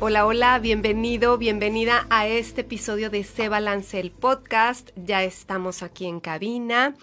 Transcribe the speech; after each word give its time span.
hola, 0.00 0.26
hola, 0.26 0.58
bienvenido, 0.58 1.38
bienvenida 1.38 2.06
a 2.10 2.26
este 2.26 2.62
episodio 2.62 3.10
de 3.10 3.24
Se 3.24 3.48
Balance 3.48 3.98
el 3.98 4.10
Podcast. 4.10 4.90
Ya 4.96 5.22
estamos 5.22 5.82
aquí 5.82 6.06
en 6.06 6.20
cabina. 6.20 6.94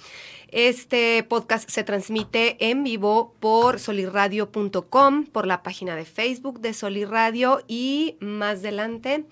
Este 0.49 1.23
podcast 1.23 1.69
se 1.69 1.83
transmite 1.83 2.57
en 2.69 2.83
vivo 2.83 3.35
por 3.39 3.79
solirradio.com, 3.79 5.25
por 5.25 5.47
la 5.47 5.63
página 5.63 5.95
de 5.95 6.05
Facebook 6.05 6.59
de 6.59 6.73
Solirradio 6.73 7.63
y 7.67 8.17
más 8.19 8.59
adelante 8.59 9.25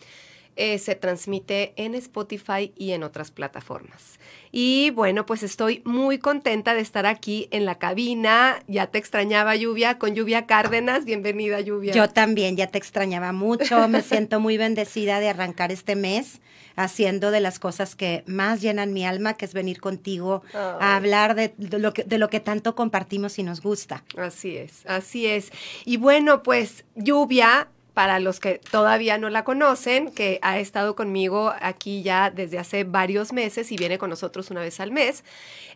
eh, 0.61 0.77
se 0.77 0.93
transmite 0.93 1.73
en 1.75 1.95
Spotify 1.95 2.71
y 2.77 2.91
en 2.91 3.01
otras 3.01 3.31
plataformas. 3.31 4.19
Y 4.51 4.91
bueno, 4.91 5.25
pues 5.25 5.41
estoy 5.41 5.81
muy 5.85 6.19
contenta 6.19 6.75
de 6.75 6.81
estar 6.81 7.07
aquí 7.07 7.47
en 7.49 7.65
la 7.65 7.79
cabina. 7.79 8.61
Ya 8.67 8.85
te 8.85 8.99
extrañaba 8.99 9.55
Lluvia 9.55 9.97
con 9.97 10.13
Lluvia 10.13 10.45
Cárdenas. 10.45 11.03
Bienvenida 11.03 11.59
Lluvia. 11.61 11.93
Yo 11.93 12.07
también 12.09 12.57
ya 12.57 12.67
te 12.67 12.77
extrañaba 12.77 13.31
mucho. 13.31 13.87
Me 13.87 14.03
siento 14.03 14.39
muy 14.39 14.57
bendecida 14.57 15.19
de 15.19 15.29
arrancar 15.29 15.71
este 15.71 15.95
mes 15.95 16.41
haciendo 16.75 17.31
de 17.31 17.39
las 17.39 17.57
cosas 17.57 17.95
que 17.95 18.23
más 18.27 18.61
llenan 18.61 18.93
mi 18.93 19.03
alma, 19.03 19.33
que 19.33 19.45
es 19.45 19.55
venir 19.55 19.81
contigo 19.81 20.43
a 20.53 20.95
hablar 20.95 21.33
de, 21.33 21.55
de 21.57 21.79
lo 21.79 21.91
que, 21.91 22.03
de 22.03 22.19
lo 22.19 22.29
que 22.29 22.39
tanto 22.39 22.75
compartimos 22.75 23.39
y 23.39 23.43
nos 23.43 23.61
gusta. 23.61 24.03
Así 24.15 24.57
es, 24.57 24.85
así 24.85 25.25
es. 25.25 25.51
Y 25.85 25.97
bueno, 25.97 26.43
pues 26.43 26.85
Lluvia 26.95 27.67
para 27.93 28.19
los 28.19 28.39
que 28.39 28.59
todavía 28.71 29.17
no 29.17 29.29
la 29.29 29.43
conocen, 29.43 30.11
que 30.11 30.39
ha 30.41 30.59
estado 30.59 30.95
conmigo 30.95 31.53
aquí 31.61 32.03
ya 32.03 32.29
desde 32.29 32.57
hace 32.57 32.83
varios 32.83 33.33
meses 33.33 33.71
y 33.71 33.77
viene 33.77 33.97
con 33.97 34.09
nosotros 34.09 34.49
una 34.49 34.61
vez 34.61 34.79
al 34.79 34.91
mes. 34.91 35.23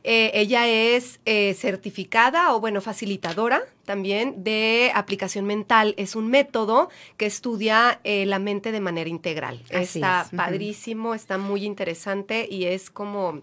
Eh, 0.04 0.32
ella 0.34 0.68
es 0.68 1.20
eh, 1.26 1.54
certificada 1.56 2.54
o, 2.54 2.62
bueno, 2.62 2.80
facilitadora 2.80 3.64
también 3.86 4.44
de 4.44 4.92
aplicación 4.94 5.46
mental. 5.46 5.94
Es 5.98 6.16
un 6.16 6.28
método 6.28 6.90
que 7.18 7.26
estudia 7.26 8.00
eh, 8.04 8.26
la 8.26 8.40
mente 8.40 8.72
de 8.72 8.80
manera 8.80 9.10
integral. 9.10 9.62
Así 9.74 10.00
está 10.00 10.22
es, 10.22 10.38
padrísimo, 10.38 11.16
está 11.16 11.38
muy 11.38 11.66
interesante 11.66 12.48
y 12.50 12.66
es 12.66 12.90
como 12.90 13.42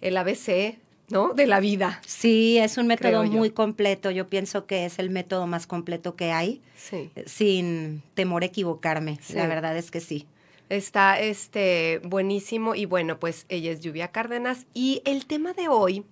el 0.00 0.16
ABC, 0.16 0.76
¿no? 1.08 1.34
De 1.34 1.46
la 1.46 1.60
vida. 1.60 2.00
Sí, 2.06 2.58
es 2.58 2.78
un 2.78 2.86
método 2.86 3.24
muy 3.24 3.50
completo. 3.50 4.10
Yo 4.10 4.26
pienso 4.26 4.66
que 4.66 4.84
es 4.86 4.98
el 4.98 5.10
método 5.10 5.46
más 5.46 5.66
completo 5.66 6.16
que 6.16 6.32
hay, 6.32 6.60
Sí. 6.76 7.10
eh, 7.16 7.24
sin 7.26 8.02
temor 8.14 8.42
a 8.42 8.46
equivocarme. 8.46 9.18
Sí. 9.22 9.34
La 9.34 9.46
verdad 9.46 9.76
es 9.76 9.90
que 9.90 10.00
sí. 10.00 10.26
Está 10.68 11.20
este 11.20 12.00
buenísimo 12.02 12.74
y 12.74 12.86
bueno, 12.86 13.20
pues 13.20 13.46
ella 13.48 13.70
es 13.70 13.80
Lluvia 13.80 14.08
Cárdenas 14.08 14.66
y 14.74 15.00
el 15.04 15.26
tema 15.26 15.52
de 15.52 15.68
hoy 15.68 16.02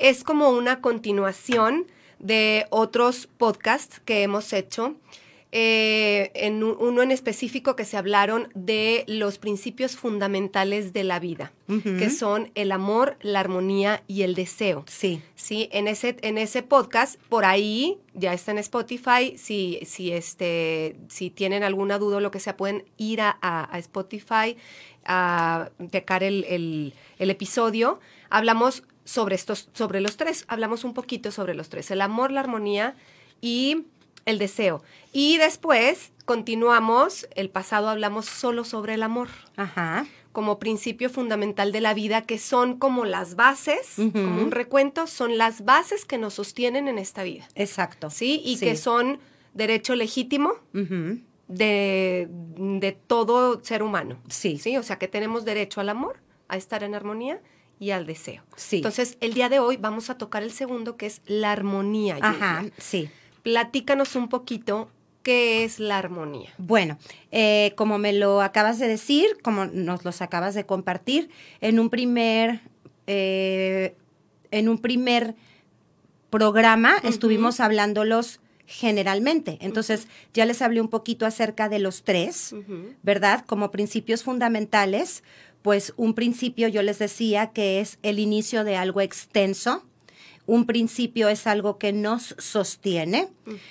es 0.00 0.24
como 0.24 0.50
una 0.50 0.80
continuación 0.80 1.86
de 2.18 2.66
otros 2.70 3.28
podcasts 3.38 4.00
que 4.04 4.22
hemos 4.24 4.52
hecho. 4.52 4.96
Eh, 5.56 6.32
en 6.34 6.64
un- 6.64 6.76
uno 6.80 7.00
en 7.02 7.12
específico 7.12 7.76
que 7.76 7.84
se 7.84 7.96
hablaron 7.96 8.48
de 8.56 9.04
los 9.06 9.38
principios 9.38 9.94
fundamentales 9.94 10.92
de 10.92 11.04
la 11.04 11.20
vida, 11.20 11.52
que 11.68 12.10
son 12.10 12.50
el 12.56 12.72
amor, 12.72 13.16
la 13.22 13.38
armonía 13.38 14.02
y 14.08 14.22
el 14.22 14.34
deseo. 14.34 14.84
Sí. 14.88 15.22
Sí, 15.36 15.68
en 15.70 15.86
ese, 15.86 16.16
en 16.22 16.38
ese 16.38 16.64
podcast, 16.64 17.20
por 17.28 17.44
ahí, 17.44 17.98
ya 18.14 18.34
está 18.34 18.50
en 18.50 18.58
Spotify, 18.58 19.38
si, 19.38 19.78
si, 19.86 20.10
este, 20.10 20.96
si 21.08 21.30
tienen 21.30 21.62
alguna 21.62 21.98
duda 21.98 22.16
o 22.16 22.20
lo 22.20 22.32
que 22.32 22.40
sea, 22.40 22.56
pueden 22.56 22.84
ir 22.96 23.20
a, 23.20 23.38
a- 23.40 23.72
a 23.72 23.78
Spotify 23.78 24.56
a 25.06 25.70
checar 25.92 26.24
el, 26.24 26.44
el- 26.48 26.94
el 27.20 27.30
episodio. 27.30 28.00
Hablamos 28.28 28.82
sobre 29.04 29.36
estos, 29.36 29.68
sobre 29.72 30.00
los 30.00 30.16
tres, 30.16 30.46
hablamos 30.48 30.82
un 30.82 30.94
poquito 30.94 31.30
sobre 31.30 31.54
los 31.54 31.68
tres, 31.68 31.92
el 31.92 32.00
amor, 32.00 32.32
la 32.32 32.40
armonía 32.40 32.96
y 33.40 33.84
el 34.26 34.38
deseo. 34.38 34.82
Y 35.12 35.36
después 35.38 36.12
continuamos, 36.24 37.28
el 37.34 37.50
pasado 37.50 37.88
hablamos 37.88 38.26
solo 38.26 38.64
sobre 38.64 38.94
el 38.94 39.02
amor 39.02 39.28
Ajá. 39.56 40.06
como 40.32 40.58
principio 40.58 41.10
fundamental 41.10 41.70
de 41.72 41.80
la 41.80 41.94
vida, 41.94 42.22
que 42.22 42.38
son 42.38 42.78
como 42.78 43.04
las 43.04 43.34
bases, 43.36 43.92
como 43.96 44.42
un 44.42 44.50
recuento, 44.50 45.06
son 45.06 45.36
las 45.38 45.64
bases 45.64 46.04
que 46.06 46.18
nos 46.18 46.34
sostienen 46.34 46.88
en 46.88 46.98
esta 46.98 47.22
vida, 47.22 47.46
Exacto. 47.54 48.10
¿sí? 48.10 48.40
Y 48.44 48.56
Sí. 48.56 48.64
que 48.66 48.76
son 48.76 49.18
derecho 49.52 49.94
legítimo 49.94 50.54
de, 51.48 52.28
de 52.30 52.92
todo 52.92 53.62
ser 53.62 53.82
humano, 53.82 54.18
Sí. 54.28 54.58
¿sí? 54.58 54.76
O 54.76 54.82
sea, 54.82 54.98
que 54.98 55.08
tenemos 55.08 55.44
derecho 55.44 55.80
al 55.80 55.88
amor, 55.90 56.18
a 56.48 56.56
estar 56.56 56.82
en 56.82 56.94
armonía 56.94 57.40
y 57.78 57.90
al 57.90 58.06
deseo. 58.06 58.42
Sí. 58.56 58.76
Entonces, 58.76 59.18
el 59.20 59.34
día 59.34 59.48
de 59.48 59.58
hoy 59.58 59.76
vamos 59.76 60.08
a 60.10 60.16
tocar 60.16 60.42
el 60.42 60.52
segundo, 60.52 60.96
que 60.96 61.06
es 61.06 61.20
la 61.26 61.52
armonía. 61.52 62.18
Ajá, 62.22 62.64
sí. 62.78 63.10
Platícanos 63.44 64.16
un 64.16 64.28
poquito 64.28 64.88
qué 65.22 65.62
es 65.64 65.78
la 65.78 65.98
armonía. 65.98 66.52
Bueno, 66.58 66.98
eh, 67.30 67.72
como 67.76 67.98
me 67.98 68.12
lo 68.12 68.42
acabas 68.42 68.80
de 68.80 68.88
decir, 68.88 69.26
como 69.42 69.66
nos 69.66 70.04
los 70.04 70.20
acabas 70.22 70.54
de 70.56 70.66
compartir, 70.66 71.30
en 71.60 71.78
un 71.78 71.90
primer, 71.90 72.62
eh, 73.06 73.94
en 74.50 74.68
un 74.68 74.78
primer 74.78 75.36
programa 76.30 76.96
estuvimos 77.04 77.60
hablándolos 77.60 78.40
generalmente. 78.66 79.58
Entonces, 79.60 80.08
ya 80.32 80.46
les 80.46 80.62
hablé 80.62 80.80
un 80.80 80.88
poquito 80.88 81.26
acerca 81.26 81.68
de 81.68 81.78
los 81.78 82.02
tres. 82.02 82.54
¿verdad? 83.02 83.44
Como 83.46 83.70
principios 83.70 84.24
fundamentales, 84.24 85.22
pues 85.62 85.92
un 85.96 86.14
principio 86.14 86.68
yo 86.68 86.82
les 86.82 86.98
decía 86.98 87.52
que 87.52 87.80
es 87.80 87.98
el 88.02 88.18
inicio 88.18 88.64
de 88.64 88.76
algo 88.76 89.00
extenso. 89.00 89.84
Un 90.46 90.66
principio 90.66 91.28
es 91.28 91.46
algo 91.46 91.78
que 91.78 91.92
nos 91.92 92.34
sostiene. 92.38 93.28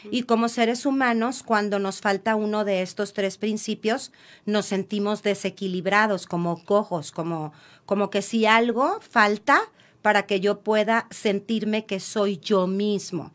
Y 0.10 0.24
como 0.24 0.50
seres 0.50 0.86
humanos, 0.86 1.44
cuando 1.44 1.80
nos 1.80 2.02
falta 2.02 2.36
uno 2.36 2.66
de 2.66 2.82
estos 2.82 3.14
tres 3.14 3.38
principios, 3.38 4.12
nos 4.46 4.66
sentimos 4.66 5.22
desequilibrados, 5.22 6.26
como 6.26 6.64
cojos, 6.66 7.12
como, 7.12 7.54
como 7.86 8.10
que 8.10 8.22
si 8.22 8.46
algo 8.46 9.00
falta 9.02 9.62
para 10.04 10.26
que 10.28 10.42
yo 10.42 10.60
pueda 10.60 11.08
sentirme 11.12 11.86
que 11.86 12.00
soy 12.00 12.38
yo 12.38 12.68
mismo. 12.68 13.32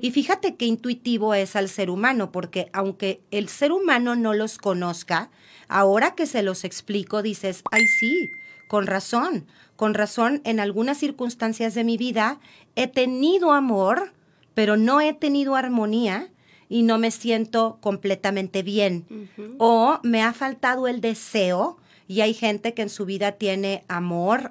Y 0.00 0.12
fíjate 0.12 0.54
qué 0.54 0.64
intuitivo 0.64 1.34
es 1.34 1.56
al 1.56 1.68
ser 1.68 1.90
humano, 1.90 2.30
porque 2.30 2.70
aunque 2.72 3.20
el 3.32 3.48
ser 3.48 3.72
humano 3.72 4.14
no 4.14 4.32
los 4.32 4.56
conozca, 4.56 5.30
ahora 5.68 6.14
que 6.14 6.26
se 6.26 6.42
los 6.42 6.64
explico, 6.64 7.20
dices, 7.20 7.62
ay 7.72 7.82
sí, 7.98 8.30
con 8.68 8.86
razón, 8.86 9.46
con 9.76 9.94
razón, 9.94 10.40
en 10.44 10.60
algunas 10.60 10.98
circunstancias 10.98 11.74
de 11.74 11.84
mi 11.84 11.96
vida 11.96 12.38
he 12.76 12.86
tenido 12.86 13.52
amor, 13.52 14.12
pero 14.54 14.76
no 14.76 15.00
he 15.00 15.12
tenido 15.14 15.56
armonía 15.56 16.28
y 16.68 16.82
no 16.82 16.98
me 16.98 17.10
siento 17.10 17.78
completamente 17.80 18.62
bien. 18.62 19.04
O 19.58 19.98
me 20.02 20.22
ha 20.22 20.32
faltado 20.32 20.86
el 20.88 21.00
deseo 21.00 21.76
y 22.08 22.20
hay 22.20 22.34
gente 22.34 22.72
que 22.74 22.82
en 22.82 22.88
su 22.88 23.04
vida 23.04 23.32
tiene 23.32 23.84
amor, 23.88 24.50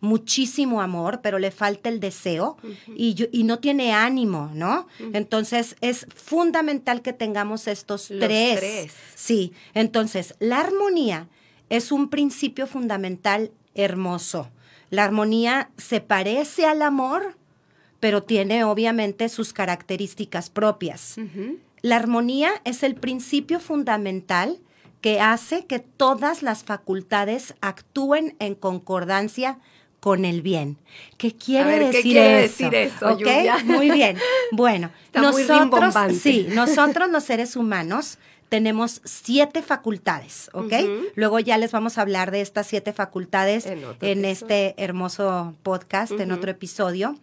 muchísimo 0.00 0.80
amor, 0.80 1.20
pero 1.22 1.38
le 1.38 1.50
falta 1.50 1.88
el 1.88 2.00
deseo 2.00 2.56
y, 2.96 3.14
yo- 3.14 3.26
y 3.30 3.44
no 3.44 3.58
tiene 3.60 3.92
ánimo, 3.92 4.50
¿no? 4.54 4.88
Entonces 5.12 5.76
es 5.80 6.06
fundamental 6.14 7.02
que 7.02 7.12
tengamos 7.12 7.68
estos 7.68 8.10
Los 8.10 8.26
tres. 8.28 8.58
tres. 8.58 8.92
Sí, 9.14 9.52
entonces 9.74 10.34
la 10.40 10.58
armonía 10.60 11.28
es 11.70 11.92
un 11.92 12.08
principio 12.08 12.66
fundamental 12.66 13.52
hermoso. 13.74 14.48
La 14.92 15.04
armonía 15.04 15.70
se 15.78 16.02
parece 16.02 16.66
al 16.66 16.82
amor, 16.82 17.38
pero 17.98 18.22
tiene 18.22 18.62
obviamente 18.62 19.30
sus 19.30 19.54
características 19.54 20.50
propias. 20.50 21.16
La 21.80 21.96
armonía 21.96 22.50
es 22.66 22.82
el 22.82 22.94
principio 22.94 23.58
fundamental 23.58 24.60
que 25.00 25.18
hace 25.18 25.64
que 25.64 25.78
todas 25.78 26.42
las 26.42 26.64
facultades 26.64 27.54
actúen 27.62 28.36
en 28.38 28.54
concordancia 28.54 29.60
con 29.98 30.26
el 30.26 30.42
bien. 30.42 30.76
¿Qué 31.16 31.34
quiere 31.34 31.70
ver, 31.70 31.78
¿qué 31.78 31.86
decir 31.86 32.02
quiere 32.02 32.44
eso? 32.44 32.64
decir 32.64 32.74
eso. 32.74 33.18
Muy 33.64 33.90
bien. 33.92 34.18
Bueno, 34.50 34.90
Está 35.06 35.22
nosotros, 35.22 35.94
sí, 36.20 36.48
nosotros 36.50 37.08
los 37.08 37.24
seres 37.24 37.56
humanos 37.56 38.18
tenemos 38.52 39.00
siete 39.04 39.62
facultades, 39.62 40.50
¿ok? 40.52 40.74
Luego 41.14 41.38
ya 41.38 41.56
les 41.56 41.72
vamos 41.72 41.96
a 41.96 42.02
hablar 42.02 42.30
de 42.30 42.42
estas 42.42 42.66
siete 42.66 42.92
facultades 42.92 43.64
en, 43.64 44.26
este 44.26 44.74
hermoso 44.76 45.54
podcast, 45.62 46.12
en 46.12 46.32
otro 46.32 46.50
episodio. 46.50 47.16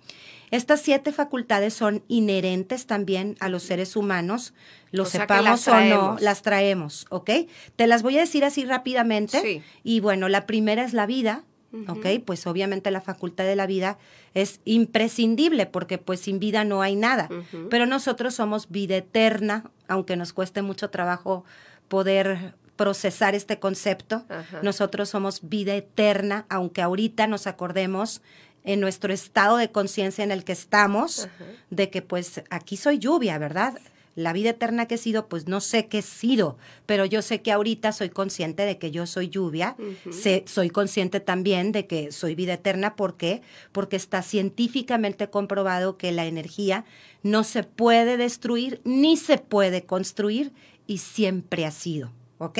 Estas 0.50 0.81
siete 0.81 1.12
facultades 1.12 1.76
son 1.76 2.04
inherentes 2.08 2.88
también 2.88 3.36
a 3.42 3.48
los 3.48 3.62
seres 3.62 3.96
humanos, 3.96 4.56
lo 4.90 5.06
sepamos 5.06 5.68
o 5.68 5.80
no, 5.80 6.18
las 6.20 6.42
traemos, 6.42 7.06
¿ok? 7.12 7.30
Te 7.76 7.86
las 7.86 8.02
voy 8.02 8.18
a 8.18 8.22
decir 8.22 8.44
así 8.44 8.66
rápidamente. 8.66 9.62
Y 9.84 10.00
bueno, 10.00 10.30
la 10.30 10.48
primera 10.48 10.84
es 10.84 10.94
la 10.94 11.06
vida, 11.06 11.44
¿ok? 11.88 12.06
Pues 12.25 12.48
obviamente 12.48 12.92
la 12.92 13.01
facultad 13.01 13.45
de 13.45 13.56
la 13.56 13.68
vida 13.68 13.98
es 14.33 14.60
imprescindible 14.66 15.66
porque 15.66 15.98
pues 15.98 16.19
sin 16.21 16.39
vida 16.39 16.63
no 16.63 16.81
hay 16.81 16.95
nada. 16.95 17.30
Pero 17.69 17.86
nosotros 17.86 18.36
somos 18.36 18.69
vida 18.69 18.98
eterna, 18.98 19.69
aunque 19.88 20.16
nos 20.16 20.33
cueste 20.33 20.62
mucho 20.62 20.89
trabajo 20.89 21.44
poder 21.88 22.56
procesar 22.75 23.36
este 23.36 23.60
concepto. 23.60 24.25
Nosotros 24.63 25.10
somos 25.10 25.42
vida 25.44 25.75
eterna, 25.75 26.45
aunque 26.50 26.81
ahorita 26.81 27.27
nos 27.27 27.45
acordemos 27.45 28.21
en 28.63 28.80
nuestro 28.80 29.13
estado 29.13 29.57
de 29.57 29.71
conciencia 29.71 30.24
en 30.24 30.31
el 30.31 30.44
que 30.44 30.54
estamos, 30.54 31.27
de 31.69 31.89
que 31.89 32.01
pues 32.01 32.44
aquí 32.50 32.77
soy 32.77 33.00
lluvia, 33.00 33.38
¿verdad? 33.38 33.74
La 34.19 34.33
vida 34.33 34.51
eterna 34.51 34.86
que 34.86 34.95
he 34.95 34.98
sido, 34.98 35.27
pues 35.27 35.48
no 35.48 35.62
sé 35.62 35.88
qué 35.88 36.00
he 36.00 36.01
sido, 36.01 36.57
pero 36.86 37.06
yo 37.06 37.21
sé 37.21 37.42
que 37.42 37.51
ahorita 37.51 37.92
soy 37.92 38.10
consciente 38.10 38.66
de 38.66 38.77
que 38.77 38.92
yo 38.92 39.07
soy 39.07 39.30
lluvia, 39.30 39.75
soy 40.45 40.69
consciente 40.69 41.19
también 41.19 41.71
de 41.71 41.88
que 41.88 42.12
soy 42.12 42.36
vida 42.36 42.54
eterna, 42.54 42.95
¿por 42.95 43.16
qué? 43.16 43.42
Porque 43.71 43.95
está 43.95 44.21
científicamente 44.21 45.30
comprobado 45.30 45.98
que 45.98 46.12
la 46.12 46.25
energía 46.25 46.86
no 47.24 47.44
se 47.44 47.63
puede 47.63 48.18
destruir 48.18 48.81
ni 48.83 49.16
se 49.18 49.38
puede 49.38 49.86
construir 49.86 50.51
y 50.86 50.98
siempre 50.98 51.66
ha 51.66 51.71
sido. 51.71 52.12
¿ok? 52.39 52.60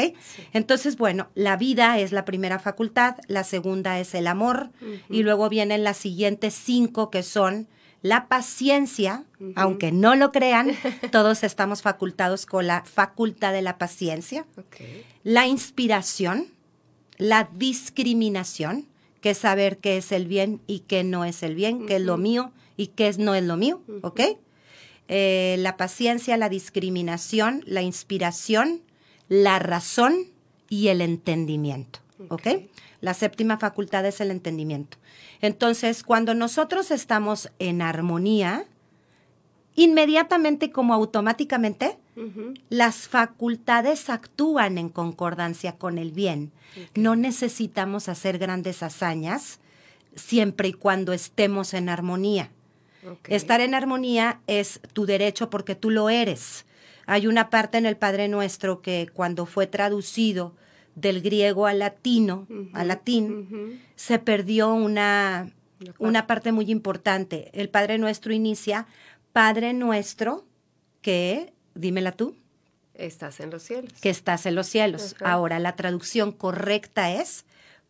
Entonces, 0.54 0.98
bueno, 0.98 1.30
la 1.36 1.58
vida 1.58 1.98
es 2.00 2.12
la 2.12 2.26
primera 2.26 2.60
facultad, 2.60 3.16
la 3.28 3.44
segunda 3.44 4.00
es 4.00 4.14
el 4.14 4.28
amor 4.28 4.70
y 5.10 5.24
luego 5.24 5.50
vienen 5.50 5.84
las 5.84 5.98
siguientes 5.98 6.54
cinco 6.54 7.10
que 7.10 7.24
son 7.24 7.68
la 8.02 8.28
paciencia, 8.28 9.26
aunque 9.56 9.92
no 9.92 10.16
lo 10.16 10.32
crean, 10.32 10.72
todos 11.12 11.44
estamos 11.44 11.82
facultados 11.82 12.46
con 12.46 12.68
la 12.68 12.84
facultad 12.84 13.54
de 13.54 13.62
la 13.62 13.78
paciencia, 13.78 14.46
la 15.24 15.48
inspiración, 15.48 16.48
la 17.18 17.50
discriminación, 17.54 18.88
que 19.22 19.32
es 19.32 19.38
saber 19.40 19.78
qué 19.78 19.98
es 19.98 20.12
el 20.12 20.28
bien 20.28 20.62
y 20.66 20.80
qué 20.80 21.04
no 21.04 21.26
es 21.26 21.44
el 21.44 21.56
bien, 21.56 21.86
qué 21.86 21.98
es 21.98 22.02
lo 22.02 22.18
mío 22.18 22.52
y 22.78 22.88
qué 22.88 23.14
no 23.18 23.36
es 23.36 23.44
lo 23.44 23.58
mío, 23.58 23.82
¿ok? 24.02 24.22
Eh, 25.10 25.58
la 25.60 25.76
paciencia, 25.76 26.38
la 26.38 26.50
discriminación, 26.50 27.64
la 27.66 27.82
inspiración, 27.82 28.82
la 29.28 29.60
razón 29.60 30.28
y 30.70 30.88
el 30.88 31.02
entendimiento. 31.02 32.00
¿Ok? 32.30 32.48
La 33.02 33.14
séptima 33.14 33.58
facultad 33.58 34.06
es 34.06 34.20
el 34.22 34.32
entendimiento. 34.32 34.98
Entonces, 35.42 36.04
cuando 36.04 36.34
nosotros 36.34 36.92
estamos 36.92 37.50
en 37.60 37.82
armonía, 37.82 38.66
inmediatamente 39.76 40.72
como 40.72 40.94
automáticamente, 40.94 41.98
las 42.70 43.08
facultades 43.08 44.10
actúan 44.10 44.78
en 44.78 44.90
concordancia 44.90 45.78
con 45.78 45.98
el 45.98 46.12
bien. 46.12 46.52
No 46.94 47.16
necesitamos 47.16 48.10
hacer 48.10 48.38
grandes 48.38 48.84
hazañas 48.84 49.60
siempre 50.16 50.68
y 50.68 50.74
cuando 50.74 51.14
estemos 51.14 51.74
en 51.74 51.88
armonía. 51.88 52.52
Estar 53.30 53.62
en 53.62 53.74
armonía 53.74 54.42
es 54.48 54.82
tu 54.92 55.06
derecho 55.06 55.50
porque 55.50 55.76
tú 55.76 55.90
lo 55.90 56.10
eres. 56.10 56.66
Hay 57.06 57.28
una 57.28 57.50
parte 57.50 57.78
en 57.78 57.86
el 57.86 57.96
Padre 57.96 58.28
Nuestro 58.28 58.82
que 58.82 59.10
cuando 59.14 59.46
fue 59.46 59.66
traducido 59.66 60.54
del 60.96 61.22
griego 61.22 61.68
al 61.68 61.80
latino, 61.80 62.48
al 62.74 62.90
latín, 62.90 63.82
se 63.96 64.20
perdió 64.20 64.74
una, 64.74 65.52
una 65.98 66.28
parte 66.28 66.52
muy 66.52 66.72
importante. 66.72 67.50
El 67.54 67.70
Padre 67.70 67.98
Nuestro 67.98 68.34
inicia, 68.34 68.88
Padre 69.34 69.74
Nuestro, 69.74 70.46
que, 71.02 71.54
dímela 71.76 72.12
tú. 72.12 72.36
Estás 72.94 73.40
en 73.40 73.50
los 73.50 73.64
cielos. 73.64 73.94
Que 74.02 74.10
estás 74.10 74.46
en 74.46 74.56
los 74.56 74.68
cielos. 74.68 75.16
Ahora, 75.22 75.60
la 75.60 75.76
traducción 75.76 76.32
correcta 76.32 77.12
es, 77.12 77.46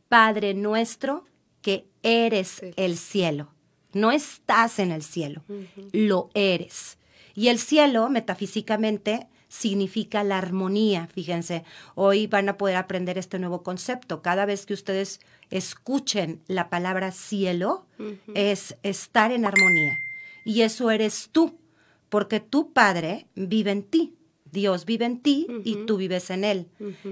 Padre 0.07 0.53
Nuestro, 0.53 1.25
que 1.61 1.87
eres 2.03 2.61
el 2.75 2.97
cielo. 2.97 3.51
No 3.93 4.11
estás 4.11 4.77
en 4.79 4.91
el 4.91 5.01
cielo, 5.01 5.43
lo 5.91 6.29
eres. 6.35 6.97
Y 7.33 7.47
el 7.47 7.57
cielo, 7.57 8.09
metafísicamente, 8.09 9.27
significa 9.49 10.23
la 10.23 10.37
armonía. 10.37 11.07
Fíjense, 11.07 11.65
hoy 11.95 12.27
van 12.27 12.47
a 12.47 12.57
poder 12.57 12.77
aprender 12.77 13.17
este 13.17 13.39
nuevo 13.39 13.63
concepto. 13.63 14.21
Cada 14.21 14.45
vez 14.45 14.65
que 14.65 14.73
ustedes 14.73 15.19
escuchen 15.49 16.41
la 16.47 16.69
palabra 16.69 17.11
cielo, 17.11 17.85
es 18.33 18.77
estar 18.83 19.31
en 19.31 19.43
armonía. 19.43 19.97
Y 20.45 20.61
eso 20.61 20.91
eres 20.91 21.29
tú, 21.31 21.59
porque 22.07 22.39
tu 22.39 22.71
Padre 22.71 23.27
vive 23.35 23.71
en 23.71 23.83
ti. 23.83 24.15
Dios 24.51 24.85
vive 24.85 25.05
en 25.05 25.19
ti 25.19 25.47
y 25.63 25.85
tú 25.85 25.97
vives 25.97 26.29
en 26.29 26.43
Él. 26.43 26.69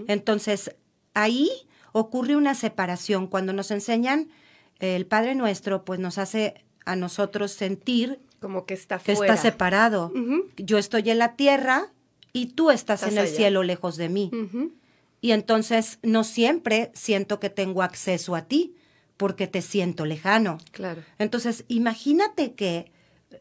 Entonces, 0.07 0.75
ahí 1.13 1.49
ocurre 1.91 2.35
una 2.35 2.55
separación. 2.55 3.27
Cuando 3.27 3.51
nos 3.51 3.71
enseñan 3.71 4.29
el 4.79 5.05
Padre 5.07 5.35
Nuestro, 5.35 5.83
pues 5.85 5.99
nos 5.99 6.19
hace 6.19 6.63
a 6.85 6.95
nosotros 6.95 7.51
sentir 7.51 8.19
como 8.39 8.65
que 8.65 8.75
está 8.75 8.99
fuera. 8.99 9.19
Que 9.19 9.25
está 9.25 9.37
separado. 9.37 10.13
Yo 10.57 10.77
estoy 10.77 11.09
en 11.09 11.17
la 11.17 11.35
tierra 11.35 11.91
y 12.37 12.45
tú 12.45 12.69
estás, 12.69 13.03
en 13.03 13.17
el 13.17 13.27
cielo 13.27 13.63
lejos 13.63 13.97
de 13.97 14.09
mí. 14.09 14.31
Y 15.21 15.31
entonces 15.31 15.99
no 16.03 16.23
siempre 16.23 16.91
siento 16.93 17.39
que 17.39 17.49
tengo 17.49 17.81
acceso 17.81 18.35
a 18.35 18.43
ti 18.43 18.75
porque 19.17 19.47
te 19.47 19.63
siento 19.63 20.05
lejano. 20.05 20.59
Claro. 20.71 21.03
Entonces, 21.17 21.65
imagínate 21.67 22.53
que 22.53 22.91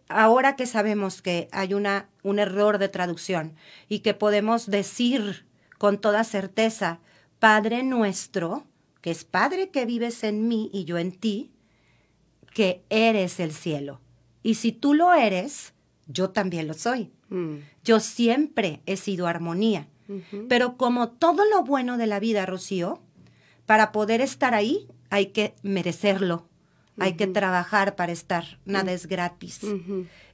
ahora 0.09 0.57
que 0.57 0.67
sabemos 0.67 1.21
que 1.21 1.49
hay 1.53 1.75
una, 1.75 2.09
un 2.23 2.39
error 2.39 2.79
de 2.79 2.89
traducción 2.89 3.55
y 3.89 3.99
que 3.99 4.15
podemos 4.15 4.67
decir 4.67 5.45
con 5.77 6.01
toda 6.01 6.25
certeza, 6.25 7.01
Padre 7.39 7.83
nuestro, 7.83 8.65
que 9.03 9.11
es 9.11 9.25
Padre 9.25 9.69
que 9.69 9.85
vives 9.85 10.25
en 10.25 10.49
mí 10.49 10.71
y 10.73 10.85
yo 10.85 10.97
en 10.97 11.13
ti, 11.13 11.53
que 12.55 12.83
eres 12.89 13.39
el 13.41 13.53
cielo. 13.53 14.01
Y 14.43 14.55
si 14.55 14.73
tú 14.73 14.95
lo 14.95 15.13
eres, 15.13 15.75
yo 16.07 16.31
también 16.31 16.67
lo 16.67 16.75
soy. 16.75 17.13
Mm. 17.29 17.57
Yo 17.87 18.01
siempre 18.01 18.83
he 18.85 18.97
sido 18.97 19.29
armonía. 19.29 19.87
Pero 20.49 20.77
como 20.77 21.09
todo 21.09 21.45
lo 21.45 21.63
bueno 21.65 21.97
de 21.97 22.07
la 22.07 22.21
vida, 22.21 22.47
Rocío, 22.47 23.01
para 23.65 23.93
poder 23.93 24.21
estar 24.21 24.55
ahí 24.55 24.87
hay 25.09 25.27
que 25.27 25.55
merecerlo, 25.63 26.47
hay 26.99 27.15
que 27.15 27.27
trabajar 27.27 27.95
para 27.95 28.13
estar, 28.13 28.59
nada 28.65 28.93
es 28.93 29.07
gratis. 29.07 29.61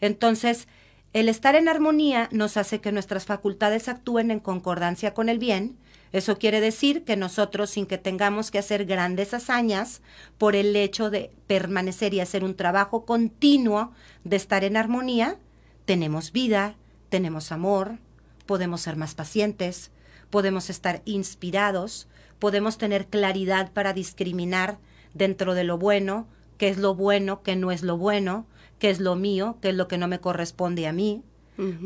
Entonces, 0.00 0.66
el 1.12 1.28
estar 1.28 1.54
en 1.54 1.68
armonía 1.68 2.28
nos 2.32 2.56
hace 2.56 2.80
que 2.80 2.92
nuestras 2.92 3.26
facultades 3.26 3.88
actúen 3.88 4.30
en 4.30 4.40
concordancia 4.40 5.12
con 5.12 5.28
el 5.28 5.38
bien. 5.38 5.76
Eso 6.12 6.38
quiere 6.38 6.60
decir 6.60 7.04
que 7.04 7.16
nosotros, 7.16 7.70
sin 7.70 7.86
que 7.86 7.98
tengamos 7.98 8.50
que 8.50 8.58
hacer 8.58 8.86
grandes 8.86 9.34
hazañas, 9.34 10.00
por 10.38 10.56
el 10.56 10.74
hecho 10.74 11.10
de 11.10 11.30
permanecer 11.46 12.14
y 12.14 12.20
hacer 12.20 12.44
un 12.44 12.54
trabajo 12.54 13.04
continuo 13.04 13.92
de 14.24 14.36
estar 14.36 14.64
en 14.64 14.76
armonía, 14.76 15.38
tenemos 15.84 16.32
vida, 16.32 16.76
tenemos 17.12 17.52
amor, 17.52 17.98
podemos 18.46 18.80
ser 18.80 18.96
más 18.96 19.14
pacientes, 19.14 19.90
podemos 20.30 20.70
estar 20.70 21.02
inspirados, 21.04 22.08
podemos 22.38 22.78
tener 22.78 23.06
claridad 23.06 23.70
para 23.70 23.92
discriminar 23.92 24.78
dentro 25.12 25.52
de 25.52 25.62
lo 25.62 25.76
bueno, 25.76 26.26
qué 26.56 26.70
es 26.70 26.78
lo 26.78 26.94
bueno, 26.94 27.42
qué 27.42 27.54
no 27.54 27.70
es 27.70 27.82
lo 27.82 27.98
bueno, 27.98 28.46
qué 28.78 28.88
es 28.88 28.98
lo 28.98 29.14
mío, 29.14 29.58
qué 29.60 29.68
es 29.68 29.74
lo 29.74 29.88
que 29.88 29.98
no 29.98 30.08
me 30.08 30.20
corresponde 30.20 30.86
a 30.86 30.94
mí. 30.94 31.22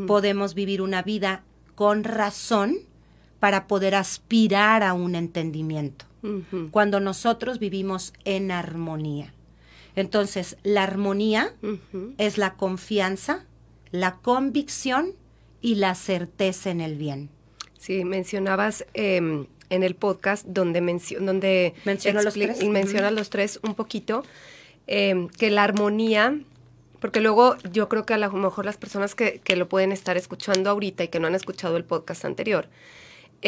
Podemos 0.07 0.55
vivir 0.55 0.81
una 0.81 1.03
vida 1.03 1.43
con 1.75 2.05
razón 2.05 2.77
para 3.41 3.67
poder 3.67 3.97
aspirar 3.97 4.85
a 4.85 4.93
un 4.93 5.17
entendimiento. 5.17 6.05
Cuando 6.71 7.01
nosotros 7.01 7.59
vivimos 7.59 8.13
en 8.25 8.53
armonía. 8.53 9.35
Entonces, 9.97 10.57
la 10.63 10.85
armonía 10.85 11.53
es 12.17 12.39
la 12.39 12.55
confianza, 12.55 13.45
la 14.01 14.17
convicción 14.17 15.15
y 15.61 15.77
la 15.77 15.95
certeza 15.95 16.71
en 16.71 16.81
el 16.81 16.97
bien. 16.97 17.31
Sí, 17.79 18.05
mencionabas 18.05 18.87
em, 18.95 19.47
en 19.71 19.83
el 19.83 19.95
podcast 19.95 20.47
donde, 20.47 20.81
donde 21.21 21.75
¿Menciono 21.85 22.23
los 22.23 22.35
tres? 22.35 22.63
mencionas 22.65 23.13
los 23.13 23.31
tres 23.31 23.61
un 23.63 23.75
poquito, 23.75 24.25
em, 24.87 25.29
que 25.29 25.51
la 25.51 25.65
armonía 25.65 26.39
porque 27.01 27.21
luego 27.21 27.57
yo 27.73 27.89
creo 27.89 28.07
que 28.07 28.15
a 28.15 28.19
lo 28.19 28.33
mejor 28.33 28.65
las 28.65 28.79
personas 28.79 29.15
que, 29.15 29.41
que, 29.45 29.55
lo 29.55 29.69
pueden 29.69 29.93
estar 29.93 30.17
escuchando 30.17 30.71
ahorita 30.71 31.05
y 31.05 31.09
que 31.09 31.21
no 31.21 31.27
han 31.27 31.35
escuchado 31.35 31.77
el 31.77 31.85
podcast 31.85 32.25
anterior, 32.25 32.69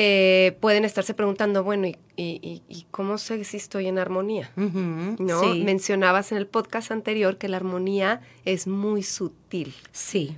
eh, 0.00 0.56
pueden 0.60 0.84
estarse 0.84 1.12
preguntando, 1.12 1.64
bueno, 1.64 1.88
¿y, 1.88 1.98
y, 2.14 2.86
cómo 2.92 3.18
sé 3.18 3.42
si 3.42 3.56
estoy 3.56 3.88
en 3.88 3.98
armonía? 3.98 4.52
¿No? 4.54 5.56
Mencionabas 5.56 6.30
en 6.30 6.38
el 6.38 6.46
podcast 6.46 6.92
anterior 6.92 7.36
que 7.36 7.48
la 7.48 7.56
armonía 7.56 8.20
es 8.44 8.68
muy 8.68 9.02
sutil. 9.02 9.74
Sí. 9.90 10.36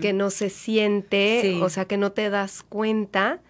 Que 0.00 0.12
no 0.12 0.30
se 0.30 0.48
siente, 0.48 1.58
o 1.60 1.68
sea, 1.70 1.86
que 1.86 1.96
no 1.96 2.12
te 2.12 2.30
das 2.30 2.62
cuenta 2.62 3.40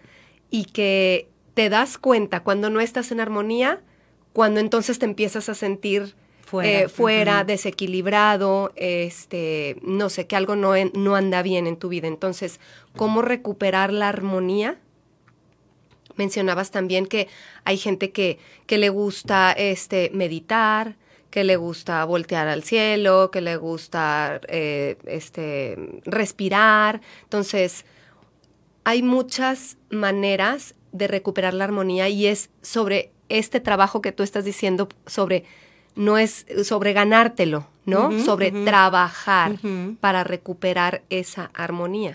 y 0.49 0.65
que 0.65 1.29
te 1.53 1.69
das 1.69 1.99
cuenta 1.99 2.39
cuando 2.39 2.71
no 2.71 2.81
estás 2.81 3.11
en 3.11 3.19
armonía, 3.19 3.83
cuando 4.33 4.61
entonces 4.61 4.97
te 4.97 5.05
empiezas 5.05 5.47
a 5.47 5.53
sentir 5.53 6.15
fuera, 6.43 6.69
eh, 6.71 6.89
fuera 6.89 7.43
desequilibrado, 7.43 8.73
este, 8.77 9.77
no 9.83 10.09
sé, 10.09 10.25
que 10.25 10.35
algo 10.35 10.55
no, 10.55 10.73
no 10.95 11.15
anda 11.15 11.43
bien 11.43 11.67
en 11.67 11.77
tu 11.77 11.87
vida. 11.87 12.07
Entonces, 12.07 12.59
¿cómo 12.95 13.21
recuperar 13.21 13.93
la 13.93 14.09
armonía? 14.09 14.79
Mencionabas 16.15 16.71
también 16.71 17.05
que 17.05 17.27
hay 17.63 17.77
gente 17.77 18.11
que, 18.11 18.39
que 18.65 18.77
le 18.77 18.89
gusta 18.89 19.51
este, 19.51 20.11
meditar, 20.13 20.95
que 21.31 21.43
le 21.43 21.55
gusta 21.55 22.03
voltear 22.05 22.47
al 22.47 22.63
cielo, 22.63 23.31
que 23.31 23.41
le 23.41 23.55
gusta 23.55 24.41
eh, 24.47 24.97
este, 25.05 26.01
respirar. 26.05 27.01
Entonces, 27.23 27.85
hay 28.83 29.01
muchas 29.01 29.77
maneras 29.89 30.75
de 30.91 31.07
recuperar 31.07 31.53
la 31.53 31.63
armonía 31.63 32.09
y 32.09 32.27
es 32.27 32.49
sobre 32.61 33.11
este 33.29 33.61
trabajo 33.61 34.01
que 34.01 34.11
tú 34.11 34.23
estás 34.23 34.43
diciendo, 34.43 34.89
sobre, 35.05 35.45
no 35.95 36.17
es 36.17 36.45
sobre 36.63 36.91
ganártelo, 36.91 37.67
¿no? 37.85 38.19
sobre 38.19 38.51
trabajar 38.51 39.53
para 40.01 40.23
recuperar 40.25 41.03
esa 41.09 41.49
armonía. 41.53 42.13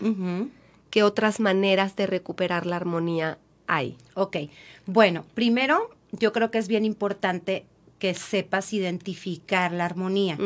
¿Qué 0.90 1.02
otras 1.02 1.40
maneras 1.40 1.96
de 1.96 2.06
recuperar 2.06 2.66
la 2.66 2.76
armonía 2.76 3.38
hay? 3.66 3.96
Ok, 4.14 4.36
bueno, 4.86 5.24
primero 5.34 5.90
yo 6.12 6.32
creo 6.32 6.50
que 6.50 6.58
es 6.58 6.68
bien 6.68 6.84
importante 6.84 7.66
que 7.98 8.14
sepas 8.14 8.72
identificar 8.72 9.72
la 9.72 9.84
armonía, 9.86 10.38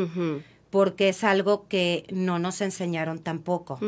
porque 0.71 1.09
es 1.09 1.25
algo 1.25 1.67
que 1.69 2.07
no 2.13 2.39
nos 2.39 2.61
enseñaron 2.61 3.19
tampoco. 3.19 3.79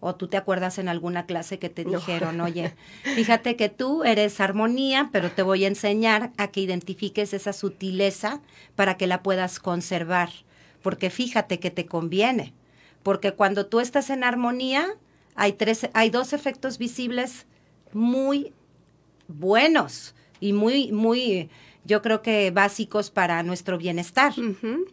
O 0.00 0.14
tú 0.14 0.28
te 0.28 0.36
acuerdas 0.36 0.78
en 0.78 0.88
alguna 0.88 1.24
clase 1.24 1.58
que 1.58 1.70
te 1.70 1.84
dijeron, 1.84 2.40
oye, 2.40 2.74
fíjate 3.14 3.56
que 3.56 3.70
tú 3.70 4.04
eres 4.04 4.40
armonía, 4.40 5.08
pero 5.12 5.30
te 5.30 5.42
voy 5.42 5.64
a 5.64 5.68
enseñar 5.68 6.32
a 6.36 6.48
que 6.48 6.60
identifiques 6.60 7.32
esa 7.32 7.52
sutileza 7.52 8.40
para 8.74 8.96
que 8.96 9.06
la 9.06 9.22
puedas 9.22 9.58
conservar, 9.58 10.30
porque 10.82 11.08
fíjate 11.08 11.58
que 11.58 11.70
te 11.70 11.86
conviene, 11.86 12.52
porque 13.02 13.32
cuando 13.32 13.66
tú 13.66 13.80
estás 13.80 14.10
en 14.10 14.24
armonía, 14.24 14.86
hay, 15.34 15.54
tres, 15.54 15.88
hay 15.94 16.10
dos 16.10 16.32
efectos 16.32 16.78
visibles 16.78 17.46
muy 17.92 18.52
buenos 19.28 20.14
y 20.40 20.52
muy, 20.52 20.92
muy 20.92 21.50
yo 21.84 22.02
creo 22.02 22.22
que 22.22 22.50
básicos 22.50 23.10
para 23.10 23.42
nuestro 23.42 23.78
bienestar. 23.78 24.32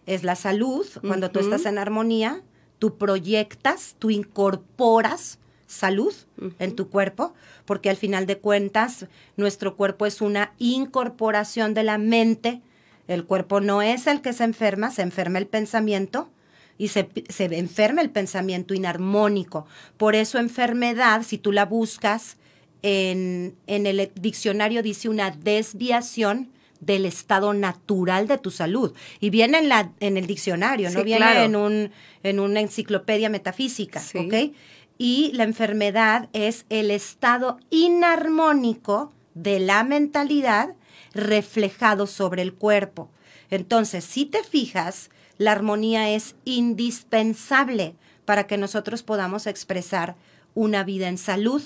Es 0.06 0.24
la 0.24 0.36
salud, 0.36 0.86
cuando 1.02 1.32
tú 1.32 1.40
estás 1.40 1.66
en 1.66 1.78
armonía, 1.78 2.42
tú 2.80 2.98
proyectas, 2.98 3.96
tú 3.98 4.10
incorporas 4.10 5.40
salud 5.68 6.14
en 6.60 6.76
tu 6.76 6.90
cuerpo, 6.90 7.34
porque 7.66 7.90
al 7.90 7.96
final 7.96 8.26
de 8.26 8.40
cuentas 8.40 9.06
nuestro 9.38 9.78
cuerpo 9.78 10.06
es 10.06 10.20
una 10.20 10.54
incorporación 10.58 11.74
de 11.74 11.84
la 11.84 11.98
mente. 11.98 12.62
El 13.08 13.26
cuerpo 13.26 13.62
no 13.62 13.82
es 13.82 14.08
el 14.08 14.22
que 14.22 14.34
se 14.34 14.44
enferma, 14.44 14.92
se 14.92 15.02
enferma 15.02 15.40
el 15.40 15.48
pensamiento 15.48 16.30
y 16.78 16.90
se, 16.90 17.10
se 17.30 17.46
enferma 17.58 18.02
el 18.02 18.10
pensamiento 18.10 18.74
inarmónico. 18.74 19.66
Por 19.96 20.16
eso 20.16 20.40
enfermedad, 20.40 21.24
si 21.24 21.38
tú 21.38 21.54
la 21.54 21.66
buscas 21.66 22.38
en, 22.84 23.56
en 23.68 23.86
el 23.86 24.12
diccionario, 24.16 24.84
dice 24.84 25.10
una 25.10 25.32
desviación 25.32 26.50
del 26.80 27.06
estado 27.06 27.54
natural 27.54 28.28
de 28.28 28.38
tu 28.38 28.52
salud. 28.52 28.94
Y 29.20 29.30
viene 29.30 29.60
en, 29.60 29.70
la, 29.70 29.92
en 30.00 30.18
el 30.18 30.28
diccionario, 30.28 30.90
no 30.90 31.04
viene 31.04 31.46
en, 31.46 31.56
un, 31.56 31.92
en 32.24 32.40
una 32.40 32.60
enciclopedia 32.60 33.30
metafísica, 33.30 34.02
¿ok? 34.16 34.54
Y 34.98 35.32
la 35.34 35.44
enfermedad 35.44 36.30
es 36.34 36.66
el 36.70 36.92
estado 36.92 37.60
inarmónico 37.70 39.12
de 39.34 39.60
la 39.60 39.84
mentalidad 39.84 40.76
reflejado 41.14 42.08
sobre 42.08 42.42
el 42.42 42.54
cuerpo. 42.54 43.10
Entonces, 43.50 44.04
si 44.04 44.26
te 44.26 44.44
fijas, 44.44 45.10
la 45.38 45.52
armonía 45.52 46.10
es 46.12 46.36
indispensable 46.46 47.96
para 48.26 48.48
que 48.48 48.58
nosotros 48.58 49.04
podamos 49.04 49.48
expresar 49.48 50.16
una 50.54 50.84
vida 50.84 51.08
en 51.08 51.18
salud 51.18 51.62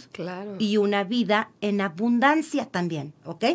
y 0.59 0.77
una 0.77 1.03
vida 1.03 1.49
en 1.61 1.81
abundancia 1.81 2.65
también, 2.65 3.13
¿ok? 3.25 3.45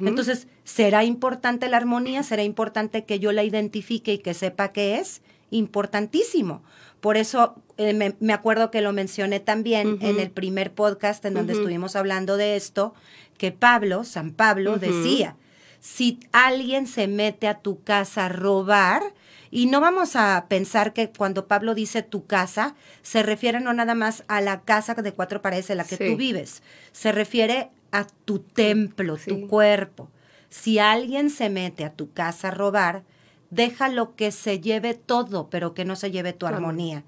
Entonces, 0.00 0.48
¿será 0.64 1.04
importante 1.04 1.68
la 1.68 1.76
armonía? 1.76 2.22
¿Será 2.22 2.42
importante 2.42 3.04
que 3.04 3.18
yo 3.18 3.32
la 3.32 3.44
identifique 3.44 4.14
y 4.14 4.18
que 4.18 4.34
sepa 4.34 4.72
qué 4.72 4.98
es? 4.98 5.20
Importantísimo. 5.50 6.62
Por 7.00 7.16
eso 7.16 7.56
eh, 7.76 8.14
me, 8.18 8.32
acuerdo 8.32 8.70
que 8.70 8.80
lo 8.80 8.92
mencioné 8.92 9.40
también 9.40 9.98
en 10.00 10.18
el 10.18 10.30
primer 10.30 10.72
podcast 10.72 11.24
en 11.24 11.34
donde 11.34 11.52
estuvimos 11.52 11.94
hablando 11.94 12.36
de 12.36 12.56
esto, 12.56 12.94
que 13.36 13.52
Pablo, 13.52 14.04
San 14.04 14.32
Pablo, 14.32 14.78
decía, 14.78 15.36
si 15.80 16.18
alguien 16.32 16.86
se 16.86 17.06
mete 17.06 17.46
a 17.46 17.60
tu 17.60 17.82
casa 17.82 18.26
a 18.26 18.28
robar, 18.28 19.02
y 19.50 19.66
no 19.66 19.80
vamos 19.80 20.16
a 20.16 20.46
pensar 20.48 20.92
que 20.92 21.10
cuando 21.10 21.46
Pablo 21.46 21.74
dice 21.74 22.02
tu 22.02 22.26
casa, 22.26 22.74
se 23.02 23.22
refiere 23.22 23.60
no 23.60 23.72
nada 23.72 23.94
más 23.94 24.24
a 24.28 24.40
la 24.40 24.62
casa 24.62 24.94
de 24.94 25.12
cuatro 25.12 25.42
paredes 25.42 25.70
en 25.70 25.78
la 25.78 25.84
que 25.84 25.96
tú 25.96 26.16
vives, 26.16 26.62
se 26.92 27.12
refiere 27.12 27.70
a 27.92 28.06
tu 28.24 28.40
templo, 28.40 29.16
tu 29.16 29.48
cuerpo. 29.48 30.08
Si 30.50 30.78
alguien 30.78 31.30
se 31.30 31.50
mete 31.50 31.84
a 31.84 31.92
tu 31.92 32.12
casa 32.12 32.48
a 32.48 32.52
robar, 32.52 33.04
déjalo 33.50 34.14
que 34.14 34.30
se 34.32 34.60
lleve 34.60 34.94
todo, 34.94 35.48
pero 35.50 35.74
que 35.74 35.84
no 35.84 35.96
se 35.96 36.10
lleve 36.10 36.32
tu 36.32 36.46
armonía. 36.46 37.04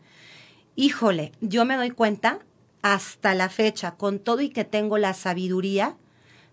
Híjole, 0.76 1.32
yo 1.40 1.64
me 1.64 1.76
doy 1.76 1.90
cuenta 1.90 2.40
hasta 2.82 3.35
la 3.35 3.50
fecha, 3.50 3.92
con 3.92 4.18
todo 4.18 4.40
y 4.40 4.49
que 4.49 4.64
tengo 4.64 4.97
la 4.99 5.12
sabiduría, 5.14 5.97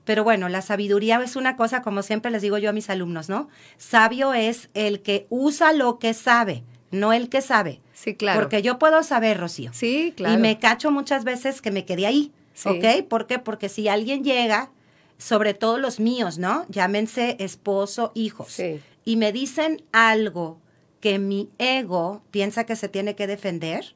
pero 0.08 0.24
bueno, 0.24 0.48
la 0.48 0.62
sabiduría 0.62 1.22
es 1.22 1.36
una 1.36 1.58
cosa, 1.58 1.82
como 1.82 2.02
siempre 2.02 2.32
les 2.32 2.42
digo 2.42 2.58
yo 2.58 2.70
a 2.70 2.74
mis 2.74 2.90
alumnos, 2.90 3.28
¿no? 3.28 3.50
Sabio 3.78 4.34
es 4.34 4.70
el 4.74 5.02
que 5.02 5.28
usa 5.30 5.74
lo 5.74 6.00
que 6.00 6.14
sabe, 6.14 6.64
no 6.92 7.12
el 7.12 7.28
que 7.28 7.42
sabe. 7.42 7.82
Sí, 7.94 8.16
claro. 8.16 8.40
Porque 8.40 8.62
yo 8.62 8.80
puedo 8.80 9.04
saber, 9.04 9.38
Rocío. 9.38 9.72
Sí, 9.74 10.14
claro. 10.16 10.36
Y 10.36 10.38
me 10.38 10.60
cacho 10.60 10.92
muchas 10.92 11.26
veces 11.26 11.62
que 11.62 11.72
me 11.72 11.84
quedé 11.84 12.06
ahí. 12.06 12.32
¿Ok? 12.64 13.06
¿Por 13.10 13.28
qué? 13.28 13.38
Porque 13.38 13.68
si 13.68 13.90
alguien 13.90 14.24
llega, 14.24 14.72
sobre 15.18 15.54
todo 15.54 15.78
los 15.78 16.00
míos, 16.00 16.38
¿no? 16.38 16.66
Llámense 16.70 17.36
esposo, 17.40 18.14
hijos. 18.16 18.54
Sí. 18.54 18.80
Y 19.04 19.18
me 19.18 19.34
dicen 19.34 19.84
algo 19.92 20.58
que 21.02 21.20
mi 21.20 21.50
ego 21.58 22.22
piensa 22.32 22.64
que 22.64 22.78
se 22.78 22.88
tiene 22.88 23.18
que 23.18 23.28
defender, 23.28 23.94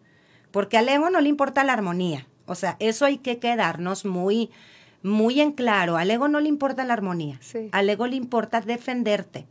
porque 0.51 0.77
al 0.77 0.89
ego 0.89 1.09
no 1.09 1.21
le 1.21 1.29
importa 1.29 1.63
la 1.63 1.71
armonía. 1.71 2.27
O 2.47 2.55
sea, 2.55 2.75
eso 2.79 3.05
hay 3.05 3.19
que 3.19 3.39
quedarnos 3.39 4.03
muy 4.03 4.49
muy 5.03 5.41
en 5.41 5.51
claro, 5.51 5.97
al 5.97 6.11
ego 6.11 6.27
no 6.27 6.39
le 6.39 6.49
importa 6.49 6.83
la 6.85 6.93
armonía, 6.93 7.39
al 7.71 7.89
ego 7.89 8.07
le 8.07 8.15
importa 8.15 8.61
defenderte. 8.61 9.47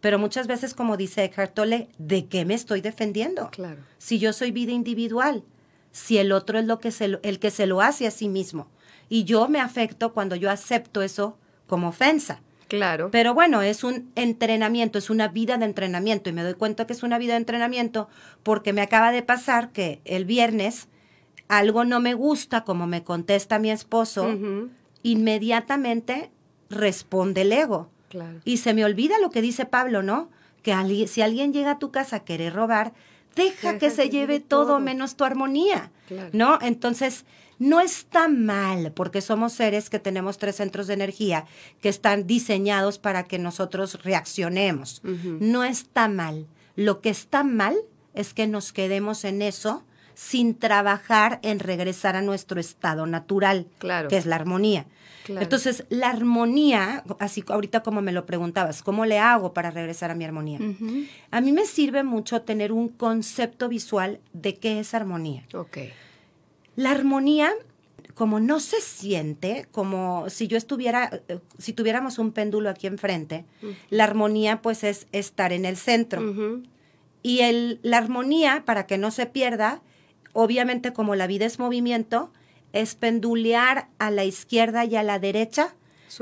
Pero 0.00 0.18
muchas 0.18 0.46
veces, 0.46 0.74
como 0.74 0.98
dice 0.98 1.24
Eckhart 1.24 1.54
Tolle, 1.54 1.88
¿de 1.96 2.26
qué 2.26 2.44
me 2.44 2.52
estoy 2.52 2.82
defendiendo? 2.82 3.48
Claro. 3.50 3.80
Si 3.96 4.18
yo 4.18 4.34
soy 4.34 4.50
vida 4.50 4.72
individual, 4.72 5.44
si 5.92 6.18
el 6.18 6.32
otro 6.32 6.58
es 6.58 6.66
lo 6.66 6.78
que 6.78 6.90
se 6.90 7.18
el 7.22 7.38
que 7.38 7.50
se 7.50 7.66
lo 7.66 7.80
hace 7.80 8.06
a 8.06 8.10
sí 8.10 8.28
mismo. 8.28 8.68
Y 9.08 9.24
yo 9.24 9.48
me 9.48 9.60
afecto 9.60 10.12
cuando 10.12 10.36
yo 10.36 10.50
acepto 10.50 11.00
eso 11.00 11.38
como 11.66 11.88
ofensa. 11.88 12.40
Claro. 12.68 13.10
Pero 13.10 13.32
bueno, 13.32 13.62
es 13.62 13.84
un 13.84 14.10
entrenamiento, 14.14 14.98
es 14.98 15.08
una 15.08 15.28
vida 15.28 15.56
de 15.56 15.64
entrenamiento. 15.64 16.28
Y 16.28 16.32
me 16.32 16.42
doy 16.42 16.54
cuenta 16.54 16.86
que 16.86 16.92
es 16.92 17.02
una 17.02 17.18
vida 17.18 17.34
de 17.34 17.38
entrenamiento 17.38 18.08
porque 18.42 18.72
me 18.72 18.82
acaba 18.82 19.12
de 19.12 19.22
pasar 19.22 19.70
que 19.70 20.00
el 20.04 20.24
viernes 20.24 20.88
algo 21.48 21.84
no 21.84 22.00
me 22.00 22.14
gusta, 22.14 22.64
como 22.64 22.86
me 22.86 23.04
contesta 23.04 23.58
mi 23.58 23.70
esposo 23.70 24.26
inmediatamente 25.04 26.32
responde 26.68 27.42
el 27.42 27.52
ego. 27.52 27.88
Y 28.44 28.56
se 28.56 28.74
me 28.74 28.84
olvida 28.84 29.18
lo 29.20 29.30
que 29.30 29.42
dice 29.42 29.66
Pablo, 29.66 30.02
¿no? 30.02 30.30
Que 30.62 31.06
si 31.06 31.22
alguien 31.22 31.52
llega 31.52 31.72
a 31.72 31.78
tu 31.78 31.92
casa 31.92 32.16
a 32.16 32.24
querer 32.24 32.54
robar, 32.54 32.92
deja, 33.36 33.78
que 33.78 33.90
se 33.90 34.08
lleve 34.08 34.40
todo, 34.40 34.80
menos 34.80 35.16
tu 35.16 35.24
armonía, 35.24 35.92
¿no? 36.32 36.58
Entonces, 36.62 37.24
no 37.58 37.80
está 37.80 38.28
mal, 38.28 38.92
porque 38.92 39.20
somos 39.20 39.52
seres 39.52 39.90
que 39.90 39.98
tenemos 39.98 40.38
tres 40.38 40.56
centros 40.56 40.86
de 40.86 40.94
energía 40.94 41.44
que 41.80 41.88
están 41.88 42.26
diseñados 42.26 42.98
para 42.98 43.24
que 43.24 43.38
nosotros 43.38 44.02
reaccionemos. 44.02 45.02
No 45.04 45.64
está 45.64 46.08
mal. 46.08 46.46
Lo 46.76 47.00
que 47.00 47.10
está 47.10 47.44
mal 47.44 47.76
es 48.14 48.32
que 48.32 48.46
nos 48.46 48.72
quedemos 48.72 49.24
en 49.24 49.42
eso 49.42 49.84
sin 50.14 50.54
trabajar 50.54 51.40
en 51.42 51.58
regresar 51.58 52.16
a 52.16 52.22
nuestro 52.22 52.60
estado 52.60 53.06
natural, 53.06 53.66
que 54.08 54.16
es 54.16 54.26
la 54.26 54.36
armonía. 54.36 54.86
Entonces, 55.28 55.86
la 55.88 56.10
armonía, 56.10 57.02
así 57.18 57.42
ahorita 57.48 57.82
como 57.82 58.02
me 58.02 58.12
lo 58.12 58.26
preguntabas, 58.26 58.82
¿cómo 58.82 59.06
le 59.06 59.18
hago 59.18 59.54
para 59.54 59.70
regresar 59.70 60.10
a 60.10 60.14
mi 60.14 60.24
armonía? 60.24 60.58
A 61.30 61.40
mí 61.40 61.52
me 61.52 61.64
sirve 61.64 62.02
mucho 62.02 62.42
tener 62.42 62.72
un 62.72 62.88
concepto 62.88 63.68
visual 63.68 64.20
de 64.32 64.56
qué 64.56 64.80
es 64.80 64.94
armonía. 64.94 65.44
La 66.76 66.90
armonía, 66.90 67.52
como 68.14 68.38
no 68.40 68.60
se 68.60 68.80
siente, 68.80 69.66
como 69.72 70.28
si 70.28 70.46
yo 70.46 70.56
estuviera, 70.56 71.22
eh, 71.28 71.38
si 71.58 71.72
tuviéramos 71.72 72.18
un 72.18 72.32
péndulo 72.32 72.68
aquí 72.68 72.86
enfrente, 72.86 73.44
la 73.90 74.04
armonía 74.04 74.60
pues 74.60 74.84
es 74.84 75.06
estar 75.12 75.52
en 75.52 75.64
el 75.64 75.76
centro. 75.76 76.62
Y 77.22 77.40
el, 77.40 77.80
la 77.82 77.96
armonía, 77.96 78.64
para 78.66 78.86
que 78.86 78.98
no 78.98 79.10
se 79.10 79.24
pierda, 79.24 79.80
obviamente 80.34 80.92
como 80.92 81.14
la 81.14 81.26
vida 81.26 81.46
es 81.46 81.58
movimiento, 81.58 82.30
es 82.74 82.94
pendulear 82.94 83.88
a 83.98 84.10
la 84.10 84.24
izquierda 84.24 84.84
y 84.84 84.96
a 84.96 85.02
la 85.02 85.18
derecha, 85.18 85.74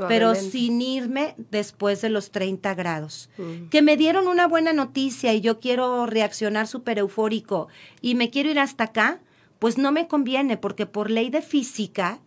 pero 0.07 0.33
sin 0.33 0.81
irme 0.81 1.35
después 1.51 2.01
de 2.01 2.09
los 2.09 2.31
30 2.31 2.73
grados. 2.73 3.29
Mm. 3.37 3.67
Que 3.69 3.81
me 3.81 3.97
dieron 3.97 4.27
una 4.27 4.47
buena 4.47 4.73
noticia 4.73 5.33
y 5.33 5.41
yo 5.41 5.59
quiero 5.59 6.05
reaccionar 6.05 6.67
súper 6.67 6.99
eufórico 6.99 7.67
y 8.01 8.15
me 8.15 8.29
quiero 8.29 8.49
ir 8.49 8.59
hasta 8.59 8.85
acá, 8.85 9.19
pues 9.59 9.77
no 9.77 9.91
me 9.91 10.07
conviene 10.07 10.57
porque 10.57 10.85
por 10.85 11.11
ley 11.11 11.29
de 11.29 11.41
física 11.41 12.21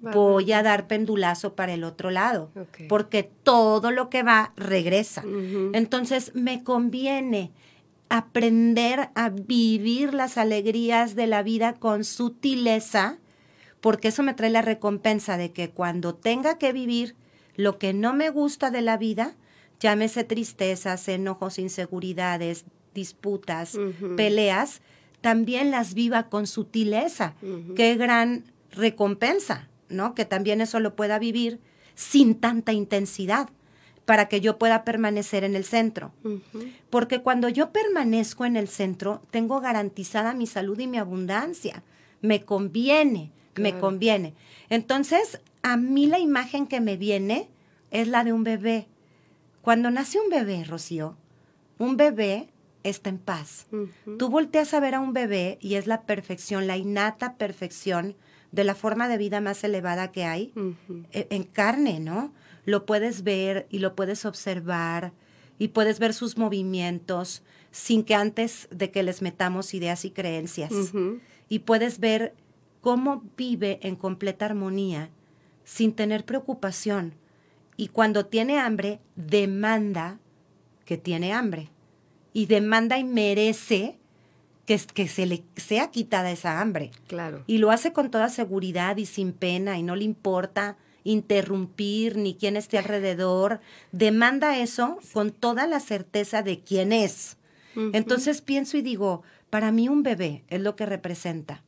voy 0.00 0.52
a 0.52 0.62
dar 0.62 0.86
pendulazo 0.86 1.54
para 1.54 1.74
el 1.74 1.84
otro 1.84 2.10
lado, 2.10 2.50
porque 2.88 3.24
todo 3.42 3.90
lo 3.90 4.10
que 4.10 4.22
va 4.22 4.52
regresa. 4.56 5.24
Entonces 5.72 6.32
me 6.34 6.62
conviene 6.62 7.52
aprender 8.08 9.10
a 9.14 9.30
vivir 9.30 10.14
las 10.14 10.38
alegrías 10.38 11.14
de 11.14 11.26
la 11.26 11.42
vida 11.42 11.74
con 11.74 12.04
sutileza, 12.04 13.18
porque 13.80 14.08
eso 14.08 14.22
me 14.22 14.34
trae 14.34 14.50
la 14.50 14.62
recompensa 14.62 15.36
de 15.36 15.52
que 15.52 15.70
cuando 15.70 16.14
tenga 16.14 16.58
que 16.58 16.72
vivir 16.72 17.14
lo 17.56 17.78
que 17.78 17.92
no 17.92 18.14
me 18.14 18.30
gusta 18.30 18.70
de 18.70 18.82
la 18.82 18.96
vida, 18.96 19.34
llámese 19.80 20.24
tristezas, 20.24 21.08
enojos, 21.08 21.58
inseguridades, 21.58 22.64
disputas, 22.94 23.78
peleas, 24.16 24.80
también 25.20 25.70
las 25.70 25.94
viva 25.94 26.28
con 26.28 26.46
sutileza. 26.46 27.34
Qué 27.76 27.96
gran 27.96 28.44
recompensa, 28.72 29.68
¿no? 29.88 30.14
Que 30.14 30.24
también 30.24 30.60
eso 30.60 30.80
lo 30.80 30.96
pueda 30.96 31.18
vivir 31.18 31.60
sin 31.94 32.34
tanta 32.36 32.72
intensidad 32.72 33.50
para 34.08 34.26
que 34.26 34.40
yo 34.40 34.56
pueda 34.56 34.84
permanecer 34.84 35.44
en 35.44 35.54
el 35.54 35.66
centro. 35.66 36.12
Porque 36.88 37.20
cuando 37.20 37.50
yo 37.50 37.72
permanezco 37.72 38.46
en 38.46 38.56
el 38.56 38.66
centro, 38.66 39.20
tengo 39.30 39.60
garantizada 39.60 40.32
mi 40.32 40.46
salud 40.46 40.78
y 40.78 40.86
mi 40.86 40.96
abundancia. 40.96 41.82
Me 42.22 42.42
conviene, 42.42 43.32
me 43.56 43.78
conviene. 43.78 44.32
Entonces, 44.70 45.42
a 45.60 45.76
mí 45.76 46.06
la 46.06 46.18
imagen 46.18 46.66
que 46.66 46.80
me 46.80 46.96
viene 46.96 47.50
es 47.90 48.08
la 48.08 48.24
de 48.24 48.32
un 48.32 48.44
bebé. 48.44 48.86
Cuando 49.60 49.90
nace 49.90 50.18
un 50.18 50.30
bebé, 50.30 50.64
Rocío, 50.64 51.14
un 51.76 51.98
bebé 51.98 52.48
está 52.84 53.10
en 53.10 53.18
paz. 53.18 53.66
Tú 54.18 54.30
volteas 54.30 54.72
a 54.72 54.80
ver 54.80 54.94
a 54.94 55.00
un 55.00 55.12
bebé 55.12 55.58
y 55.60 55.74
es 55.74 55.86
la 55.86 56.04
perfección, 56.04 56.66
la 56.66 56.78
innata 56.78 57.34
perfección 57.34 58.16
de 58.52 58.64
la 58.64 58.74
forma 58.74 59.06
de 59.06 59.18
vida 59.18 59.42
más 59.42 59.62
elevada 59.64 60.12
que 60.12 60.24
hay 60.24 60.54
e, 61.12 61.26
en 61.28 61.42
carne, 61.42 62.00
¿no? 62.00 62.32
Lo 62.64 62.86
puedes 62.86 63.22
ver 63.22 63.66
y 63.70 63.78
lo 63.78 63.94
puedes 63.94 64.24
observar 64.24 65.12
y 65.58 65.68
puedes 65.68 65.98
ver 65.98 66.14
sus 66.14 66.38
movimientos 66.38 67.42
sin 67.70 68.04
que 68.04 68.14
antes 68.14 68.68
de 68.70 68.90
que 68.90 69.02
les 69.02 69.22
metamos 69.22 69.74
ideas 69.74 70.04
y 70.04 70.10
creencias. 70.10 70.72
Y 71.48 71.60
puedes 71.60 71.98
ver 72.00 72.34
cómo 72.80 73.22
vive 73.36 73.78
en 73.82 73.96
completa 73.96 74.46
armonía 74.46 75.10
sin 75.64 75.92
tener 75.92 76.24
preocupación. 76.24 77.14
Y 77.76 77.88
cuando 77.88 78.26
tiene 78.26 78.58
hambre, 78.58 79.00
demanda 79.16 80.18
que 80.84 80.96
tiene 80.96 81.32
hambre. 81.32 81.68
Y 82.32 82.46
demanda 82.46 82.98
y 82.98 83.04
merece 83.04 83.98
que, 84.64 84.78
que 84.78 85.08
se 85.08 85.26
le 85.26 85.44
sea 85.56 85.90
quitada 85.90 86.30
esa 86.30 86.60
hambre. 86.60 86.90
Claro. 87.06 87.44
Y 87.46 87.58
lo 87.58 87.70
hace 87.70 87.92
con 87.92 88.10
toda 88.10 88.28
seguridad 88.28 88.96
y 88.96 89.06
sin 89.06 89.32
pena 89.32 89.78
y 89.78 89.82
no 89.82 89.96
le 89.96 90.04
importa 90.04 90.76
interrumpir 91.08 92.18
ni 92.18 92.34
quién 92.34 92.56
esté 92.56 92.76
alrededor, 92.76 93.60
demanda 93.92 94.58
eso 94.58 94.98
con 95.14 95.32
toda 95.32 95.66
la 95.66 95.80
certeza 95.80 96.42
de 96.42 96.60
quién 96.60 96.92
es. 96.92 97.38
Entonces 97.92 98.42
pienso 98.42 98.76
y 98.76 98.82
digo, 98.82 99.22
para 99.50 99.72
mí 99.72 99.88
un 99.88 100.02
bebé 100.02 100.44
es 100.48 100.60
lo 100.60 100.76
que 100.76 100.84
representa. 100.84 101.62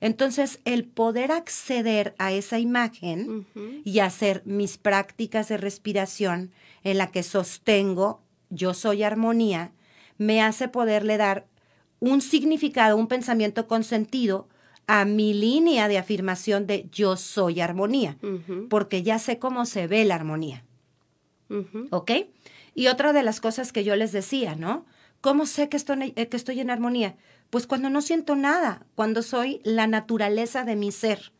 Entonces, 0.00 0.60
el 0.64 0.84
poder 0.84 1.32
acceder 1.32 2.14
a 2.18 2.32
esa 2.32 2.58
imagen 2.58 3.46
y 3.84 4.00
hacer 4.00 4.42
mis 4.44 4.78
prácticas 4.78 5.48
de 5.48 5.56
respiración 5.56 6.52
en 6.82 6.98
la 6.98 7.10
que 7.10 7.22
sostengo 7.22 8.20
yo 8.50 8.74
soy 8.74 9.02
armonía, 9.02 9.72
me 10.18 10.42
hace 10.42 10.68
poderle 10.68 11.16
dar 11.16 11.46
un 12.00 12.20
significado, 12.20 12.96
un 12.96 13.08
pensamiento 13.08 13.66
con 13.66 13.82
sentido 13.84 14.48
a 14.86 15.04
mi 15.04 15.34
línea 15.34 15.88
de 15.88 15.98
afirmación 15.98 16.66
de 16.66 16.88
yo 16.92 17.16
soy 17.16 17.60
armonía, 17.60 18.18
porque 18.68 19.02
ya 19.02 19.18
sé 19.18 19.38
cómo 19.38 19.66
se 19.66 19.86
ve 19.86 20.04
la 20.04 20.14
armonía. 20.14 20.64
¿Ok? 21.90 22.10
Y 22.74 22.88
otra 22.88 23.12
de 23.12 23.22
las 23.22 23.40
cosas 23.40 23.72
que 23.72 23.84
yo 23.84 23.94
les 23.96 24.12
decía, 24.12 24.56
¿no? 24.56 24.84
¿Cómo 25.20 25.46
sé 25.46 25.68
que 25.68 25.76
estoy, 25.76 26.12
eh, 26.16 26.28
que 26.28 26.36
estoy 26.36 26.60
en 26.60 26.70
armonía? 26.70 27.16
Pues 27.50 27.66
cuando 27.66 27.88
no 27.88 28.02
siento 28.02 28.36
nada, 28.36 28.84
cuando 28.94 29.22
soy 29.22 29.60
la 29.64 29.86
naturaleza 29.86 30.64
de 30.64 30.76
mi 30.76 30.92
ser. 30.92 31.32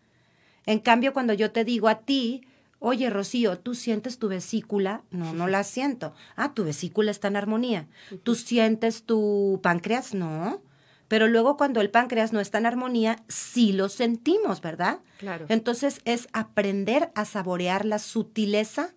En 0.64 0.78
cambio, 0.78 1.12
cuando 1.12 1.34
yo 1.34 1.50
te 1.50 1.64
digo 1.64 1.88
a 1.88 2.00
ti, 2.00 2.46
oye, 2.78 3.10
Rocío, 3.10 3.58
¿tú 3.58 3.74
sientes 3.74 4.18
tu 4.18 4.28
vesícula? 4.28 5.02
No, 5.10 5.34
no 5.34 5.48
la 5.48 5.64
siento. 5.64 6.14
Ah, 6.36 6.54
tu 6.54 6.64
vesícula 6.64 7.10
está 7.10 7.28
en 7.28 7.36
armonía. 7.36 7.88
¿Tú 8.22 8.36
sientes 8.36 9.02
tu 9.02 9.60
páncreas? 9.62 10.14
No. 10.14 10.62
Pero 11.14 11.28
luego 11.28 11.56
cuando 11.56 11.80
el 11.80 11.90
páncreas 11.90 12.32
no 12.32 12.40
está 12.40 12.58
en 12.58 12.66
armonía, 12.66 13.22
sí 13.28 13.70
lo 13.70 13.88
sentimos, 13.88 14.60
¿verdad? 14.60 14.98
Claro. 15.18 15.46
Entonces 15.48 16.00
es 16.04 16.26
aprender 16.32 17.12
a 17.14 17.24
saborear 17.24 17.84
la 17.84 18.00
sutileza 18.00 18.96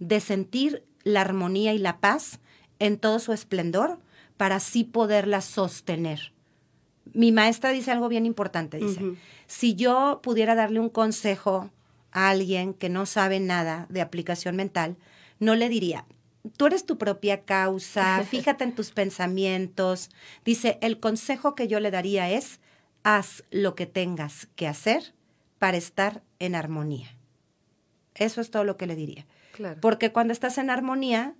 de 0.00 0.18
sentir 0.18 0.84
la 1.04 1.20
armonía 1.20 1.72
y 1.72 1.78
la 1.78 2.00
paz 2.00 2.40
en 2.80 2.98
todo 2.98 3.20
su 3.20 3.32
esplendor 3.32 4.00
para 4.36 4.56
así 4.56 4.82
poderla 4.82 5.40
sostener. 5.42 6.32
Mi 7.12 7.30
maestra 7.30 7.70
dice 7.70 7.92
algo 7.92 8.08
bien 8.08 8.26
importante, 8.26 8.78
dice, 8.78 9.14
si 9.46 9.76
yo 9.76 10.18
pudiera 10.24 10.56
darle 10.56 10.80
un 10.80 10.88
consejo 10.88 11.70
a 12.10 12.30
alguien 12.30 12.74
que 12.74 12.88
no 12.88 13.06
sabe 13.06 13.38
nada 13.38 13.86
de 13.90 14.00
aplicación 14.00 14.56
mental, 14.56 14.96
no 15.38 15.54
le 15.54 15.68
diría, 15.68 16.04
tú 16.56 16.66
eres 16.66 16.86
tu 16.86 16.98
propia 16.98 17.44
causa, 17.44 18.22
fíjate 18.28 18.64
en 18.64 18.74
tus 18.74 18.90
pensamientos. 18.90 20.10
Dice, 20.44 20.78
el 20.82 21.00
consejo 21.00 21.54
que 21.54 21.68
yo 21.68 21.80
le 21.80 21.90
daría 21.90 22.30
es, 22.30 22.60
haz 23.02 23.44
lo 23.50 23.74
que 23.74 23.86
tengas 23.86 24.48
que 24.56 24.68
hacer 24.68 25.14
para 25.58 25.76
estar 25.76 26.22
en 26.38 26.54
armonía. 26.54 27.08
Eso 28.14 28.40
es 28.40 28.50
todo 28.50 28.64
lo 28.64 28.76
que 28.76 28.86
le 28.86 28.96
diría. 28.96 29.26
Porque 29.80 30.12
cuando 30.12 30.32
estás 30.32 30.58
en 30.58 30.68
armonía, 30.68 31.34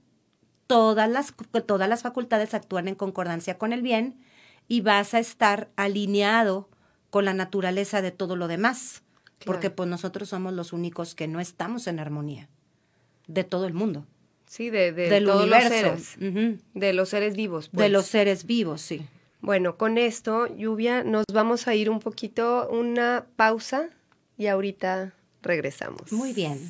todas 0.66 1.08
las, 1.08 1.34
todas 1.66 1.88
las 1.88 2.02
facultades 2.02 2.54
actúan 2.54 2.88
en 2.88 2.94
concordancia 2.94 3.58
con 3.58 3.72
el 3.72 3.82
bien 3.82 4.20
y 4.68 4.80
vas 4.80 5.14
a 5.14 5.18
estar 5.18 5.70
alineado 5.76 6.68
con 7.10 7.24
la 7.24 7.34
naturaleza 7.34 8.02
de 8.02 8.12
todo 8.12 8.36
lo 8.36 8.48
demás. 8.48 9.02
Porque 9.44 9.70
pues 9.70 9.88
nosotros 9.88 10.28
somos 10.28 10.52
los 10.52 10.72
únicos 10.72 11.14
que 11.14 11.28
no 11.28 11.40
estamos 11.40 11.86
en 11.86 11.98
armonía 11.98 12.48
de 13.26 13.44
todo 13.44 13.66
el 13.66 13.74
mundo. 13.74 14.06
Sí, 14.54 14.70
de, 14.70 14.92
de 14.92 15.20
todos 15.20 15.48
los 15.48 15.64
seres. 15.64 16.16
De 16.74 16.92
los 16.92 17.08
seres 17.08 17.34
vivos. 17.34 17.70
De 17.72 17.88
los 17.88 18.04
pues. 18.04 18.10
seres 18.12 18.46
vivos, 18.46 18.82
sí. 18.82 19.04
Bueno, 19.40 19.76
con 19.76 19.98
esto, 19.98 20.46
Lluvia, 20.46 21.02
nos 21.02 21.24
vamos 21.32 21.66
a 21.66 21.74
ir 21.74 21.90
un 21.90 21.98
poquito, 21.98 22.68
una 22.70 23.26
pausa 23.34 23.88
y 24.38 24.46
ahorita 24.46 25.12
regresamos. 25.42 26.12
Muy 26.12 26.32
bien. 26.32 26.60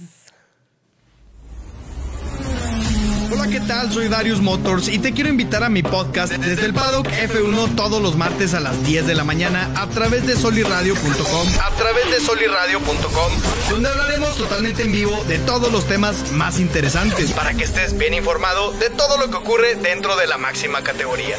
Hola, 3.33 3.47
¿qué 3.49 3.61
tal? 3.61 3.93
Soy 3.93 4.09
Darius 4.09 4.41
Motors 4.41 4.89
y 4.89 4.99
te 4.99 5.13
quiero 5.13 5.31
invitar 5.31 5.63
a 5.65 5.69
mi 5.69 5.83
podcast 5.83 6.33
desde 6.33 6.67
el 6.67 6.75
Paddock 6.75 7.07
F1 7.07 7.75
todos 7.75 8.03
los 8.03 8.17
martes 8.17 8.55
a 8.55 8.61
las 8.61 8.83
10 8.85 9.07
de 9.07 9.15
la 9.15 9.25
mañana 9.25 9.71
a 9.77 9.87
través 9.89 10.27
de 10.27 10.37
soliradio.com, 10.37 11.49
a 11.63 11.71
través 11.77 12.11
de 12.11 12.21
soliradio.com, 12.21 13.33
donde 13.71 13.89
hablaremos 13.89 14.37
totalmente 14.37 14.83
en 14.83 14.93
vivo 14.93 15.25
de 15.29 15.39
todos 15.39 15.73
los 15.73 15.87
temas 15.87 16.33
más 16.33 16.59
interesantes 16.59 17.33
para 17.33 17.55
que 17.55 17.65
estés 17.65 17.97
bien 17.97 18.15
informado 18.15 18.73
de 18.73 18.91
todo 18.91 19.17
lo 19.17 19.31
que 19.31 19.37
ocurre 19.37 19.75
dentro 19.77 20.17
de 20.17 20.27
la 20.27 20.39
máxima 20.39 20.83
categoría. 20.83 21.37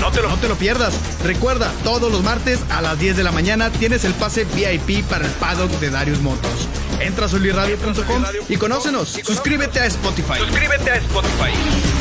No 0.00 0.10
te, 0.10 0.48
lo, 0.48 0.56
pierdas. 0.56 0.94
Recuerda, 1.22 1.72
todos 1.82 2.12
los 2.12 2.22
martes 2.22 2.60
a 2.70 2.82
las 2.82 2.98
10 2.98 3.16
de 3.16 3.24
la 3.24 3.32
mañana 3.32 3.70
tienes 3.70 4.04
el 4.04 4.14
pase 4.14 4.44
VIP 4.44 5.04
para 5.06 5.26
el 5.26 5.32
paddock 5.32 5.70
de 5.80 5.90
Darius 5.90 6.20
Motors. 6.20 6.68
Entra 7.00 7.26
a 7.26 7.28
soliradio.com 7.28 8.24
y 8.48 8.56
conócenos. 8.56 9.08
Suscríbete 9.24 9.80
a 9.80 9.86
Spotify. 9.86 10.38
Suscríbete 10.38 10.90
a 10.90 10.96
Spotify. 10.96 11.93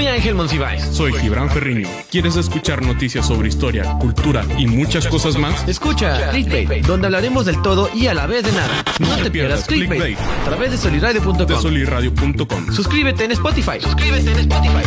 Soy 0.00 0.06
Ángel 0.06 0.34
Monsiváis. 0.34 0.82
Soy 0.82 1.12
Gibran 1.12 1.50
Ferrini. 1.50 1.84
¿Quieres 2.10 2.34
escuchar 2.36 2.80
noticias 2.80 3.26
sobre 3.26 3.48
historia, 3.48 3.98
cultura 3.98 4.46
y 4.56 4.66
muchas 4.66 5.06
cosas 5.06 5.36
más? 5.36 5.68
Escucha 5.68 6.30
Clickbait, 6.30 6.86
donde 6.86 7.08
hablaremos 7.08 7.44
del 7.44 7.60
todo 7.60 7.90
y 7.94 8.06
a 8.06 8.14
la 8.14 8.26
vez 8.26 8.44
de 8.44 8.52
nada. 8.52 8.82
No, 8.98 9.14
te, 9.22 9.30
pierdas 9.30 9.66
Clickbait, 9.66 10.16
a 10.18 10.44
través 10.46 10.70
de 10.70 10.78
soliradio.com. 10.78 11.46
De 11.46 11.54
soliradio.com. 11.54 12.72
Suscríbete 12.72 13.24
en 13.24 13.32
Spotify. 13.32 13.78
Suscríbete 13.78 14.32
en 14.32 14.38
Spotify. 14.38 14.86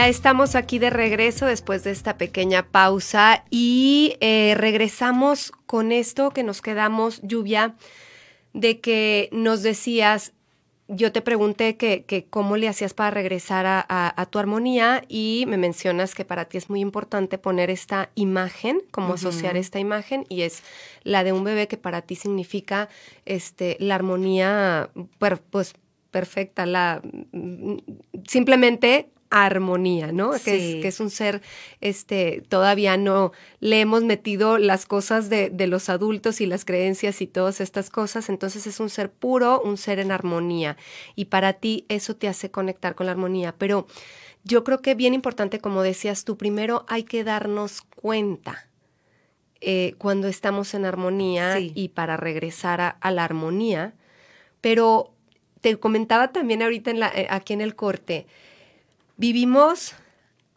Ya 0.00 0.08
estamos 0.08 0.54
aquí 0.54 0.78
de 0.78 0.88
regreso 0.88 1.44
después 1.44 1.84
de 1.84 1.90
esta 1.90 2.16
pequeña 2.16 2.66
pausa 2.66 3.44
y 3.50 4.16
eh, 4.20 4.54
regresamos 4.56 5.52
con 5.66 5.92
esto 5.92 6.30
que 6.30 6.42
nos 6.42 6.62
quedamos, 6.62 7.20
lluvia, 7.20 7.74
de 8.54 8.80
que 8.80 9.28
nos 9.30 9.62
decías, 9.62 10.32
yo 10.88 11.12
te 11.12 11.20
pregunté 11.20 11.76
que, 11.76 12.26
cómo 12.30 12.56
le 12.56 12.68
hacías 12.68 12.94
para 12.94 13.10
regresar 13.10 13.66
a, 13.66 14.26
tu 14.30 14.38
armonía 14.38 15.04
y 15.06 15.44
me 15.46 15.58
mencionas 15.58 16.14
que 16.14 16.24
para 16.24 16.46
ti 16.46 16.56
es 16.56 16.70
muy 16.70 16.80
importante 16.80 17.36
poner 17.36 17.68
esta 17.68 18.08
imagen, 18.14 18.80
como 18.92 19.12
asociar 19.12 19.58
esta 19.58 19.80
imagen 19.80 20.24
y 20.30 20.42
es 20.42 20.62
la 21.02 21.24
de 21.24 21.32
un 21.32 21.44
bebé 21.44 21.68
que 21.68 21.76
para 21.76 22.00
ti 22.00 22.14
significa 22.16 22.88
este, 23.26 23.76
la 23.78 23.96
armonía, 23.96 24.88
pues 25.50 25.74
perfecta, 26.10 26.64
la 26.64 27.02
simplemente 28.26 29.10
armonía, 29.30 30.12
¿no? 30.12 30.32
Que, 30.32 30.76
es, 30.76 30.82
que, 30.82 30.88
es, 30.88 31.00
un 31.00 31.10
ser, 31.10 31.40
este, 31.80 32.42
todavía 32.48 32.96
no 32.96 33.32
le 33.60 33.80
hemos 33.80 34.02
metido 34.02 34.58
las 34.58 34.86
cosas 34.86 35.30
de, 35.30 35.50
de, 35.50 35.66
los 35.66 35.88
adultos 35.88 36.40
y 36.40 36.46
las 36.46 36.64
creencias 36.64 37.22
y 37.22 37.26
todas 37.26 37.60
estas 37.60 37.90
cosas, 37.90 38.28
entonces 38.28 38.66
es 38.66 38.80
un 38.80 38.90
ser 38.90 39.10
puro, 39.10 39.60
un 39.62 39.76
ser 39.76 40.00
en 40.00 40.12
armonía. 40.12 40.76
Y 41.14 41.26
para 41.26 41.54
ti 41.54 41.86
eso 41.88 42.16
te 42.16 42.28
hace 42.28 42.50
conectar 42.50 42.94
con 42.94 43.06
la 43.06 43.12
armonía. 43.12 43.54
Pero 43.56 43.86
yo 44.44 44.64
creo 44.64 44.80
que 44.80 44.94
bien 44.94 45.14
importante, 45.14 45.60
como 45.60 45.82
decías 45.82 46.24
tú, 46.24 46.36
primero 46.36 46.84
hay 46.88 47.04
que 47.04 47.24
darnos 47.24 47.82
cuenta. 47.82 48.66
Eh, 49.62 49.94
cuando 49.98 50.26
estamos 50.26 50.72
en 50.72 50.86
armonía 50.86 51.58
y 51.60 51.88
para 51.90 52.16
regresar 52.16 52.96
a, 52.98 53.10
la 53.10 53.24
armonía, 53.24 53.92
pero 54.62 55.12
te 55.60 55.76
comentaba 55.76 56.32
también 56.32 56.62
ahorita 56.62 56.90
en 56.90 57.00
la, 57.00 57.08
eh, 57.08 57.26
aquí 57.28 57.52
en 57.52 57.60
el 57.60 57.76
corte, 57.76 58.26
vivimos 59.20 59.92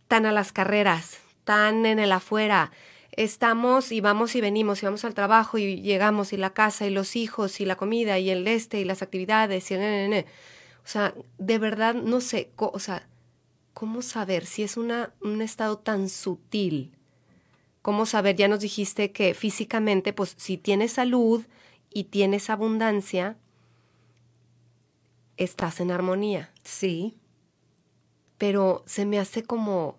tan 0.08 0.26
a 0.26 0.32
las 0.32 0.54
carreras, 0.54 1.17
tan 1.43 1.86
en 1.86 1.99
el 1.99 2.13
afuera. 2.13 2.71
Estamos 3.12 3.91
y 3.91 3.99
vamos 3.99 4.36
y 4.36 4.41
venimos 4.41 4.82
y 4.82 4.86
vamos 4.86 5.04
al 5.04 5.13
trabajo 5.13 5.58
y 5.58 5.82
llegamos 5.82 6.32
y 6.32 6.38
la 6.38 6.54
casa 6.54 6.88
y 6.88 6.89
los 6.89 7.17
hijos 7.17 7.60
y 7.60 7.65
la 7.65 7.76
comida 7.76 8.19
y 8.19 8.30
el 8.30 8.47
este 8.47 8.80
y 8.80 8.86
las 8.86 9.02
actividades 9.02 9.69
y 9.69 9.73
el... 9.73 10.26
O 10.86 10.88
sea, 10.88 11.13
de 11.38 11.60
verdad 11.60 11.93
no 11.93 12.21
sé, 12.21 12.52
o 12.56 12.80
sea, 12.80 13.06
¿cómo 13.73 14.02
saber 14.02 14.45
si 14.45 14.63
es 14.63 14.78
una, 14.78 15.13
un 15.21 15.41
estado 15.41 15.78
tan 15.78 16.08
sutil? 16.08 16.93
¿Cómo 17.82 18.06
saber? 18.06 18.38
Ya 18.38 18.47
nos 18.47 18.62
dijiste 18.62 19.12
que 19.12 19.34
físicamente, 19.34 20.13
pues 20.13 20.36
si 20.38 20.58
tienes 20.58 20.93
salud 20.93 21.43
y 21.89 22.06
tienes 22.06 22.49
abundancia, 22.49 23.36
estás 25.36 25.82
en 25.82 25.91
armonía. 25.91 26.54
Sí 26.63 27.17
pero 28.38 28.84
se 28.86 29.06
me 29.06 29.19
hace 29.19 29.43
como 29.43 29.98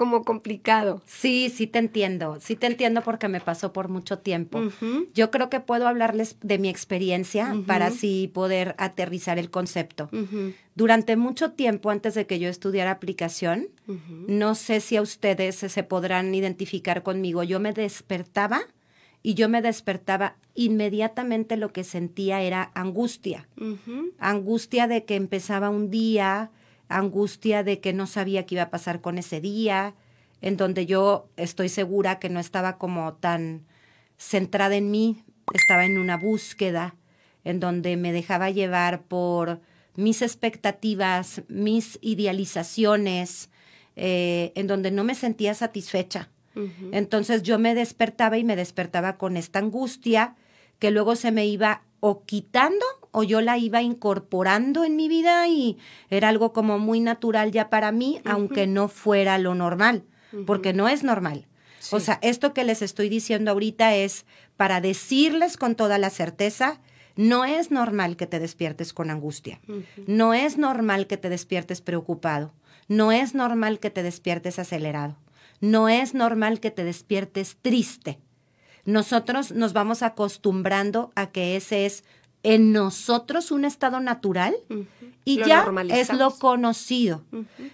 como 0.00 0.24
complicado. 0.24 1.02
Sí, 1.04 1.52
sí 1.54 1.66
te 1.66 1.78
entiendo, 1.78 2.38
sí 2.40 2.56
te 2.56 2.66
entiendo 2.66 3.02
porque 3.02 3.28
me 3.28 3.38
pasó 3.38 3.74
por 3.74 3.90
mucho 3.90 4.18
tiempo. 4.18 4.62
Yo 5.12 5.30
creo 5.30 5.50
que 5.50 5.60
puedo 5.60 5.86
hablarles 5.86 6.36
de 6.40 6.58
mi 6.58 6.70
experiencia 6.70 7.54
para 7.66 7.88
así 7.88 8.30
poder 8.32 8.74
aterrizar 8.78 9.38
el 9.38 9.50
concepto. 9.50 10.08
Durante 10.74 11.16
mucho 11.16 11.52
tiempo 11.52 11.90
antes 11.90 12.14
de 12.14 12.26
que 12.26 12.38
yo 12.38 12.48
estudiara 12.48 12.92
aplicación, 12.92 13.68
no 14.26 14.54
sé 14.54 14.80
si 14.80 14.96
a 14.96 15.02
ustedes 15.02 15.56
se 15.56 15.82
podrán 15.82 16.34
identificar 16.34 17.02
conmigo, 17.02 17.42
yo 17.42 17.60
me 17.60 17.74
despertaba 17.74 18.62
y 19.22 19.34
yo 19.34 19.50
me 19.50 19.60
despertaba 19.60 20.36
inmediatamente 20.54 21.58
lo 21.58 21.74
que 21.74 21.84
sentía 21.84 22.40
era 22.40 22.70
angustia. 22.74 23.48
Angustia 24.18 24.86
de 24.86 25.04
que 25.04 25.16
empezaba 25.16 25.68
un 25.68 25.90
día, 25.90 26.50
angustia 26.90 27.64
de 27.64 27.80
que 27.80 27.92
no 27.92 28.06
sabía 28.06 28.44
qué 28.44 28.56
iba 28.56 28.64
a 28.64 28.70
pasar 28.70 29.00
con 29.00 29.16
ese 29.16 29.40
día, 29.40 29.94
en 30.42 30.56
donde 30.56 30.86
yo 30.86 31.28
estoy 31.36 31.68
segura 31.68 32.18
que 32.18 32.28
no 32.28 32.40
estaba 32.40 32.76
como 32.76 33.14
tan 33.14 33.64
centrada 34.18 34.76
en 34.76 34.90
mí, 34.90 35.24
estaba 35.54 35.86
en 35.86 35.98
una 35.98 36.16
búsqueda, 36.16 36.96
en 37.44 37.60
donde 37.60 37.96
me 37.96 38.12
dejaba 38.12 38.50
llevar 38.50 39.02
por 39.02 39.60
mis 39.96 40.22
expectativas, 40.22 41.42
mis 41.48 41.98
idealizaciones, 42.02 43.50
eh, 43.96 44.52
en 44.54 44.66
donde 44.66 44.90
no 44.90 45.04
me 45.04 45.14
sentía 45.14 45.54
satisfecha. 45.54 46.28
Entonces 46.92 47.42
yo 47.42 47.58
me 47.58 47.74
despertaba 47.74 48.36
y 48.36 48.44
me 48.44 48.56
despertaba 48.56 49.16
con 49.16 49.38
esta 49.38 49.60
angustia 49.60 50.34
que 50.78 50.90
luego 50.90 51.16
se 51.16 51.30
me 51.30 51.46
iba 51.46 51.82
o 52.00 52.24
quitando 52.24 52.84
o 53.12 53.22
yo 53.22 53.40
la 53.40 53.58
iba 53.58 53.82
incorporando 53.82 54.84
en 54.84 54.96
mi 54.96 55.08
vida 55.08 55.46
y 55.48 55.78
era 56.10 56.28
algo 56.28 56.52
como 56.52 56.78
muy 56.78 57.00
natural 57.00 57.52
ya 57.52 57.70
para 57.70 57.92
mí, 57.92 58.20
aunque 58.24 58.66
no 58.66 58.88
fuera 58.88 59.38
lo 59.38 59.54
normal, 59.54 60.04
porque 60.46 60.72
no 60.72 60.88
es 60.88 61.02
normal. 61.02 61.46
O 61.92 62.00
sea, 62.00 62.18
esto 62.22 62.52
que 62.52 62.64
les 62.64 62.82
estoy 62.82 63.08
diciendo 63.08 63.50
ahorita 63.50 63.94
es 63.94 64.26
para 64.56 64.80
decirles 64.80 65.56
con 65.56 65.74
toda 65.74 65.98
la 65.98 66.10
certeza, 66.10 66.80
no 67.16 67.44
es 67.44 67.70
normal 67.70 68.16
que 68.16 68.26
te 68.26 68.38
despiertes 68.38 68.92
con 68.92 69.10
angustia, 69.10 69.60
no 70.06 70.34
es 70.34 70.58
normal 70.58 71.06
que 71.06 71.16
te 71.16 71.28
despiertes 71.28 71.80
preocupado, 71.80 72.52
no 72.88 73.12
es 73.12 73.34
normal 73.34 73.80
que 73.80 73.90
te 73.90 74.02
despiertes 74.02 74.58
acelerado, 74.58 75.16
no 75.60 75.88
es 75.88 76.14
normal 76.14 76.60
que 76.60 76.70
te 76.70 76.84
despiertes 76.84 77.56
triste. 77.60 78.18
Nosotros 78.84 79.52
nos 79.52 79.72
vamos 79.72 80.02
acostumbrando 80.02 81.12
a 81.14 81.30
que 81.30 81.56
ese 81.56 81.84
es 81.84 82.04
en 82.42 82.72
nosotros 82.72 83.50
un 83.50 83.64
estado 83.64 84.00
natural 84.00 84.54
y 85.24 85.38
ya 85.44 85.70
es 85.90 86.12
lo 86.12 86.30
conocido. 86.30 87.24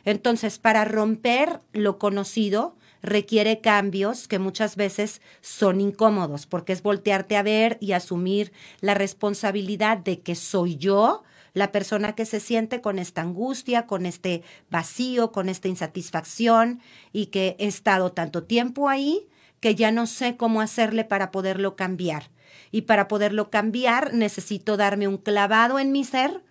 Entonces, 0.05 0.59
para 0.59 0.85
romper 0.85 1.61
lo 1.73 1.99
conocido 1.99 2.77
requiere 3.03 3.61
cambios 3.61 4.27
que 4.27 4.39
muchas 4.39 4.75
veces 4.75 5.21
son 5.41 5.81
incómodos, 5.81 6.47
porque 6.47 6.73
es 6.73 6.83
voltearte 6.83 7.37
a 7.37 7.43
ver 7.43 7.79
y 7.81 7.93
asumir 7.93 8.53
la 8.81 8.95
responsabilidad 8.95 9.99
de 9.99 10.21
que 10.21 10.35
soy 10.35 10.77
yo 10.77 11.23
la 11.53 11.73
persona 11.73 12.15
que 12.15 12.27
se 12.27 12.39
siente 12.39 12.83
con 12.83 12.99
esta 12.99 13.23
angustia, 13.23 13.87
con 13.87 14.05
este 14.05 14.43
vacío, 14.69 15.33
con 15.33 15.49
esta 15.49 15.69
insatisfacción 15.69 16.83
y 17.15 17.27
que 17.27 17.57
he 17.59 17.67
estado 17.67 18.13
tanto 18.13 18.43
tiempo 18.43 18.91
ahí 18.91 19.27
que 19.61 19.75
ya 19.75 19.91
no 19.91 20.07
sé 20.07 20.37
cómo 20.37 20.61
hacerle 20.61 21.05
para 21.05 21.31
poderlo 21.31 21.75
cambiar 21.75 22.29
y 22.71 22.83
para 22.83 23.09
poderlo 23.09 23.51
cambiar 23.51 24.15
necesito 24.15 24.77
darme 24.77 25.09
un 25.09 25.19
clavado 25.19 25.79
en 25.79 25.93
mi 25.93 26.05
ser 26.05 26.43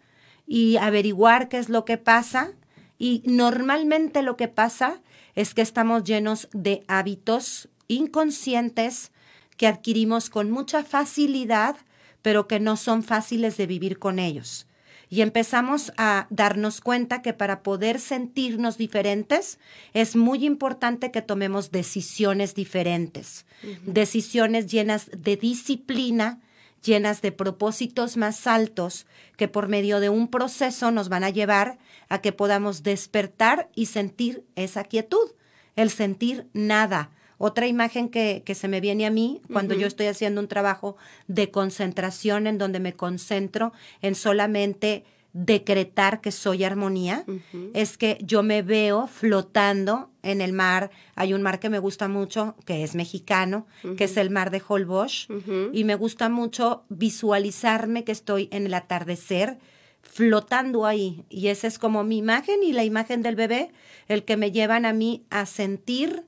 y 0.48 0.78
averiguar 0.78 1.50
qué 1.50 1.58
es 1.58 1.70
lo 1.70 1.86
que 1.86 1.98
pasa. 1.98 2.52
Y 2.98 3.24
normalmente 3.26 4.22
lo 4.22 4.38
que 4.38 4.48
pasa 4.48 5.02
es 5.36 5.54
que 5.54 5.62
estamos 5.62 6.04
llenos 6.04 6.48
de 6.54 6.84
hábitos 6.88 7.70
inconscientes 7.88 9.12
que 9.58 9.68
adquirimos 9.68 10.30
con 10.30 10.52
mucha 10.52 10.84
facilidad, 10.84 11.76
pero 12.22 12.48
que 12.48 12.60
no 12.60 12.78
son 12.78 13.04
fáciles 13.04 13.58
de 13.58 13.68
vivir 13.68 14.00
con 14.00 14.20
ellos 14.20 14.68
y 15.10 15.22
empezamos 15.22 15.94
a 15.98 16.28
darnos 16.30 16.82
cuenta 16.82 17.22
que 17.22 17.34
para 17.34 17.64
poder 17.64 18.00
sentirnos 18.00 18.78
diferentes 18.78 19.60
es 19.94 20.16
muy 20.16 20.46
importante 20.46 21.12
que 21.12 21.22
tomemos 21.22 21.72
decisiones 21.72 22.56
diferentes, 22.56 23.46
decisiones 23.86 24.68
llenas 24.68 25.10
de 25.16 25.38
disciplina, 25.38 26.42
llenas 26.84 27.22
de 27.22 27.32
propósitos 27.32 28.18
más 28.18 28.48
altos 28.48 29.08
que 29.38 29.48
por 29.48 29.68
medio 29.68 30.00
de 30.00 30.10
un 30.10 30.28
proceso 30.28 30.92
nos 30.92 31.10
van 31.10 31.24
a 31.24 31.30
llevar 31.30 31.78
a 32.10 32.22
que 32.22 32.32
podamos 32.32 32.84
despertar 32.84 33.70
y 33.76 33.88
sentir 33.88 34.46
esa 34.56 34.84
quietud, 34.84 35.32
el 35.76 35.90
sentir 35.90 36.48
nada 36.54 37.12
Otra 37.38 37.68
imagen 37.68 38.10
que, 38.10 38.44
que 38.46 38.56
se 38.56 38.68
me 38.68 38.82
viene 38.82 39.06
a 39.06 39.12
mí 39.12 39.42
cuando 39.52 39.74
yo 39.74 39.88
estoy 39.88 40.08
haciendo 40.08 40.42
un 40.42 40.48
trabajo 40.48 40.98
de 41.28 41.52
concentración 41.52 42.48
en 42.48 42.58
donde 42.58 42.80
me 42.80 42.94
concentro 42.94 43.74
en 44.02 44.16
solamente 44.16 45.04
decretar 45.36 46.22
que 46.22 46.32
soy 46.32 46.64
armonía, 46.64 47.26
es 47.74 47.98
que 47.98 48.18
yo 48.22 48.42
me 48.42 48.62
veo 48.62 49.06
flotando 49.08 50.10
en 50.24 50.40
el 50.40 50.54
mar. 50.54 50.92
Hay 51.14 51.34
un 51.34 51.42
mar 51.42 51.60
que 51.60 51.70
me 51.70 51.78
gusta 51.78 52.08
mucho, 52.08 52.56
que 52.64 52.86
es 52.86 52.96
mexicano, 52.96 53.68
que 53.98 54.06
es 54.06 54.16
el 54.16 54.30
mar 54.30 54.50
de 54.50 54.62
Holbox, 54.66 55.28
y 55.74 55.84
me 55.84 55.96
gusta 55.96 56.30
mucho 56.30 56.86
visualizarme 56.88 58.06
que 58.06 58.14
estoy 58.14 58.48
en 58.50 58.66
el 58.66 58.74
atardecer 58.74 59.58
flotando 60.02 60.86
ahí. 60.86 61.26
Y 61.30 61.48
esa 61.48 61.68
es 61.68 61.80
como 61.80 62.06
mi 62.06 62.18
imagen 62.18 62.64
y 62.64 62.72
la 62.72 62.86
imagen 62.86 63.22
del 63.22 63.36
bebé, 63.36 63.72
el 64.08 64.24
que 64.24 64.38
me 64.38 64.54
llevan 64.54 64.86
a 64.86 64.94
mí 64.94 65.26
a 65.30 65.46
sentir 65.46 66.24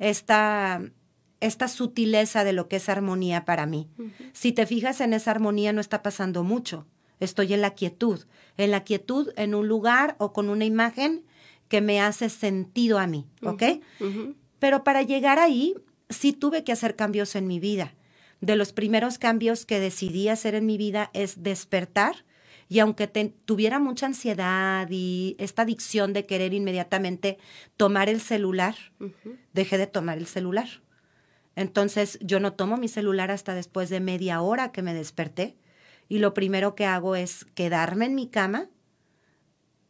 esta, 0.00 0.82
esta 1.38 1.68
sutileza 1.68 2.42
de 2.42 2.52
lo 2.52 2.66
que 2.66 2.76
es 2.76 2.88
armonía 2.88 3.44
para 3.44 3.66
mí. 3.66 3.88
Si 4.32 4.50
te 4.50 4.66
fijas 4.66 5.00
en 5.00 5.12
esa 5.12 5.30
armonía 5.30 5.72
no 5.72 5.80
está 5.80 6.02
pasando 6.02 6.42
mucho 6.42 6.86
estoy 7.20 7.52
en 7.52 7.60
la 7.60 7.74
quietud, 7.74 8.24
en 8.56 8.70
la 8.70 8.82
quietud 8.82 9.28
en 9.36 9.54
un 9.54 9.68
lugar 9.68 10.16
o 10.18 10.32
con 10.32 10.48
una 10.48 10.64
imagen 10.64 11.24
que 11.68 11.80
me 11.80 12.00
hace 12.00 12.28
sentido 12.28 12.98
a 12.98 13.06
mí, 13.06 13.26
¿ok? 13.42 13.62
Pero 14.58 14.82
para 14.82 15.02
llegar 15.02 15.38
ahí, 15.38 15.74
sí 16.08 16.32
tuve 16.32 16.64
que 16.64 16.72
hacer 16.72 16.96
cambios 16.96 17.36
en 17.36 17.46
mi 17.46 17.60
vida. 17.60 17.94
De 18.40 18.56
los 18.56 18.72
primeros 18.72 19.18
cambios 19.18 19.66
que 19.66 19.78
decidí 19.78 20.28
hacer 20.28 20.54
en 20.54 20.66
mi 20.66 20.78
vida 20.78 21.10
es 21.12 21.42
despertar 21.42 22.24
y 22.70 22.78
aunque 22.78 23.08
tuviera 23.08 23.80
mucha 23.80 24.06
ansiedad 24.06 24.86
y 24.90 25.34
esta 25.40 25.62
adicción 25.62 26.12
de 26.12 26.24
querer 26.24 26.54
inmediatamente 26.54 27.36
tomar 27.76 28.08
el 28.08 28.20
celular, 28.20 28.76
dejé 29.52 29.76
de 29.76 29.88
tomar 29.88 30.18
el 30.18 30.26
celular. 30.26 30.68
Entonces 31.56 32.16
yo 32.22 32.38
no 32.38 32.52
tomo 32.52 32.76
mi 32.76 32.86
celular 32.86 33.32
hasta 33.32 33.54
después 33.54 33.90
de 33.90 33.98
media 33.98 34.40
hora 34.40 34.70
que 34.70 34.82
me 34.82 34.94
desperté 34.94 35.56
y 36.08 36.20
lo 36.20 36.32
primero 36.32 36.76
que 36.76 36.86
hago 36.86 37.16
es 37.16 37.44
quedarme 37.56 38.06
en 38.06 38.14
mi 38.14 38.28
cama, 38.28 38.68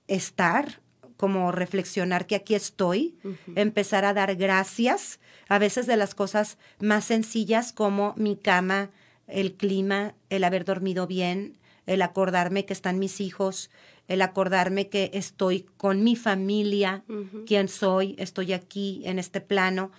estar, 0.09 0.81
como 1.19 1.53
reflexionar 1.53 2.27
que 2.27 2.35
aquí 2.35 2.55
estoy, 2.55 3.19
empezar 3.57 4.07
a 4.07 4.15
dar 4.15 4.37
gracias, 4.37 5.21
a 5.51 5.59
veces 5.59 5.87
de 5.87 5.99
las 5.99 6.15
cosas 6.15 6.57
más 6.79 7.05
sencillas 7.05 7.75
como 7.75 8.15
mi 8.17 8.37
cama, 8.37 8.89
el 9.27 9.53
clima, 9.53 10.15
el 10.31 10.45
haber 10.45 10.65
dormido 10.65 11.07
bien, 11.07 11.60
el 11.91 12.03
acordarme 12.03 12.65
que 12.67 12.73
están 12.73 13.01
mis 13.01 13.21
hijos, 13.21 13.69
el 14.07 14.23
acordarme 14.23 14.89
que 14.89 15.11
estoy 15.13 15.67
con 15.77 16.05
mi 16.05 16.15
familia, 16.15 17.03
quién 17.49 17.67
soy, 17.67 18.15
estoy 18.17 18.53
aquí 18.53 19.03
en 19.05 19.19
este 19.19 19.41
plano. 19.41 19.91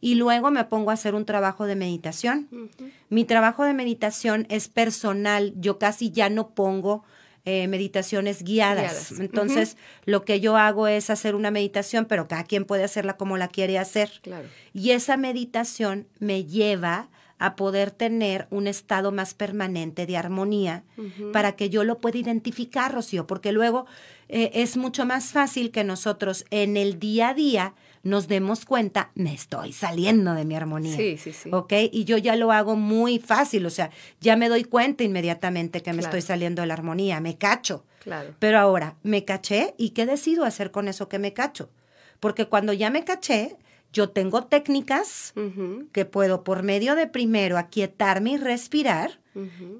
Y 0.00 0.14
luego 0.14 0.52
me 0.52 0.64
pongo 0.64 0.92
a 0.92 0.94
hacer 0.94 1.16
un 1.16 1.24
trabajo 1.24 1.66
de 1.66 1.74
meditación. 1.74 2.48
Mi 3.08 3.24
trabajo 3.24 3.64
de 3.64 3.74
meditación 3.74 4.46
es 4.48 4.68
personal, 4.68 5.52
yo 5.56 5.80
casi 5.80 6.12
ya 6.12 6.30
no 6.30 6.50
pongo 6.50 7.02
eh, 7.44 7.66
meditaciones 7.66 8.44
guiadas. 8.44 9.18
Entonces, 9.18 9.76
lo 10.04 10.24
que 10.24 10.38
yo 10.38 10.56
hago 10.56 10.86
es 10.86 11.10
hacer 11.10 11.34
una 11.34 11.50
meditación, 11.50 12.04
pero 12.04 12.28
cada 12.28 12.44
quien 12.44 12.64
puede 12.64 12.84
hacerla 12.84 13.16
como 13.16 13.36
la 13.36 13.48
quiere 13.48 13.76
hacer. 13.76 14.12
Y 14.72 14.92
esa 14.92 15.16
meditación 15.16 16.06
me 16.20 16.44
lleva 16.44 17.08
a 17.40 17.56
poder 17.56 17.90
tener 17.90 18.46
un 18.50 18.66
estado 18.66 19.12
más 19.12 19.32
permanente 19.32 20.06
de 20.06 20.16
armonía 20.16 20.84
para 21.32 21.56
que 21.56 21.70
yo 21.70 21.84
lo 21.84 21.98
pueda 21.98 22.18
identificar, 22.18 22.92
Rocío, 22.92 23.26
porque 23.26 23.50
luego 23.50 23.86
eh, 24.28 24.50
es 24.54 24.76
mucho 24.76 25.06
más 25.06 25.32
fácil 25.32 25.70
que 25.70 25.82
nosotros 25.82 26.44
en 26.50 26.76
el 26.76 27.00
día 27.00 27.30
a 27.30 27.34
día 27.34 27.74
nos 28.02 28.28
demos 28.28 28.66
cuenta, 28.66 29.10
me 29.14 29.32
estoy 29.32 29.72
saliendo 29.72 30.34
de 30.34 30.44
mi 30.44 30.54
armonía. 30.54 30.96
Sí, 30.96 31.16
sí, 31.16 31.32
sí. 31.32 31.48
¿Ok? 31.50 31.72
Y 31.90 32.04
yo 32.04 32.18
ya 32.18 32.36
lo 32.36 32.52
hago 32.52 32.76
muy 32.76 33.18
fácil, 33.18 33.64
o 33.64 33.70
sea, 33.70 33.90
ya 34.20 34.36
me 34.36 34.50
doy 34.50 34.64
cuenta 34.64 35.02
inmediatamente 35.02 35.82
que 35.82 35.94
me 35.94 36.02
estoy 36.02 36.20
saliendo 36.20 36.60
de 36.60 36.68
la 36.68 36.74
armonía, 36.74 37.20
me 37.20 37.38
cacho. 37.38 37.84
Claro. 38.00 38.34
Pero 38.38 38.58
ahora, 38.58 38.96
me 39.02 39.24
caché 39.24 39.74
y 39.78 39.90
¿qué 39.90 40.04
decido 40.04 40.44
hacer 40.44 40.70
con 40.70 40.88
eso 40.88 41.08
que 41.08 41.18
me 41.18 41.32
cacho? 41.32 41.70
Porque 42.20 42.46
cuando 42.46 42.74
ya 42.74 42.90
me 42.90 43.04
caché, 43.04 43.56
yo 43.92 44.10
tengo 44.10 44.44
técnicas 44.44 45.34
que 45.92 46.04
puedo 46.04 46.44
por 46.44 46.62
medio 46.62 46.94
de 46.94 47.06
primero 47.06 47.58
aquietarme 47.58 48.32
y 48.32 48.36
respirar 48.36 49.20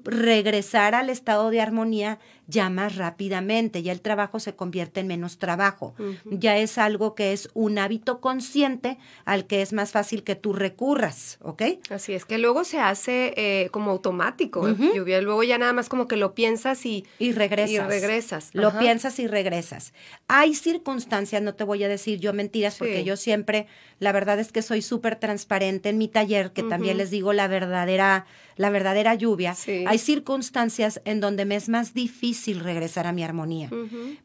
regresar 0.03 0.95
al 0.95 1.09
estado 1.09 1.49
de 1.49 1.61
armonía 1.61 2.19
ya 2.47 2.69
más 2.69 2.97
rápidamente, 2.97 3.81
ya 3.81 3.91
el 3.91 4.01
trabajo 4.01 4.39
se 4.39 4.55
convierte 4.55 4.99
en 4.99 5.07
menos 5.07 5.37
trabajo, 5.37 5.95
ya 6.25 6.57
es 6.57 6.77
algo 6.77 7.15
que 7.15 7.31
es 7.31 7.49
un 7.53 7.77
hábito 7.77 8.19
consciente 8.19 8.97
al 9.23 9.47
que 9.47 9.61
es 9.61 9.71
más 9.71 9.91
fácil 9.91 10.23
que 10.23 10.35
tú 10.35 10.53
recurras, 10.53 11.37
¿ok? 11.41 11.63
Así 11.89 12.13
es, 12.13 12.25
que 12.25 12.37
luego 12.37 12.63
se 12.63 12.79
hace 12.79 13.33
eh, 13.37 13.69
como 13.71 13.91
automático, 13.91 14.67
lluvia, 14.67 15.21
luego 15.21 15.43
ya 15.43 15.57
nada 15.57 15.73
más 15.73 15.87
como 15.87 16.07
que 16.07 16.17
lo 16.17 16.33
piensas 16.33 16.85
y, 16.85 17.05
y 17.19 17.31
regresas. 17.31 17.71
Y 17.71 17.79
regresas. 17.79 18.49
Lo 18.53 18.77
piensas 18.77 19.19
y 19.19 19.27
regresas. 19.27 19.93
Hay 20.27 20.53
circunstancias, 20.53 21.41
no 21.41 21.55
te 21.55 21.63
voy 21.63 21.83
a 21.83 21.87
decir 21.87 22.19
yo 22.19 22.33
mentiras, 22.33 22.77
porque 22.77 23.03
yo 23.03 23.15
siempre, 23.15 23.67
la 23.99 24.11
verdad 24.11 24.39
es 24.39 24.51
que 24.51 24.61
soy 24.61 24.81
súper 24.81 25.15
transparente 25.15 25.89
en 25.89 25.97
mi 25.97 26.09
taller, 26.09 26.51
que 26.51 26.63
también 26.63 26.97
les 26.97 27.11
digo 27.11 27.31
la 27.31 27.47
verdadera 27.47 28.25
la 28.55 28.69
verdadera 28.69 29.15
lluvia, 29.15 29.55
hay 29.87 29.97
circunstancias 29.97 31.01
en 31.05 31.19
donde 31.19 31.45
me 31.45 31.55
es 31.55 31.69
más 31.69 31.93
difícil 31.93 32.59
regresar 32.59 33.07
a 33.07 33.11
mi 33.11 33.23
armonía. 33.23 33.69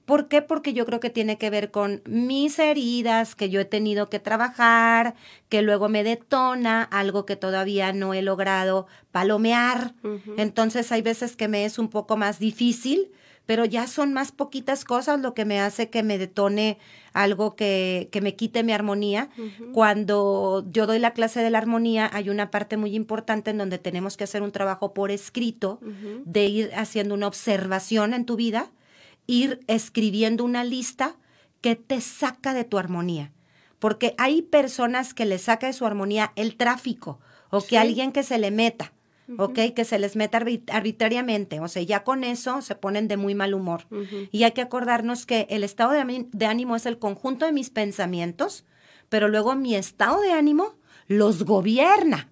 ¿Por 0.04 0.28
qué? 0.28 0.42
Porque 0.42 0.72
yo 0.72 0.86
creo 0.86 1.00
que 1.00 1.10
tiene 1.10 1.38
que 1.38 1.50
ver 1.50 1.70
con 1.70 2.02
mis 2.06 2.58
heridas 2.58 3.34
que 3.34 3.50
yo 3.50 3.60
he 3.60 3.64
tenido 3.64 4.08
que 4.08 4.18
trabajar, 4.18 5.14
que 5.48 5.62
luego 5.62 5.88
me 5.88 6.04
detona 6.04 6.82
algo 6.82 7.26
que 7.26 7.36
todavía 7.36 7.92
no 7.92 8.14
he 8.14 8.22
logrado 8.22 8.86
palomear. 9.12 9.94
Entonces 10.36 10.92
hay 10.92 11.02
veces 11.02 11.36
que 11.36 11.48
me 11.48 11.64
es 11.64 11.78
un 11.78 11.88
poco 11.88 12.16
más 12.16 12.38
difícil 12.38 13.10
pero 13.46 13.64
ya 13.64 13.86
son 13.86 14.12
más 14.12 14.32
poquitas 14.32 14.84
cosas 14.84 15.20
lo 15.20 15.32
que 15.32 15.44
me 15.44 15.60
hace 15.60 15.88
que 15.88 16.02
me 16.02 16.18
detone 16.18 16.78
algo 17.12 17.54
que, 17.56 18.08
que 18.12 18.20
me 18.20 18.34
quite 18.34 18.62
mi 18.62 18.72
armonía. 18.72 19.30
Cuando 19.72 20.66
yo 20.70 20.86
doy 20.86 20.98
la 20.98 21.12
clase 21.12 21.40
de 21.40 21.50
la 21.50 21.58
armonía, 21.58 22.10
hay 22.12 22.28
una 22.28 22.50
parte 22.50 22.76
muy 22.76 22.94
importante 22.94 23.52
en 23.52 23.58
donde 23.58 23.78
tenemos 23.78 24.16
que 24.16 24.24
hacer 24.24 24.42
un 24.42 24.52
trabajo 24.52 24.92
por 24.92 25.10
escrito, 25.10 25.80
de 26.24 26.44
ir 26.46 26.70
haciendo 26.74 27.14
una 27.14 27.28
observación 27.28 28.12
en 28.12 28.26
tu 28.26 28.36
vida, 28.36 28.70
ir 29.26 29.60
escribiendo 29.68 30.44
una 30.44 30.64
lista 30.64 31.16
que 31.60 31.76
te 31.76 32.00
saca 32.00 32.52
de 32.52 32.64
tu 32.64 32.78
armonía. 32.78 33.32
Porque 33.78 34.14
hay 34.18 34.42
personas 34.42 35.14
que 35.14 35.24
le 35.24 35.38
saca 35.38 35.68
de 35.68 35.72
su 35.72 35.86
armonía 35.86 36.32
el 36.36 36.56
tráfico 36.56 37.20
o 37.50 37.64
que 37.64 37.78
alguien 37.78 38.12
que 38.12 38.22
se 38.22 38.38
le 38.38 38.50
meta 38.50 38.92
¿ok? 39.38 39.58
Que 39.74 39.84
se 39.84 39.98
les 39.98 40.16
meta 40.16 40.38
arbitrariamente, 40.38 41.60
o 41.60 41.68
sea, 41.68 41.82
ya 41.82 42.04
con 42.04 42.24
eso 42.24 42.62
se 42.62 42.74
ponen 42.74 43.08
de 43.08 43.16
muy 43.16 43.34
mal 43.34 43.54
humor. 43.54 43.86
Y 44.30 44.44
hay 44.44 44.52
que 44.52 44.62
acordarnos 44.62 45.26
que 45.26 45.46
el 45.50 45.64
estado 45.64 45.92
de, 45.92 46.46
ánimo 46.46 46.76
es 46.76 46.86
el 46.86 46.98
conjunto 46.98 47.46
de 47.46 47.52
mis 47.52 47.70
pensamientos, 47.70 48.64
pero 49.08 49.28
luego 49.28 49.54
mi 49.54 49.74
estado 49.74 50.20
de 50.20 50.32
ánimo 50.32 50.74
los 51.06 51.44
gobierna. 51.44 52.28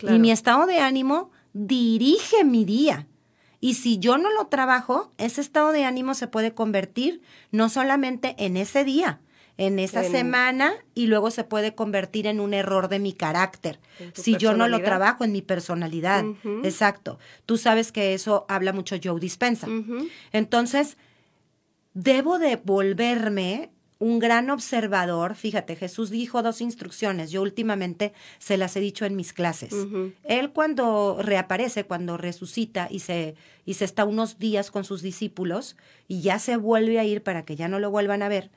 Y 0.00 0.18
mi 0.18 0.30
estado 0.30 0.66
de 0.66 0.78
ánimo 0.78 1.30
dirige 1.52 2.44
mi 2.44 2.64
día. 2.64 3.06
Y 3.60 3.74
si 3.74 3.98
yo 3.98 4.18
no 4.18 4.30
lo 4.30 4.48
trabajo, 4.48 5.12
ese 5.16 5.40
estado 5.40 5.72
de 5.72 5.84
ánimo 5.84 6.12
se 6.12 6.26
puede 6.26 6.52
convertir 6.52 7.22
no 7.50 7.70
solamente 7.70 8.34
en 8.38 8.58
ese 8.58 8.84
día, 8.84 9.20
en 9.56 9.78
esa 9.78 10.02
semana 10.02 10.74
y 10.94 11.06
luego 11.06 11.30
se 11.30 11.44
puede 11.44 11.74
convertir 11.74 12.26
en 12.26 12.40
un 12.40 12.54
error 12.54 12.88
de 12.88 12.98
mi 12.98 13.12
carácter. 13.12 13.78
Si 14.12 14.36
yo 14.36 14.54
no 14.54 14.68
lo 14.68 14.82
trabajo 14.82 15.24
en 15.24 15.32
mi 15.32 15.42
personalidad. 15.42 16.24
Exacto. 16.64 17.18
Tú 17.46 17.56
sabes 17.56 17.92
que 17.92 18.14
eso 18.14 18.46
habla 18.48 18.72
mucho 18.72 18.96
Joe 19.02 19.20
Dispensa. 19.20 19.68
Entonces, 20.32 20.96
debo 21.92 22.38
de 22.38 22.56
volverme 22.56 23.70
un 23.98 24.18
gran 24.18 24.50
observador. 24.50 25.34
Fíjate, 25.34 25.76
Jesús 25.76 26.10
dijo 26.10 26.42
dos 26.42 26.60
instrucciones. 26.60 27.30
Yo 27.30 27.42
últimamente 27.42 28.12
se 28.38 28.56
las 28.56 28.76
he 28.76 28.80
dicho 28.80 29.04
en 29.04 29.16
mis 29.16 29.32
clases. 29.32 29.74
Él 30.24 30.50
cuando 30.50 31.18
reaparece, 31.20 31.84
cuando 31.84 32.16
resucita 32.16 32.88
y 32.90 33.00
se, 33.00 33.34
y 33.64 33.74
se 33.74 33.84
está 33.84 34.04
unos 34.04 34.38
días 34.38 34.70
con 34.70 34.84
sus 34.84 35.02
discípulos 35.02 35.76
y 36.08 36.20
ya 36.20 36.38
se 36.38 36.56
vuelve 36.56 36.98
a 36.98 37.04
ir 37.04 37.22
para 37.22 37.44
que 37.44 37.56
ya 37.56 37.68
no 37.68 37.78
lo 37.78 37.90
vuelvan 37.90 38.22
a 38.22 38.28
ver, 38.28 38.50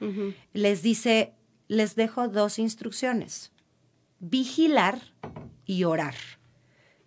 les 0.54 0.82
dice, 0.82 1.34
les 1.68 1.96
dejo 1.96 2.28
dos 2.28 2.60
instrucciones. 2.60 3.52
Vigilar 4.20 5.00
y 5.66 5.84
orar. 5.84 6.16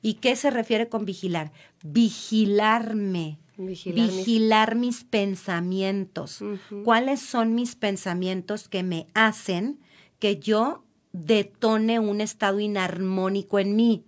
¿Y 0.02 0.14
qué 0.14 0.36
se 0.36 0.50
refiere 0.50 0.88
con 0.88 1.04
vigilar? 1.04 1.52
Vigilarme 1.82 3.38
Vigilar, 3.66 4.74
mis... 4.74 5.04
pensamientos. 5.04 6.42
¿Cuáles 6.84 7.20
son 7.20 7.54
mis 7.54 7.76
pensamientos 7.76 8.68
que 8.68 8.82
me 8.82 9.06
hacen 9.14 9.80
que 10.18 10.38
yo 10.38 10.84
detone 11.12 11.98
un 11.98 12.20
estado 12.20 12.60
inarmónico 12.60 13.58
en 13.58 13.76
mí? 13.76 14.04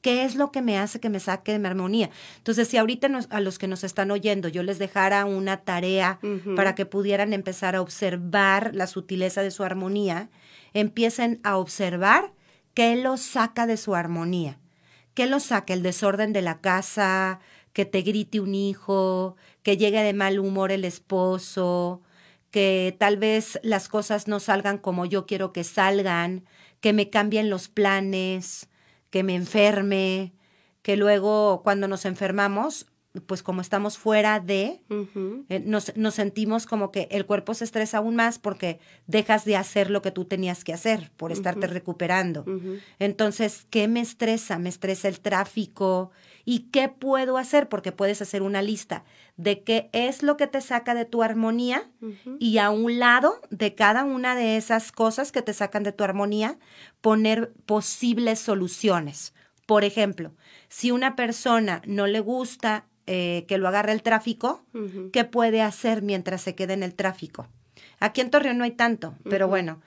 ¿Qué 0.00 0.24
es 0.24 0.34
lo 0.34 0.50
que 0.50 0.62
me 0.62 0.78
hace 0.78 0.98
que 0.98 1.10
me 1.10 1.20
saque 1.20 1.52
de 1.52 1.58
mi 1.58 1.66
armonía? 1.66 2.10
Entonces, 2.38 2.68
si 2.68 2.78
ahorita 2.78 3.08
a 3.28 3.40
los 3.40 3.58
que 3.58 3.68
nos 3.68 3.84
están 3.84 4.10
oyendo 4.10 4.48
yo 4.48 4.62
les 4.62 4.78
dejara 4.78 5.26
una 5.26 5.58
tarea 5.58 6.18
para 6.56 6.74
que 6.74 6.86
pudieran 6.86 7.32
empezar 7.32 7.76
a 7.76 7.82
observar 7.82 8.74
la 8.74 8.86
sutileza 8.86 9.42
de 9.42 9.50
su 9.50 9.62
armonía, 9.62 10.30
empiecen 10.72 11.40
a 11.42 11.58
observar 11.58 12.32
¿qué 12.72 12.96
lo 12.96 13.18
saca 13.18 13.66
de 13.66 13.76
su 13.76 13.94
armonía? 13.94 14.58
¿Qué 15.12 15.26
lo 15.26 15.38
saca? 15.38 15.74
El 15.74 15.82
desorden 15.82 16.32
de 16.32 16.40
la 16.40 16.60
casa, 16.60 17.40
que 17.72 17.84
te 17.84 18.02
grite 18.02 18.40
un 18.40 18.54
hijo, 18.54 19.36
que 19.62 19.76
llegue 19.76 20.02
de 20.02 20.12
mal 20.12 20.38
humor 20.38 20.72
el 20.72 20.84
esposo, 20.84 22.02
que 22.50 22.96
tal 22.98 23.16
vez 23.16 23.60
las 23.62 23.88
cosas 23.88 24.28
no 24.28 24.40
salgan 24.40 24.78
como 24.78 25.06
yo 25.06 25.26
quiero 25.26 25.52
que 25.52 25.64
salgan, 25.64 26.44
que 26.80 26.92
me 26.92 27.10
cambien 27.10 27.50
los 27.50 27.68
planes, 27.68 28.68
que 29.10 29.22
me 29.22 29.34
enferme, 29.34 30.32
que 30.82 30.96
luego 30.96 31.62
cuando 31.62 31.88
nos 31.88 32.04
enfermamos, 32.04 32.86
pues 33.26 33.42
como 33.42 33.60
estamos 33.60 33.98
fuera 33.98 34.38
de, 34.38 34.82
eh, 35.48 35.62
nos, 35.64 35.96
nos, 35.96 36.14
sentimos 36.14 36.66
como 36.66 36.92
que 36.92 37.08
el 37.10 37.26
cuerpo 37.26 37.54
se 37.54 37.64
estresa 37.64 37.98
aún 37.98 38.14
más 38.14 38.38
porque 38.38 38.78
dejas 39.08 39.44
de 39.44 39.56
hacer 39.56 39.90
lo 39.90 40.00
que 40.00 40.12
tú 40.12 40.26
tenías 40.26 40.62
que 40.62 40.72
hacer 40.72 41.10
por 41.16 41.32
estarte 41.32 41.66
recuperando. 41.66 42.44
Entonces, 43.00 43.66
¿qué 43.68 43.88
me 43.88 44.00
estresa? 44.00 44.60
Me 44.60 44.68
estresa 44.68 45.08
el 45.08 45.20
tráfico. 45.20 46.12
¿Y 46.50 46.70
qué 46.72 46.88
puedo 46.88 47.38
hacer? 47.38 47.68
Porque 47.68 47.92
puedes 47.92 48.20
hacer 48.20 48.42
una 48.42 48.60
lista 48.60 49.04
de 49.36 49.62
qué 49.62 49.88
es 49.92 50.24
lo 50.24 50.36
que 50.36 50.48
te 50.48 50.60
saca 50.60 50.96
de 50.96 51.04
tu 51.04 51.22
armonía 51.22 51.88
y 52.40 52.58
a 52.58 52.70
un 52.70 52.98
lado 52.98 53.40
de 53.50 53.76
cada 53.76 54.02
una 54.02 54.34
de 54.34 54.56
esas 54.56 54.90
cosas 54.90 55.30
que 55.30 55.42
te 55.42 55.54
sacan 55.54 55.84
de 55.84 55.92
tu 55.92 56.02
armonía, 56.02 56.58
poner 57.00 57.52
posibles 57.66 58.40
soluciones. 58.40 59.32
Por 59.64 59.84
ejemplo, 59.84 60.34
si 60.68 60.90
una 60.90 61.14
persona 61.14 61.82
no 61.86 62.08
le 62.08 62.18
gusta 62.18 62.84
eh, 63.06 63.44
que 63.46 63.56
lo 63.56 63.68
agarre 63.68 63.92
el 63.92 64.02
tráfico, 64.02 64.64
¿qué 65.12 65.22
puede 65.22 65.62
hacer 65.62 66.02
mientras 66.02 66.40
se 66.40 66.56
quede 66.56 66.72
en 66.72 66.82
el 66.82 66.96
tráfico? 66.96 67.46
Aquí 68.00 68.22
en 68.22 68.30
Torreón 68.30 68.58
no 68.58 68.64
hay 68.64 68.72
tanto, 68.72 69.14
pero 69.22 69.46
bueno, 69.46 69.82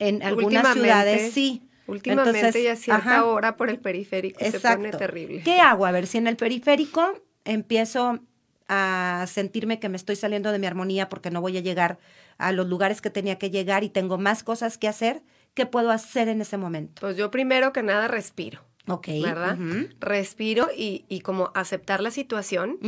en 0.00 0.24
algunas 0.24 0.72
ciudades 0.72 1.32
sí. 1.32 1.62
Últimamente 1.86 2.38
Entonces, 2.38 2.64
ya 2.64 2.76
cierta 2.76 3.24
hora 3.24 3.56
por 3.56 3.68
el 3.68 3.78
periférico 3.78 4.44
se 4.44 4.60
pone 4.60 4.90
terrible. 4.90 5.42
¿Qué 5.42 5.60
hago? 5.60 5.86
A 5.86 5.90
ver, 5.90 6.06
si 6.06 6.18
en 6.18 6.26
el 6.26 6.36
periférico 6.36 7.20
empiezo 7.44 8.20
a 8.68 9.26
sentirme 9.26 9.80
que 9.80 9.88
me 9.88 9.96
estoy 9.96 10.14
saliendo 10.14 10.52
de 10.52 10.58
mi 10.60 10.66
armonía 10.66 11.08
porque 11.08 11.30
no 11.30 11.40
voy 11.40 11.56
a 11.58 11.60
llegar 11.60 11.98
a 12.38 12.52
los 12.52 12.68
lugares 12.68 13.00
que 13.00 13.10
tenía 13.10 13.36
que 13.36 13.50
llegar 13.50 13.82
y 13.82 13.88
tengo 13.88 14.16
más 14.16 14.44
cosas 14.44 14.78
que 14.78 14.86
hacer, 14.86 15.22
¿qué 15.54 15.66
puedo 15.66 15.90
hacer 15.90 16.28
en 16.28 16.40
ese 16.40 16.56
momento? 16.56 17.00
Pues 17.00 17.16
yo 17.16 17.30
primero 17.30 17.72
que 17.72 17.82
nada 17.82 18.06
respiro. 18.06 18.60
Ok. 18.86 19.08
¿Verdad? 19.22 19.58
Respiro 20.00 20.68
y, 20.76 21.04
y, 21.08 21.20
como 21.20 21.50
aceptar 21.54 22.00
la 22.00 22.10
situación, 22.10 22.78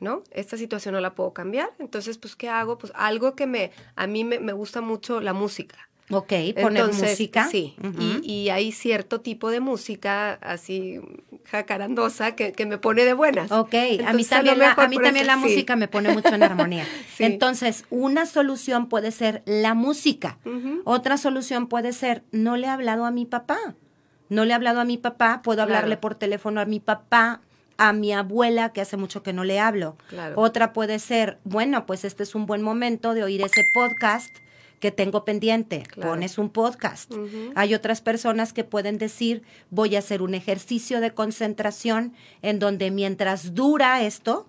¿no? 0.00 0.22
Esta 0.30 0.56
situación 0.56 0.94
no 0.94 1.00
la 1.00 1.14
puedo 1.14 1.32
cambiar. 1.32 1.70
Entonces, 1.78 2.18
pues, 2.18 2.34
¿qué 2.34 2.48
hago? 2.48 2.78
Pues 2.78 2.92
algo 2.96 3.34
que 3.34 3.46
me, 3.46 3.70
a 3.94 4.06
mí 4.06 4.24
me, 4.24 4.40
me 4.40 4.52
gusta 4.52 4.80
mucho 4.80 5.20
la 5.20 5.32
música. 5.32 5.90
Ok, 6.10 6.32
poner 6.60 6.86
música. 6.86 7.48
Sí, 7.48 7.74
y, 7.98 8.20
y, 8.30 8.50
hay 8.50 8.72
cierto 8.72 9.20
tipo 9.22 9.50
de 9.50 9.60
música 9.60 10.34
así 10.34 11.00
jacarandosa 11.46 12.36
que, 12.36 12.52
que 12.52 12.66
me 12.66 12.76
pone 12.76 13.04
de 13.04 13.14
buenas. 13.14 13.50
Ok, 13.50 13.74
a 14.06 14.12
mí 14.12 14.24
también, 14.24 14.58
la, 14.58 14.72
a 14.72 14.88
mí 14.88 14.98
también 14.98 15.26
la 15.26 15.36
música 15.36 15.76
me 15.76 15.88
pone 15.88 16.12
mucho 16.12 16.34
en 16.34 16.42
armonía. 16.42 16.86
Entonces, 17.18 17.84
una 17.88 18.26
solución 18.26 18.88
puede 18.88 19.12
ser 19.12 19.42
la 19.46 19.74
música. 19.74 20.38
Otra 20.84 21.16
solución 21.16 21.68
puede 21.68 21.92
ser, 21.92 22.22
no 22.32 22.56
le 22.56 22.66
he 22.66 22.70
hablado 22.70 23.06
a 23.06 23.10
mi 23.10 23.24
papá 23.24 23.74
no 24.28 24.44
le 24.44 24.52
he 24.52 24.54
hablado 24.54 24.80
a 24.80 24.84
mi 24.84 24.98
papá, 24.98 25.40
puedo 25.42 25.62
hablarle 25.62 25.96
por 25.96 26.14
teléfono 26.14 26.60
a 26.60 26.64
mi 26.64 26.80
papá, 26.80 27.40
a 27.76 27.92
mi 27.92 28.12
abuela, 28.12 28.72
que 28.72 28.80
hace 28.80 28.96
mucho 28.96 29.22
que 29.22 29.32
no 29.32 29.44
le 29.44 29.60
hablo. 29.60 29.96
Otra 30.34 30.72
puede 30.72 30.98
ser, 30.98 31.38
bueno, 31.44 31.86
pues 31.86 32.04
este 32.04 32.22
es 32.22 32.34
un 32.34 32.46
buen 32.46 32.62
momento 32.62 33.14
de 33.14 33.24
oír 33.24 33.42
ese 33.42 33.62
podcast 33.72 34.30
que 34.84 34.92
tengo 34.92 35.24
pendiente. 35.24 35.84
Pones 35.98 36.36
un 36.36 36.50
podcast. 36.50 37.10
Hay 37.54 37.72
otras 37.72 38.02
personas 38.02 38.52
que 38.52 38.64
pueden 38.64 38.98
decir, 38.98 39.40
voy 39.70 39.96
a 39.96 40.00
hacer 40.00 40.20
un 40.20 40.34
ejercicio 40.34 41.00
de 41.00 41.10
concentración 41.10 42.12
en 42.42 42.58
donde 42.58 42.90
mientras 42.90 43.54
dura 43.54 44.02
esto, 44.02 44.46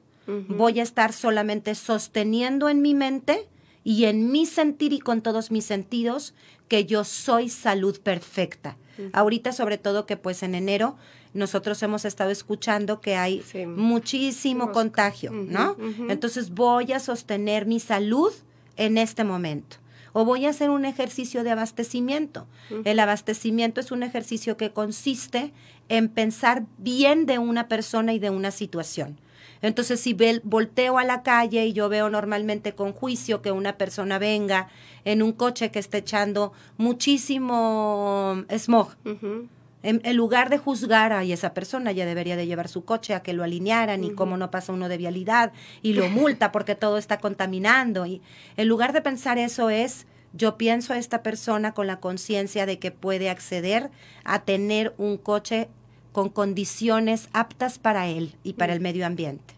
voy 0.50 0.82
a 0.82 0.84
estar 0.84 1.14
solamente 1.14 1.74
sosteniendo 1.74 2.68
en 2.68 2.82
mi 2.82 2.94
mente 2.94 3.48
y 3.86 4.04
en 4.04 4.30
mi 4.30 4.46
sentir 4.46 4.92
y 4.92 5.00
con 5.00 5.22
todos 5.22 5.52
mis 5.52 5.64
sentidos 5.64 6.34
que 6.68 6.84
yo 6.84 7.06
soy 7.06 7.48
salud 7.48 8.02
perfecta. 8.02 8.76
Ahorita, 9.14 9.54
sobre 9.54 9.78
todo 9.78 10.06
que 10.06 10.18
pues 10.18 10.44
en 10.44 10.54
enero 10.54 10.98
nosotros 11.34 11.82
hemos 11.82 12.04
estado 12.04 12.30
escuchando 12.30 13.00
que 13.00 13.16
hay 13.16 13.42
muchísimo 13.68 14.74
contagio, 14.74 15.32
¿no? 15.32 15.78
Entonces 16.10 16.50
voy 16.50 16.92
a 16.92 17.00
sostener 17.00 17.66
mi 17.66 17.80
salud 17.80 18.34
en 18.76 18.98
este 18.98 19.24
momento. 19.24 19.78
O 20.18 20.24
voy 20.24 20.46
a 20.46 20.52
hacer 20.52 20.70
un 20.70 20.86
ejercicio 20.86 21.44
de 21.44 21.52
abastecimiento. 21.52 22.48
El 22.86 23.02
abastecimiento 23.02 23.82
es 23.82 23.92
un 23.92 24.02
ejercicio 24.02 24.56
que 24.56 24.72
consiste 24.72 25.52
en 25.90 26.08
pensar 26.08 26.64
bien 26.78 27.26
de 27.26 27.38
una 27.38 27.68
persona 27.68 28.14
y 28.14 28.20
de 28.20 28.30
una 28.30 28.52
situación. 28.52 29.20
Entonces, 29.62 30.00
si 30.00 30.16
volteo 30.44 31.00
a 31.00 31.04
la 31.04 31.22
calle 31.22 31.66
y 31.66 31.74
yo 31.74 31.90
veo 31.90 32.10
normalmente 32.10 32.74
con 32.74 32.94
juicio 32.94 33.42
que 33.42 33.52
una 33.52 33.78
persona 33.78 34.18
venga 34.18 34.70
en 35.04 35.22
un 35.22 35.34
coche 35.34 35.70
que 35.70 35.80
esté 35.80 35.98
echando 35.98 36.54
muchísimo 36.78 38.46
smog, 38.58 38.96
en, 39.86 40.18
lugar 40.18 40.50
de 40.50 40.58
juzgar 40.58 41.14
a 41.14 41.24
esa 41.24 41.54
persona, 41.54 41.92
ya 41.92 42.06
debería 42.06 42.36
de 42.36 42.48
llevar 42.48 42.68
su 42.68 42.86
coche 42.86 43.14
a 43.14 43.22
que 43.22 43.34
lo 43.34 43.44
alinearan 43.44 44.04
y 44.04 44.16
cómo 44.16 44.36
no 44.36 44.50
pasa 44.50 44.74
uno 44.74 44.90
de 44.90 44.98
vialidad 44.98 45.54
y 45.84 45.94
lo 45.94 46.10
multa 46.10 46.52
porque 46.52 46.76
todo 46.76 46.98
está 46.98 47.20
contaminando. 47.20 48.06
Y 48.06 48.22
en 48.58 48.68
lugar 48.68 48.94
de 48.94 49.02
pensar 49.02 49.38
eso 49.38 49.70
es, 49.70 50.08
yo 50.34 50.58
pienso 50.58 50.94
a 50.94 50.98
esta 50.98 51.22
persona 51.22 51.74
con 51.74 51.88
la 51.88 52.00
conciencia 52.00 52.66
de 52.66 52.80
que 52.80 52.92
puede 52.92 53.30
acceder 53.30 53.92
a 54.24 54.44
tener 54.44 54.94
un 54.98 55.18
coche 55.18 55.70
con 56.16 56.30
condiciones 56.30 57.28
aptas 57.34 57.78
para 57.78 58.08
él 58.08 58.38
y 58.42 58.54
para 58.54 58.72
el 58.72 58.80
medio 58.80 59.06
ambiente. 59.06 59.54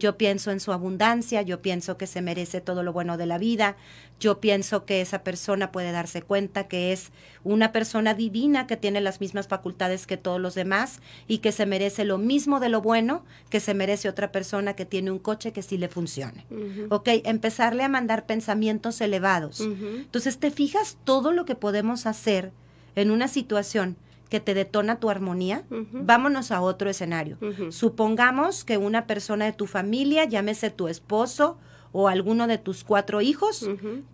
Yo 0.00 0.18
pienso 0.18 0.50
en 0.50 0.58
su 0.58 0.72
abundancia, 0.72 1.40
yo 1.42 1.62
pienso 1.62 1.96
que 1.96 2.08
se 2.08 2.20
merece 2.20 2.60
todo 2.60 2.82
lo 2.82 2.92
bueno 2.92 3.16
de 3.16 3.26
la 3.26 3.38
vida, 3.38 3.76
yo 4.18 4.40
pienso 4.40 4.84
que 4.84 5.02
esa 5.02 5.22
persona 5.22 5.70
puede 5.70 5.92
darse 5.92 6.22
cuenta 6.22 6.66
que 6.66 6.92
es 6.92 7.12
una 7.44 7.70
persona 7.70 8.14
divina 8.14 8.66
que 8.66 8.76
tiene 8.76 9.00
las 9.00 9.20
mismas 9.20 9.46
facultades 9.46 10.08
que 10.08 10.16
todos 10.16 10.40
los 10.40 10.56
demás 10.56 10.98
y 11.28 11.38
que 11.38 11.52
se 11.52 11.64
merece 11.64 12.04
lo 12.04 12.18
mismo 12.18 12.58
de 12.58 12.70
lo 12.70 12.82
bueno 12.82 13.24
que 13.48 13.60
se 13.60 13.74
merece 13.74 14.08
otra 14.08 14.32
persona 14.32 14.74
que 14.74 14.86
tiene 14.86 15.12
un 15.12 15.20
coche 15.20 15.52
que 15.52 15.62
sí 15.62 15.78
le 15.78 15.86
funcione. 15.86 16.44
Ok, 16.88 17.08
empezarle 17.22 17.84
a 17.84 17.88
mandar 17.88 18.26
pensamientos 18.26 19.00
elevados. 19.00 19.60
Entonces, 19.60 20.38
¿te 20.38 20.50
fijas 20.50 20.98
todo 21.04 21.30
lo 21.30 21.44
que 21.44 21.54
podemos 21.54 22.06
hacer 22.06 22.50
en 22.96 23.12
una 23.12 23.28
situación? 23.28 23.96
Que 24.30 24.40
te 24.40 24.54
detona 24.54 25.00
tu 25.00 25.10
armonía, 25.10 25.64
vámonos 25.92 26.52
a 26.52 26.62
otro 26.62 26.88
escenario. 26.88 27.36
Supongamos 27.70 28.64
que 28.64 28.78
una 28.78 29.06
persona 29.06 29.44
de 29.44 29.52
tu 29.52 29.66
familia, 29.66 30.24
llámese 30.24 30.70
tu 30.70 30.88
esposo 30.88 31.58
o 31.92 32.08
alguno 32.08 32.46
de 32.46 32.56
tus 32.56 32.84
cuatro 32.84 33.20
hijos, 33.20 33.68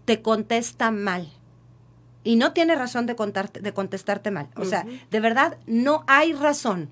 te 0.07 0.23
contesta 0.23 0.91
mal. 0.91 1.31
Y 2.25 2.35
no 2.35 2.53
tiene 2.53 2.75
razón 2.75 3.07
de, 3.07 3.15
contarte, 3.15 3.61
de 3.61 3.73
contestarte 3.73 4.33
mal. 4.33 4.49
O 4.57 4.65
sea, 4.65 4.85
de 5.11 5.21
verdad, 5.21 5.59
no 5.67 6.03
hay 6.09 6.33
razón. 6.33 6.89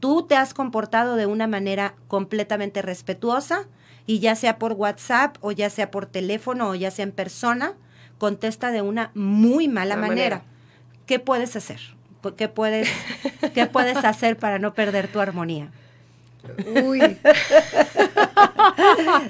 Tú 0.00 0.26
te 0.26 0.36
has 0.36 0.52
comportado 0.52 1.14
de 1.14 1.26
una 1.26 1.46
manera 1.46 1.94
completamente 2.08 2.82
respetuosa 2.82 3.66
y 4.04 4.18
ya 4.18 4.34
sea 4.34 4.58
por 4.58 4.72
WhatsApp 4.72 5.36
o 5.40 5.52
ya 5.52 5.70
sea 5.70 5.90
por 5.92 6.06
teléfono 6.06 6.68
o 6.68 6.74
ya 6.74 6.90
sea 6.90 7.04
en 7.04 7.12
persona, 7.12 7.74
contesta 8.18 8.72
de 8.72 8.82
una 8.82 9.12
muy 9.14 9.68
mala 9.68 9.96
manera. 9.96 10.42
¿Qué 11.06 11.20
puedes 11.20 11.54
hacer? 11.56 11.80
¿Qué 12.32 12.48
puedes, 12.48 12.88
qué 13.54 13.66
puedes 13.66 13.96
hacer 13.98 14.36
para 14.36 14.58
no 14.58 14.72
perder 14.74 15.08
tu 15.08 15.20
armonía? 15.20 15.70
Uy. 16.66 17.00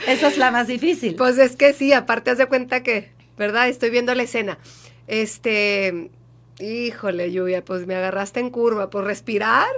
Esa 0.06 0.28
es 0.28 0.38
la 0.38 0.50
más 0.50 0.66
difícil. 0.66 1.14
Pues 1.16 1.38
es 1.38 1.56
que 1.56 1.72
sí, 1.72 1.92
aparte 1.92 2.30
haz 2.30 2.38
de 2.38 2.46
cuenta 2.46 2.82
que, 2.82 3.10
¿verdad? 3.36 3.68
Estoy 3.68 3.90
viendo 3.90 4.14
la 4.14 4.22
escena. 4.22 4.58
Este, 5.06 6.10
híjole, 6.58 7.32
lluvia, 7.32 7.64
pues 7.64 7.86
me 7.86 7.94
agarraste 7.94 8.40
en 8.40 8.50
curva. 8.50 8.90
Pues 8.90 9.04
respirar, 9.04 9.68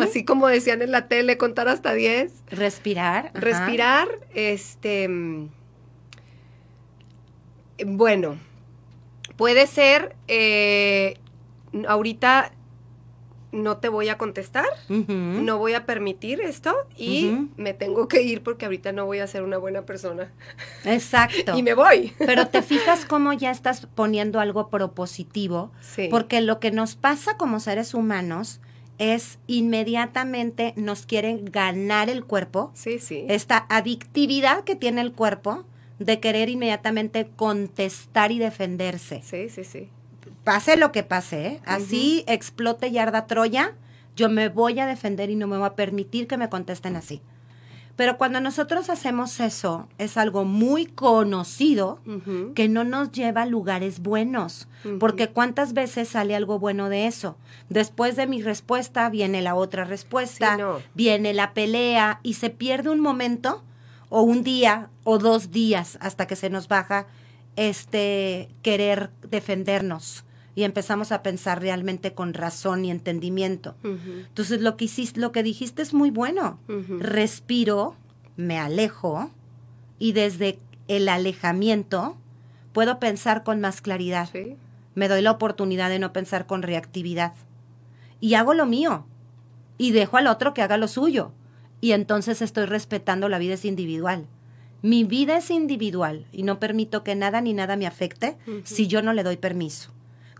así 0.00 0.24
como 0.24 0.48
decían 0.48 0.82
en 0.82 0.90
la 0.90 1.08
tele, 1.08 1.36
contar 1.36 1.68
hasta 1.68 1.94
10. 1.94 2.32
Respirar. 2.50 3.30
Respirar, 3.34 4.08
este, 4.34 5.08
bueno, 7.84 8.36
puede 9.36 9.66
ser 9.66 10.16
eh, 10.28 11.18
ahorita 11.88 12.52
no 13.52 13.78
te 13.78 13.88
voy 13.88 14.08
a 14.08 14.18
contestar, 14.18 14.66
no 14.88 15.58
voy 15.58 15.74
a 15.74 15.86
permitir 15.86 16.40
esto 16.40 16.74
y 16.96 17.48
me 17.56 17.74
tengo 17.74 18.08
que 18.08 18.22
ir 18.22 18.42
porque 18.42 18.66
ahorita 18.66 18.92
no 18.92 19.06
voy 19.06 19.20
a 19.20 19.26
ser 19.26 19.42
una 19.42 19.58
buena 19.58 19.82
persona. 19.82 20.32
Exacto. 20.84 21.52
y 21.56 21.62
me 21.62 21.74
voy. 21.74 22.12
Pero 22.18 22.48
te 22.48 22.62
fijas 22.62 23.04
cómo 23.06 23.32
ya 23.32 23.50
estás 23.50 23.86
poniendo 23.94 24.40
algo 24.40 24.68
propositivo, 24.68 25.72
sí. 25.80 26.08
porque 26.10 26.40
lo 26.40 26.60
que 26.60 26.70
nos 26.70 26.96
pasa 26.96 27.36
como 27.36 27.60
seres 27.60 27.94
humanos 27.94 28.60
es 28.98 29.38
inmediatamente 29.46 30.72
nos 30.76 31.06
quieren 31.06 31.44
ganar 31.44 32.08
el 32.08 32.24
cuerpo. 32.24 32.72
Sí, 32.74 32.98
sí. 32.98 33.26
Esta 33.28 33.66
adictividad 33.68 34.64
que 34.64 34.74
tiene 34.74 35.00
el 35.02 35.12
cuerpo 35.12 35.64
de 35.98 36.20
querer 36.20 36.48
inmediatamente 36.48 37.28
contestar 37.36 38.32
y 38.32 38.38
defenderse. 38.38 39.22
Sí, 39.22 39.48
sí, 39.48 39.64
sí 39.64 39.90
pase 40.46 40.76
lo 40.76 40.92
que 40.92 41.02
pase, 41.02 41.46
¿eh? 41.46 41.60
así 41.66 42.24
explote 42.28 42.86
y 42.86 42.98
arda 42.98 43.26
Troya, 43.26 43.74
yo 44.14 44.28
me 44.28 44.48
voy 44.48 44.78
a 44.78 44.86
defender 44.86 45.28
y 45.28 45.34
no 45.34 45.48
me 45.48 45.58
voy 45.58 45.66
a 45.66 45.74
permitir 45.74 46.28
que 46.28 46.36
me 46.36 46.48
contesten 46.48 46.94
así. 46.94 47.20
Pero 47.96 48.16
cuando 48.16 48.40
nosotros 48.40 48.88
hacemos 48.90 49.40
eso, 49.40 49.88
es 49.98 50.16
algo 50.16 50.44
muy 50.44 50.86
conocido 50.86 51.98
que 52.54 52.68
no 52.68 52.84
nos 52.84 53.10
lleva 53.10 53.42
a 53.42 53.46
lugares 53.46 54.00
buenos. 54.00 54.68
Porque 55.00 55.30
cuántas 55.30 55.72
veces 55.72 56.10
sale 56.10 56.36
algo 56.36 56.58
bueno 56.58 56.90
de 56.90 57.06
eso. 57.06 57.38
Después 57.70 58.14
de 58.14 58.26
mi 58.26 58.40
respuesta 58.42 59.08
viene 59.08 59.40
la 59.42 59.54
otra 59.54 59.84
respuesta, 59.84 60.56
Sí, 60.56 60.60
no. 60.62 60.78
viene 60.94 61.32
la 61.34 61.54
pelea 61.54 62.20
y 62.22 62.34
se 62.34 62.50
pierde 62.50 62.90
un 62.90 63.00
momento 63.00 63.64
o 64.10 64.20
un 64.20 64.42
día 64.44 64.90
o 65.02 65.18
dos 65.18 65.50
días 65.50 65.96
hasta 66.00 66.26
que 66.26 66.36
se 66.36 66.50
nos 66.50 66.68
baja 66.68 67.06
este 67.56 68.50
querer 68.62 69.10
defendernos 69.28 70.25
y 70.56 70.64
empezamos 70.64 71.12
a 71.12 71.22
pensar 71.22 71.60
realmente 71.60 72.14
con 72.14 72.32
razón 72.32 72.84
y 72.86 72.90
entendimiento. 72.90 73.76
Entonces 73.84 74.62
lo 74.62 74.76
que 74.78 74.86
hiciste, 74.86 75.20
lo 75.20 75.30
que 75.30 75.42
dijiste 75.42 75.82
es 75.82 75.92
muy 75.92 76.10
bueno. 76.10 76.58
Respiro, 76.98 77.94
me 78.36 78.58
alejo 78.58 79.30
y 79.98 80.12
desde 80.12 80.58
el 80.88 81.10
alejamiento 81.10 82.16
puedo 82.72 82.98
pensar 82.98 83.44
con 83.44 83.60
más 83.60 83.82
claridad. 83.82 84.30
Sí. 84.32 84.56
Me 84.94 85.08
doy 85.08 85.20
la 85.20 85.32
oportunidad 85.32 85.90
de 85.90 85.98
no 85.98 86.14
pensar 86.14 86.46
con 86.46 86.62
reactividad. 86.62 87.34
Y 88.18 88.32
hago 88.32 88.54
lo 88.54 88.64
mío. 88.64 89.04
Y 89.76 89.92
dejo 89.92 90.16
al 90.16 90.26
otro 90.26 90.54
que 90.54 90.62
haga 90.62 90.78
lo 90.78 90.88
suyo. 90.88 91.32
Y 91.82 91.92
entonces 91.92 92.40
estoy 92.40 92.64
respetando 92.64 93.28
la 93.28 93.38
vida 93.38 93.54
es 93.54 93.66
individual. 93.66 94.26
Mi 94.80 95.04
vida 95.04 95.36
es 95.36 95.50
individual 95.50 96.26
y 96.32 96.44
no 96.44 96.58
permito 96.58 97.04
que 97.04 97.14
nada 97.14 97.42
ni 97.42 97.52
nada 97.52 97.76
me 97.76 97.86
afecte 97.86 98.38
si 98.64 98.86
yo 98.86 99.02
no 99.02 99.12
le 99.12 99.22
doy 99.22 99.36
permiso. 99.36 99.90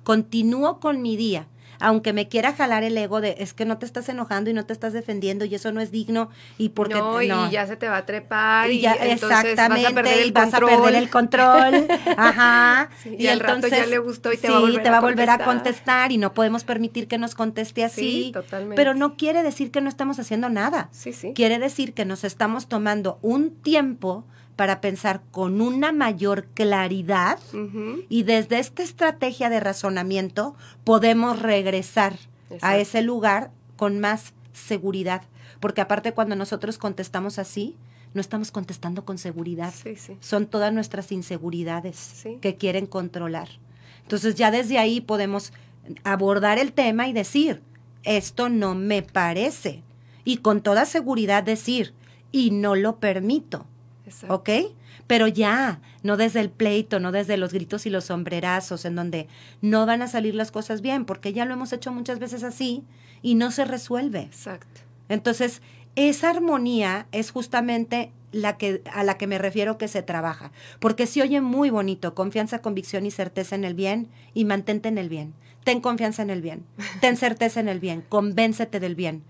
Continúo 0.07 0.79
con 0.79 1.03
mi 1.03 1.17
día, 1.17 1.49
aunque 1.81 2.13
me 2.13 2.29
quiera 2.29 2.53
jalar 2.55 2.85
el 2.85 2.97
ego 2.97 3.21
de 3.21 3.35
es 3.41 3.53
que 3.55 3.65
no 3.65 3.77
te 3.79 3.87
estás 3.87 4.09
enojando 4.09 4.49
y 4.49 4.53
no 4.55 4.65
te 4.65 4.73
estás 4.73 4.93
defendiendo 4.93 5.45
y 5.45 5.53
eso 5.57 5.73
no 5.73 5.81
es 5.81 5.91
digno 5.91 6.31
y 6.59 6.69
porque 6.69 6.95
no, 6.95 7.21
y 7.21 7.29
ya 7.51 7.67
se 7.67 7.75
te 7.77 7.89
va 7.89 7.97
a 7.97 8.07
trepar 8.07 8.71
y, 8.71 8.77
y 8.77 8.81
ya, 8.83 8.95
entonces 8.95 9.29
vas 9.29 9.45
a 9.45 9.51
exactamente, 9.51 9.95
perder 9.95 10.19
el 10.21 10.29
y 10.29 10.31
vas 10.31 10.51
control. 10.51 10.71
a 10.71 10.77
perder 10.77 11.03
el 11.03 11.11
control. 11.11 11.87
Ajá. 12.17 12.89
Sí, 13.03 13.17
y 13.19 13.27
al 13.27 13.41
rato 13.41 13.67
ya 13.67 13.85
le 13.85 13.99
gustó 13.99 14.33
y 14.33 14.37
te 14.37 14.49
va 14.49 14.59
a 14.59 14.61
sí, 14.61 14.65
volver 14.67 14.83
te 14.85 14.89
a 14.89 14.93
va 14.93 14.99
a 14.99 15.01
volver 15.01 15.29
a 15.29 15.39
contestar. 15.39 15.55
contestar 15.65 16.13
y 16.13 16.19
no 16.19 16.33
podemos 16.35 16.63
permitir 16.63 17.09
que 17.09 17.19
nos 17.19 17.35
conteste 17.35 17.83
así. 17.83 18.27
Sí, 18.27 18.31
totalmente. 18.33 18.77
Pero 18.77 18.95
no 18.95 19.17
quiere 19.17 19.43
decir 19.43 19.73
que 19.73 19.81
no 19.81 19.89
estamos 19.89 20.21
haciendo 20.21 20.49
nada. 20.49 20.89
Sí, 20.93 21.13
sí. 21.13 21.33
Quiere 21.35 21.59
decir 21.59 21.95
que 21.95 22.05
nos 22.05 22.23
estamos 22.23 22.69
tomando 22.69 23.19
un 23.23 23.51
tiempo 23.51 24.25
para 24.57 24.81
pensar 24.81 25.23
con 25.31 25.61
una 25.61 25.93
mayor 25.93 26.47
claridad 26.55 27.39
y 28.09 28.23
desde 28.23 28.59
esta 28.59 28.83
estrategia 28.83 29.51
de 29.51 29.61
razonamiento 29.61 30.55
podemos 30.83 31.41
regresar 31.41 32.19
a 32.63 32.77
ese 32.79 33.03
lugar 33.03 33.51
con 33.77 34.01
más 34.01 34.33
seguridad. 34.53 35.23
Porque 35.61 35.81
aparte 35.83 36.13
cuando 36.13 36.37
nosotros 36.37 36.79
contestamos 36.79 37.39
así, 37.39 37.77
no 38.15 38.21
estamos 38.23 38.51
contestando 38.51 39.05
con 39.05 39.19
seguridad. 39.19 39.75
Sí, 39.75 39.97
sí. 39.97 40.17
Son 40.21 40.47
todas 40.47 40.73
nuestras 40.73 41.13
inseguridades 41.13 41.97
Sí. 41.97 42.39
que 42.41 42.57
quieren 42.57 42.87
controlar. 42.87 43.49
Entonces 44.03 44.37
ya 44.37 44.51
desde 44.51 44.79
ahí 44.79 45.01
podemos 45.03 45.53
abordar 46.05 46.59
el 46.59 46.73
tema 46.73 47.09
y 47.09 47.13
decir, 47.13 47.63
esto 48.05 48.49
no 48.49 48.75
me 48.75 49.03
parece. 49.03 49.83
Y 50.25 50.39
con 50.39 50.63
toda 50.63 50.87
seguridad 50.87 51.43
decir, 51.43 51.93
y 52.33 52.51
no 52.53 52.75
lo 52.75 52.97
permito. 52.97 53.67
Exacto. 54.07 54.35
¿Ok? 54.35 54.51
Pero 55.07 55.27
ya, 55.29 55.81
no 56.03 56.17
desde 56.17 56.41
el 56.41 56.51
pleito, 56.51 57.01
no 57.01 57.13
desde 57.13 57.37
los 57.37 57.53
gritos 57.53 57.87
y 57.87 57.91
los 57.91 58.07
sombrerazos, 58.07 58.85
en 58.85 58.95
donde 58.95 59.29
no 59.61 59.85
van 59.87 60.03
a 60.03 60.09
salir 60.09 60.35
las 60.35 60.51
cosas 60.51 60.81
bien, 60.81 61.05
porque 61.05 61.33
ya 61.33 61.45
lo 61.45 61.55
hemos 61.55 61.73
hecho 61.73 61.93
muchas 61.93 62.19
veces 62.19 62.43
así 62.43 62.85
y 63.23 63.35
no 63.35 63.51
se 63.51 63.65
resuelve. 63.65 64.23
Exacto. 64.23 64.81
Entonces, 65.09 65.63
esa 65.97 66.31
armonía 66.31 67.07
es 67.13 67.31
justamente 67.31 68.13
la 68.33 68.57
que, 68.57 68.83
a 68.93 69.03
la 69.03 69.17
que 69.17 69.27
me 69.27 69.39
refiero 69.39 69.79
que 69.79 69.89
se 69.89 70.03
trabaja, 70.03 70.53
porque 70.79 71.07
se 71.07 71.23
oye 71.23 71.41
muy 71.41 71.71
bonito, 71.71 72.15
confianza, 72.15 72.61
convicción 72.61 73.07
y 73.07 73.11
certeza 73.11 73.55
en 73.55 73.65
el 73.65 73.75
bien, 73.75 74.09
y 74.35 74.45
mantente 74.45 74.89
en 74.89 74.99
el 74.99 75.09
bien. 75.09 75.35
Ten 75.65 75.81
confianza 75.81 76.23
en 76.23 76.31
el 76.31 76.43
bien, 76.43 76.65
ten 77.01 77.17
certeza 77.17 77.61
en 77.61 77.69
el 77.69 77.81
bien, 77.81 78.05
convéncete 78.09 78.79
del 78.79 78.95
bien. 78.95 79.23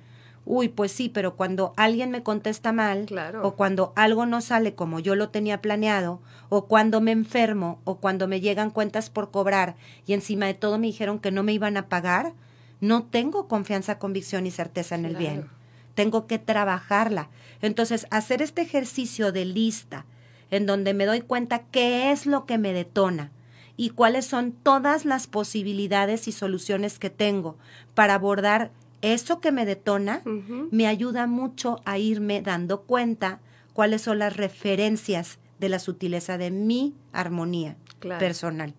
Uy, 0.49 0.69
pues 0.69 0.93
sí, 0.93 1.09
pero 1.09 1.35
cuando 1.35 1.73
alguien 1.77 2.13
me 2.13 2.23
contesta 2.23 2.73
mal, 2.73 3.07
Claro. 3.07 3.47
o 3.47 3.57
cuando 3.57 3.93
algo 3.97 4.27
no 4.27 4.41
sale 4.41 4.75
como 4.75 5.01
yo 5.01 5.17
lo 5.17 5.29
tenía 5.31 5.61
planeado, 5.61 6.21
o 6.49 6.67
cuando 6.67 7.01
me 7.01 7.11
enfermo, 7.11 7.81
o 7.85 7.97
cuando 7.97 8.29
me 8.29 8.41
llegan 8.41 8.71
cuentas 8.71 9.11
por 9.11 9.33
cobrar 9.33 9.75
y 10.07 10.13
encima 10.13 10.47
de 10.47 10.55
todo 10.55 10.79
me 10.79 10.87
dijeron 10.87 11.19
que 11.19 11.33
no 11.33 11.43
me 11.43 11.53
iban 11.53 11.77
a 11.77 11.89
pagar, 11.89 12.33
no 12.81 13.03
tengo 13.03 13.49
confianza, 13.49 13.99
convicción 13.99 14.47
y 14.47 14.53
certeza 14.53 14.95
en 14.95 15.05
el 15.07 15.17
Claro. 15.17 15.25
bien. 15.27 15.49
Tengo 15.95 16.27
que 16.29 16.39
trabajarla. 16.39 17.29
Entonces, 17.61 18.07
hacer 18.11 18.41
este 18.41 18.63
ejercicio 18.63 19.33
de 19.33 19.47
lista, 19.47 20.05
en 20.53 20.67
donde 20.67 20.95
me 20.95 21.07
doy 21.07 21.23
cuenta 21.23 21.65
qué 21.73 22.13
es 22.13 22.25
lo 22.27 22.47
que 22.47 22.57
me 22.59 22.73
detona 22.73 23.33
y 23.77 23.91
cuáles 23.91 24.27
son 24.27 24.53
todas 24.53 25.05
las 25.05 25.27
posibilidades 25.27 26.29
y 26.29 26.33
soluciones 26.33 26.99
que 27.01 27.11
tengo 27.11 27.57
para 27.95 28.15
abordar 28.15 28.71
eso 29.03 29.41
que 29.41 29.53
me 29.53 29.67
detona, 29.67 30.23
me 30.71 30.87
ayuda 30.87 31.27
mucho 31.27 31.81
a 31.85 31.99
irme 31.99 32.43
dando 32.43 32.83
cuenta 32.83 33.41
cuáles 33.73 34.03
son 34.03 34.19
las 34.19 34.37
referencias 34.37 35.39
de 35.59 35.69
la 35.69 35.79
sutileza 35.79 36.39
de 36.39 36.51
mi 36.51 36.95
armonía 37.13 37.77
Claro. 37.99 38.19
personal. 38.21 38.75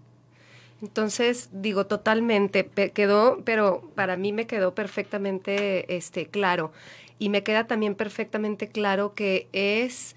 Entonces, 0.81 1.49
digo, 1.51 1.87
totalmente, 1.87 2.67
quedó, 2.93 3.41
pero 3.43 3.81
para 3.95 4.15
mí 4.15 4.31
me 4.31 4.45
quedó 4.45 4.75
perfectamente 4.75 5.95
este, 5.97 6.27
claro. 6.27 6.71
Y 7.19 7.29
me 7.29 7.41
queda 7.41 7.65
también 7.65 7.95
perfectamente 7.95 8.67
claro 8.67 9.15
que 9.15 9.47
es 9.53 10.15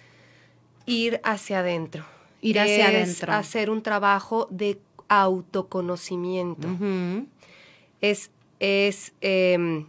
ir 0.84 1.18
hacia 1.24 1.60
adentro. 1.60 2.04
Ir 2.42 2.58
hacia 2.60 2.88
Es 2.90 2.94
adentro. 2.94 3.32
hacer 3.32 3.70
un 3.70 3.82
trabajo 3.82 4.48
de 4.50 4.78
autoconocimiento. 5.08 6.68
Es, 8.00 8.30
es 8.60 9.12
em, 9.20 9.86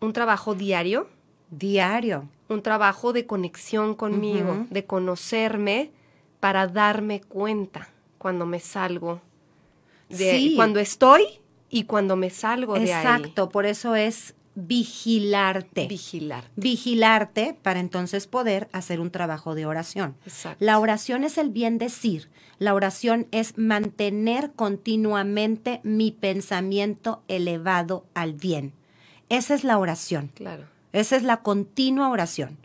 un 0.00 0.12
trabajo 0.12 0.54
diario, 0.54 1.08
Diario. 1.50 2.28
un 2.48 2.62
trabajo 2.62 3.12
de 3.12 3.26
conexión 3.26 3.94
conmigo, 3.94 4.66
de 4.70 4.84
conocerme 4.84 5.90
para 6.40 6.66
darme 6.66 7.20
cuenta 7.20 7.88
cuando 8.18 8.46
me 8.46 8.60
salgo 8.60 9.20
de 10.08 10.30
Sí. 10.38 10.52
cuando 10.56 10.78
estoy 10.80 11.22
y 11.70 11.84
cuando 11.84 12.16
me 12.16 12.30
salgo 12.30 12.74
de 12.74 12.84
Exacto, 12.84 13.48
por 13.50 13.66
eso 13.66 13.94
es 13.94 14.34
vigilarte. 14.54 15.82
ahí. 15.82 15.88
Vigilar. 15.88 16.44
vigilarte 16.56 17.56
para 17.62 17.78
entonces 17.80 18.26
poder 18.26 18.68
hacer 18.72 19.00
un 19.00 19.10
trabajo 19.10 19.54
de 19.54 19.66
oración. 19.66 20.16
Exacto. 20.24 20.64
La 20.64 20.78
oración 20.78 21.24
es 21.24 21.38
el 21.38 21.50
bien 21.50 21.78
decir. 21.78 22.28
La 22.58 22.74
oración 22.74 23.26
es 23.30 23.56
mantener 23.56 24.52
continuamente 24.54 25.80
mi 25.84 26.10
pensamiento 26.10 27.22
elevado 27.28 28.04
al 28.14 28.32
bien. 28.32 28.72
Esa 29.28 29.54
es 29.54 29.64
la 29.64 29.78
oración. 29.78 30.30
Claro. 30.34 30.64
Esa 30.92 31.16
es 31.16 31.22
la 31.22 31.38
continua 31.38 32.08
oración. 32.08 32.58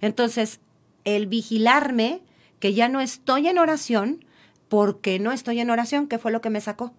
Entonces, 0.00 0.60
el 1.04 1.26
vigilarme 1.26 2.22
que 2.60 2.74
ya 2.74 2.88
no 2.88 3.00
estoy 3.00 3.48
en 3.48 3.58
oración, 3.58 4.24
porque 4.68 5.18
no 5.18 5.32
estoy 5.32 5.60
en 5.60 5.70
oración, 5.70 6.08
¿qué 6.08 6.18
fue 6.18 6.32
lo 6.32 6.40
que 6.40 6.50
me 6.50 6.60
sacó? 6.60 6.92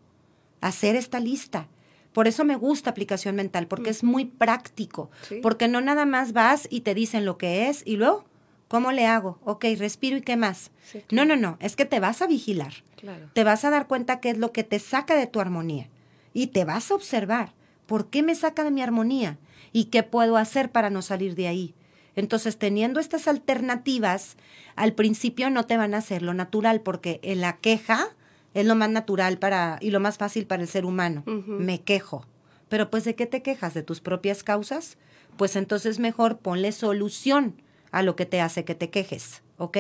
Hacer 0.62 0.96
esta 0.96 1.20
lista. 1.20 1.68
Por 2.14 2.28
eso 2.28 2.46
me 2.46 2.56
gusta 2.56 2.90
aplicación 2.90 3.36
mental, 3.36 3.68
porque 3.68 3.90
es 3.90 4.04
muy 4.04 4.26
práctico. 4.26 5.12
Sí. 5.28 5.40
Porque 5.42 5.68
no 5.68 5.82
nada 5.82 6.06
más 6.06 6.34
vas 6.34 6.68
y 6.72 6.82
te 6.82 6.94
dicen 6.96 7.26
lo 7.26 7.38
que 7.38 7.70
es 7.70 7.84
y 7.86 7.98
luego, 7.98 8.26
¿cómo 8.68 8.92
le 8.92 9.06
hago? 9.06 9.40
Ok, 9.44 9.66
respiro 9.78 10.18
y 10.18 10.22
qué 10.22 10.36
más. 10.38 10.72
Sí, 10.84 11.04
No, 11.12 11.26
no, 11.26 11.36
no, 11.36 11.58
es 11.60 11.76
que 11.76 11.86
te 11.86 12.00
vas 12.00 12.22
a 12.22 12.28
vigilar 12.28 12.74
Claro. 12.96 13.30
te 13.34 13.44
vas 13.44 13.64
a 13.64 13.70
dar 13.70 13.86
cuenta 13.88 14.20
qué 14.20 14.32
es 14.32 14.40
lo 14.40 14.52
que 14.52 14.64
te 14.64 14.80
saca 14.80 15.16
de 15.16 15.28
tu 15.28 15.40
armonía 15.40 15.88
y 16.34 16.48
te 16.48 16.66
vas 16.66 16.90
a 16.90 16.96
observar 16.96 17.54
por 17.88 18.10
qué 18.10 18.22
me 18.22 18.36
saca 18.36 18.64
de 18.64 18.72
mi 18.72 18.82
armonía 18.82 19.40
y 19.74 19.86
qué 19.86 20.04
puedo 20.04 20.38
hacer 20.38 20.72
para 20.72 20.90
no 20.90 21.02
salir 21.02 21.36
de 21.36 21.48
ahí. 21.48 21.74
Entonces, 22.16 22.58
teniendo 22.58 23.00
estas 23.00 23.28
alternativas, 23.28 24.38
al 24.76 24.94
principio 24.94 25.50
no 25.50 25.66
te 25.66 25.78
van 25.78 25.94
a 25.94 25.98
hacer 25.98 26.22
lo 26.22 26.34
natural 26.34 26.82
porque 26.82 27.20
en 27.24 27.42
la 27.42 27.58
queja 27.58 28.10
es 28.54 28.66
lo 28.66 28.76
más 28.76 28.90
natural 28.90 29.38
para 29.38 29.78
y 29.82 29.92
lo 29.92 30.00
más 30.00 30.18
fácil 30.18 30.48
para 30.48 30.64
el 30.64 30.68
ser 30.68 30.86
humano. 30.86 31.24
Me 31.26 31.82
quejo. 31.82 32.26
Pero 32.70 32.90
pues 32.90 33.06
¿de 33.06 33.16
qué 33.16 33.28
te 33.28 33.42
quejas? 33.42 33.74
¿De 33.74 33.84
tus 33.84 34.02
propias 34.02 34.44
causas? 34.44 34.98
Pues 35.38 35.56
entonces 35.56 36.00
mejor 36.00 36.40
ponle 36.40 36.72
solución 36.72 37.62
a 37.92 38.02
lo 38.02 38.16
que 38.16 38.26
te 38.26 38.42
hace 38.42 38.66
que 38.66 38.76
te 38.76 38.90
quejes, 38.90 39.44
¿ok? 39.58 39.78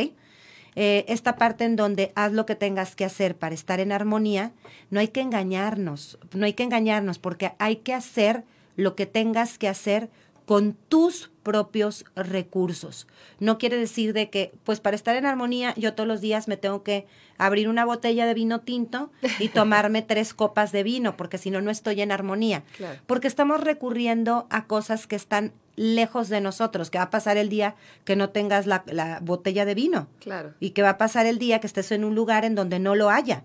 Eh, 0.80 1.06
esta 1.08 1.38
parte 1.38 1.66
en 1.66 1.76
donde 1.76 2.12
haz 2.14 2.34
lo 2.34 2.46
que 2.46 2.54
tengas 2.54 2.96
que 2.96 3.04
hacer 3.04 3.36
para 3.36 3.56
estar 3.56 3.80
en 3.80 3.92
armonía, 3.92 4.52
no 4.92 5.00
hay 5.00 5.08
que 5.08 5.22
engañarnos, 5.22 6.20
no 6.36 6.46
hay 6.46 6.54
que 6.54 6.62
engañarnos 6.62 7.18
porque 7.18 7.54
hay 7.58 7.78
que 7.78 7.96
hacer 7.96 8.44
lo 8.76 8.96
que 8.96 9.08
tengas 9.08 9.58
que 9.58 9.68
hacer 9.68 10.12
con 10.46 10.74
tus 10.88 11.32
propios 11.42 12.06
recursos. 12.16 13.08
No 13.40 13.58
quiere 13.58 13.76
decir 13.76 14.14
de 14.14 14.30
que, 14.30 14.54
pues 14.66 14.80
para 14.80 14.96
estar 14.96 15.16
en 15.16 15.26
armonía, 15.26 15.74
yo 15.78 15.96
todos 15.96 16.08
los 16.08 16.22
días 16.22 16.48
me 16.48 16.58
tengo 16.58 16.84
que 16.84 17.08
abrir 17.40 17.70
una 17.70 17.84
botella 17.84 18.28
de 18.28 18.36
vino 18.36 18.60
tinto 18.60 19.10
y 19.40 19.48
tomarme 19.50 20.04
tres 20.04 20.36
copas 20.36 20.72
de 20.72 20.84
vino, 20.84 21.18
porque 21.18 21.40
si 21.40 21.50
no, 21.50 21.60
no 21.60 21.72
estoy 21.72 22.02
en 22.02 22.12
armonía. 22.12 22.64
Claro. 22.78 23.00
Porque 23.08 23.28
estamos 23.28 23.62
recurriendo 23.62 24.46
a 24.52 24.68
cosas 24.68 25.08
que 25.08 25.16
están 25.16 25.54
lejos 25.78 26.28
de 26.28 26.42
nosotros, 26.42 26.90
que 26.90 26.98
va 26.98 27.06
a 27.06 27.10
pasar 27.10 27.38
el 27.38 27.48
día 27.48 27.76
que 28.04 28.16
no 28.18 28.30
tengas 28.32 28.66
la, 28.68 28.84
la 28.88 29.20
botella 29.22 29.64
de 29.64 29.76
vino 29.76 30.08
Claro. 30.20 30.54
y 30.60 30.72
que 30.72 30.82
va 30.82 30.90
a 30.90 30.98
pasar 30.98 31.26
el 31.26 31.38
día 31.40 31.60
que 31.62 31.68
estés 31.68 31.92
en 31.94 32.04
un 32.04 32.16
lugar 32.16 32.44
en 32.44 32.56
donde 32.56 32.80
no 32.80 32.96
lo 32.96 33.10
haya. 33.10 33.44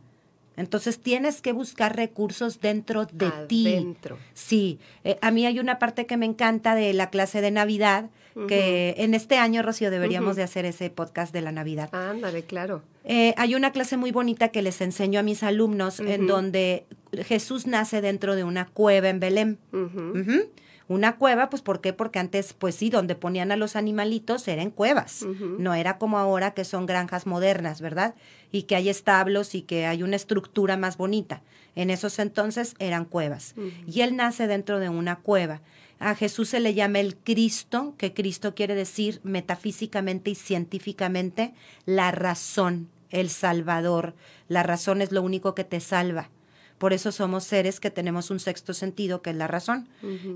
Entonces 0.57 0.99
tienes 0.99 1.41
que 1.41 1.53
buscar 1.53 1.97
recursos 1.97 2.61
dentro 2.61 3.07
de 3.07 3.31
ti. 3.49 3.69
Adentro. 3.69 4.19
Sí, 4.35 4.79
eh, 5.05 5.19
a 5.23 5.31
mí 5.31 5.47
hay 5.47 5.59
una 5.61 5.79
parte 5.79 6.05
que 6.07 6.17
me 6.19 6.27
encanta 6.27 6.75
de 6.75 6.93
la 6.93 7.09
clase 7.09 7.41
de 7.41 7.51
Navidad, 7.51 8.11
que 8.49 8.95
en 8.97 9.13
este 9.13 9.37
año, 9.37 9.61
Rocío, 9.63 9.91
deberíamos 9.91 10.37
de 10.37 10.43
hacer 10.43 10.65
ese 10.65 10.89
podcast 10.89 11.35
de 11.35 11.43
la 11.43 11.53
Navidad. 11.53 11.91
Ándale, 11.95 12.45
claro. 12.45 12.83
Eh, 13.05 13.35
hay 13.37 13.55
una 13.55 13.73
clase 13.73 13.99
muy 13.99 14.11
bonita 14.11 14.49
que 14.49 14.63
les 14.63 14.81
enseño 14.81 15.21
a 15.21 15.23
mis 15.23 15.43
alumnos 15.43 16.01
en 16.01 16.27
donde 16.27 16.87
Jesús 17.13 17.67
nace 17.67 18.01
dentro 18.01 18.35
de 18.35 18.45
una 18.45 18.67
cueva 18.67 19.11
en 19.11 19.21
Belén. 19.21 19.59
Una 20.93 21.17
cueva, 21.17 21.49
pues 21.49 21.63
¿por 21.63 21.81
qué? 21.81 21.95
Porque 21.95 22.19
antes, 22.19 22.53
pues 22.53 22.75
sí, 22.75 22.91
donde 22.91 23.15
ponían 23.15 23.51
a 23.51 23.57
los 23.57 23.77
animalitos 23.77 24.47
eran 24.47 24.71
cuevas. 24.71 25.25
No 25.59 25.73
era 25.73 25.97
como 25.97 26.19
ahora 26.19 26.51
que 26.51 26.67
son 26.67 26.85
granjas 26.85 27.27
modernas, 27.27 27.81
¿verdad? 27.81 28.15
Y 28.51 28.65
que 28.65 28.77
hay 28.77 28.91
establos 28.91 29.55
y 29.55 29.63
que 29.63 29.87
hay 29.87 30.03
una 30.03 30.17
estructura 30.17 30.77
más 30.77 30.99
bonita. 30.99 31.41
En 31.77 31.89
esos 31.89 32.19
entonces 32.19 32.75
eran 32.79 33.07
cuevas. 33.07 33.55
Y 33.87 34.03
él 34.03 34.17
nace 34.17 34.47
dentro 34.47 34.81
de 34.81 34.91
una 34.91 35.17
cueva. 35.17 35.63
A 35.99 36.15
Jesús 36.15 36.51
se 36.51 36.61
le 36.61 36.75
llama 36.75 37.01
el 37.01 37.17
Cristo, 37.17 37.95
que 37.97 38.13
Cristo 38.13 38.55
quiere 38.55 38.75
decir 38.75 39.21
metafísicamente 39.23 40.31
y 40.31 40.35
científicamente 40.35 41.55
la 41.87 42.11
razón, 42.11 42.91
el 43.09 43.31
Salvador. 43.31 44.15
La 44.47 44.63
razón 44.63 45.01
es 45.01 45.11
lo 45.11 45.23
único 45.23 45.55
que 45.55 45.65
te 45.65 45.81
salva. 45.81 46.29
Por 46.83 46.93
eso 46.93 47.13
somos 47.13 47.45
seres 47.45 47.79
que 47.79 47.93
tenemos 47.93 48.33
un 48.33 48.41
sexto 48.41 48.75
sentido, 48.75 49.23
que 49.23 49.31
es 49.31 49.37
la 49.37 49.47
razón. 49.47 49.89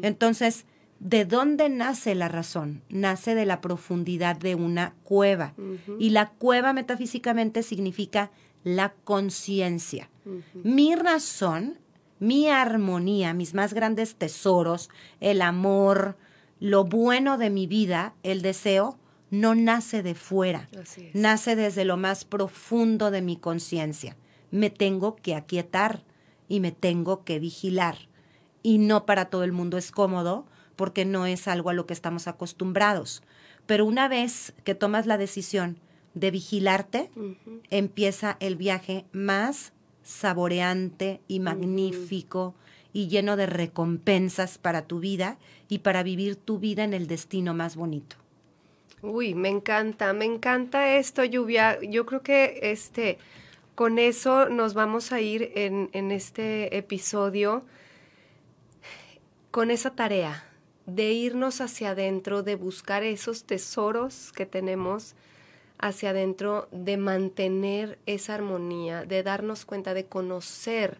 Entonces, 0.02 0.64
¿de 1.00 1.24
dónde 1.24 1.68
nace 1.68 2.14
la 2.14 2.28
razón? 2.28 2.82
Nace 2.88 3.34
de 3.34 3.46
la 3.46 3.60
profundidad 3.60 4.36
de 4.36 4.54
una 4.54 4.94
cueva. 5.02 5.54
Y 5.98 6.10
la 6.10 6.28
cueva 6.30 6.72
metafísicamente 6.72 7.64
significa 7.64 8.30
la 8.62 8.94
conciencia. 9.02 10.08
Mi 10.54 10.94
razón, 10.94 11.80
mi 12.20 12.48
armonía, 12.48 13.34
mis 13.34 13.52
más 13.52 13.74
grandes 13.74 14.14
tesoros, 14.14 14.88
el 15.18 15.42
amor, 15.42 16.16
lo 16.60 16.84
bueno 16.84 17.38
de 17.38 17.50
mi 17.50 17.66
vida, 17.66 18.14
el 18.22 18.40
deseo, 18.40 19.00
no 19.32 19.56
nace 19.56 20.04
de 20.04 20.14
fuera, 20.14 20.68
nace 21.12 21.56
desde 21.56 21.84
lo 21.84 21.96
más 21.96 22.24
profundo 22.24 23.10
de 23.10 23.20
mi 23.20 23.36
conciencia. 23.36 24.16
Me 24.52 24.70
tengo 24.70 25.16
que 25.16 25.34
aquietar 25.34 26.04
y 26.48 26.60
me 26.60 26.72
tengo 26.72 27.24
que 27.24 27.38
vigilar. 27.38 27.96
Y 28.62 28.78
no 28.78 29.06
para 29.06 29.26
todo 29.26 29.44
el 29.44 29.52
mundo 29.52 29.78
es 29.78 29.90
cómodo 29.90 30.46
porque 30.76 31.04
no 31.04 31.26
es 31.26 31.48
algo 31.48 31.70
a 31.70 31.74
lo 31.74 31.86
que 31.86 31.94
estamos 31.94 32.28
acostumbrados. 32.28 33.22
Pero 33.66 33.84
una 33.84 34.08
vez 34.08 34.54
que 34.64 34.74
tomas 34.74 35.06
la 35.06 35.18
decisión 35.18 35.78
de 36.14 36.30
vigilarte, 36.30 37.10
empieza 37.70 38.36
el 38.40 38.56
viaje 38.56 39.04
más 39.12 39.72
saboreante 40.02 41.20
y 41.28 41.40
magnífico 41.40 42.54
y 42.92 43.08
lleno 43.08 43.36
de 43.36 43.46
recompensas 43.46 44.56
para 44.56 44.86
tu 44.86 45.00
vida 45.00 45.36
y 45.68 45.78
para 45.78 46.02
vivir 46.02 46.36
tu 46.36 46.58
vida 46.58 46.84
en 46.84 46.94
el 46.94 47.06
destino 47.06 47.52
más 47.52 47.76
bonito. 47.76 48.16
Uy, 49.02 49.34
me 49.34 49.50
encanta, 49.50 50.12
me 50.14 50.24
encanta 50.24 50.96
esto, 50.96 51.22
Lluvia. 51.22 51.78
Yo 51.82 52.06
creo 52.06 52.22
que 52.22 52.60
este, 52.62 53.18
con 53.76 53.98
eso 53.98 54.48
nos 54.48 54.72
vamos 54.72 55.12
a 55.12 55.20
ir 55.20 55.52
en, 55.54 56.10
este 56.10 56.78
episodio 56.78 57.62
con 59.50 59.70
esa 59.70 59.90
tarea 59.90 60.44
de 60.86 61.12
irnos 61.12 61.60
hacia 61.60 61.90
adentro, 61.90 62.42
de 62.42 62.54
buscar 62.54 63.02
esos 63.02 63.44
tesoros 63.44 64.32
que 64.32 64.46
tenemos 64.46 65.14
hacia 65.78 66.10
adentro, 66.10 66.68
de 66.72 66.96
mantener 66.96 67.98
esa 68.06 68.34
armonía, 68.34 69.04
de 69.04 69.22
darnos 69.22 69.66
cuenta, 69.66 69.92
de 69.92 70.06
conocer 70.06 70.98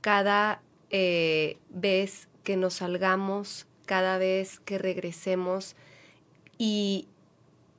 cada 0.00 0.62
eh, 0.88 1.58
vez 1.68 2.28
que 2.44 2.56
nos 2.56 2.74
salgamos, 2.74 3.66
cada 3.84 4.16
vez 4.16 4.58
que 4.58 4.78
regresemos 4.78 5.76
y 6.56 7.08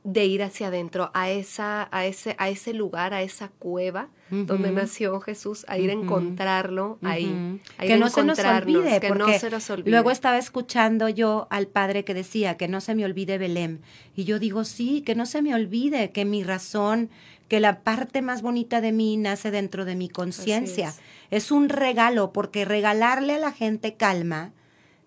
de 0.06 0.24
ir 0.26 0.44
hacia 0.44 0.68
adentro, 0.68 1.10
a, 1.16 1.32
esa, 1.32 1.90
a, 1.92 2.06
ese, 2.06 2.36
a 2.38 2.50
ese 2.50 2.74
lugar, 2.74 3.14
a 3.16 3.24
esa 3.24 3.50
cueva 3.50 4.08
donde 4.30 4.72
nació 4.72 5.20
Jesús, 5.20 5.66
a 5.68 5.78
ir 5.78 5.90
a 5.90 5.94
encontrarlo 5.94 7.00
ahí. 7.04 7.26
Ujú. 7.26 7.60
a 7.78 7.86
ir 7.86 7.92
Que 7.92 7.98
no 7.98 8.10
se 8.10 8.24
nos 8.24 8.40
olvide, 8.40 9.00
que 9.00 9.10
no 9.10 9.16
porque 9.16 9.40
se 9.40 9.50
nos 9.50 9.70
olvide. 9.70 9.90
luego 9.92 10.12
estaba 10.12 10.38
escuchando 10.38 11.10
yo 11.10 11.48
al 11.50 11.68
padre 11.68 12.04
que 12.06 12.14
decía 12.14 12.56
que 12.56 12.68
no 12.68 12.82
se 12.82 12.94
me 12.96 13.04
olvide 13.04 13.38
Belén. 13.38 13.82
Y 14.16 14.26
yo 14.26 14.38
digo, 14.40 14.64
sí, 14.64 15.02
que 15.02 15.16
no 15.16 15.26
se 15.26 15.42
me 15.42 15.56
olvide, 15.56 16.12
que 16.12 16.24
mi 16.24 16.44
razón, 16.44 17.10
que 17.48 17.60
la 17.60 17.82
parte 17.82 18.22
más 18.22 18.42
bonita 18.44 18.82
de 18.82 18.92
mí 18.92 19.18
nace 19.18 19.50
dentro 19.52 19.86
de 19.86 19.96
mi 19.96 20.10
conciencia. 20.10 20.90
es. 20.90 21.00
Es 21.32 21.52
un 21.52 21.70
regalo, 21.70 22.32
porque 22.32 22.66
regalarle 22.66 23.34
a 23.34 23.40
la 23.40 23.52
gente 23.52 23.96
calma 23.96 24.54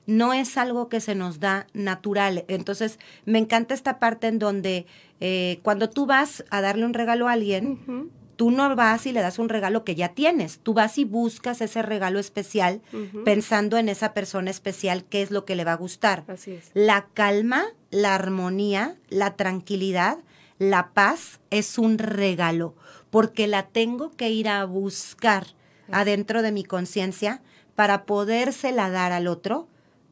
no 0.09 0.33
es 0.33 0.57
algo 0.57 0.89
que 0.89 1.01
se 1.01 1.15
nos 1.15 1.39
da 1.39 1.67
natural. 1.75 2.47
Entonces, 2.49 2.99
me 3.27 3.39
encanta 3.39 3.75
esta 3.75 3.99
parte 3.99 4.27
en 4.27 4.39
donde 4.39 4.87
eh, 5.21 5.61
cuando 5.63 5.91
tú 5.91 6.07
vas 6.07 6.45
a 6.49 6.63
darle 6.63 6.87
un 6.87 6.95
regalo 6.95 7.29
a 7.29 7.33
alguien, 7.33 8.11
tú 8.37 8.51
no 8.51 8.75
vas 8.75 9.05
y 9.05 9.13
le 9.13 9.21
das 9.21 9.39
un 9.39 9.51
regalo 9.51 9.85
que 9.85 9.97
ya 9.97 10.15
tienes. 10.15 10.61
Tú 10.61 10.73
vas 10.73 10.97
y 10.97 11.05
buscas 11.05 11.61
ese 11.61 11.83
regalo 11.83 12.19
especial 12.19 12.81
pensando 13.27 13.77
en 13.77 13.91
esa 13.91 14.15
persona 14.15 14.51
especial, 14.51 15.05
qué 15.05 15.21
es 15.21 15.31
lo 15.31 15.45
que 15.45 15.57
le 15.57 15.65
va 15.65 15.73
a 15.73 15.77
gustar. 15.77 16.25
Así 16.27 16.53
es. 16.53 16.71
La 16.73 17.09
calma, 17.13 17.67
la 17.91 18.15
armonía, 18.15 18.97
la 19.11 19.37
tranquilidad, 19.37 20.17
la 20.59 20.89
paz 20.95 21.39
es 21.51 21.77
un 21.77 21.99
regalo, 21.99 22.75
porque 23.11 23.47
la 23.47 23.67
tengo 23.67 24.17
que 24.17 24.31
ir 24.31 24.49
a 24.49 24.65
buscar 24.65 25.49
adentro 25.91 26.41
de 26.41 26.53
mi 26.53 26.65
conciencia 26.65 27.43
para 27.75 28.07
podérsela 28.07 28.89
dar 28.89 29.13
al 29.13 29.27
otro 29.27 29.69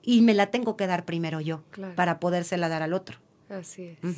y 0.07 0.23
me 0.23 0.33
la 0.33 0.47
tengo 0.47 0.77
que 0.79 0.87
dar 0.87 1.05
primero 1.05 1.43
yo 1.43 1.63
Claro. 1.73 1.95
para 1.97 2.19
podérsela 2.21 2.69
dar 2.71 2.83
al 2.83 2.95
otro. 2.95 3.19
Así 3.51 3.83
es. 4.03 4.15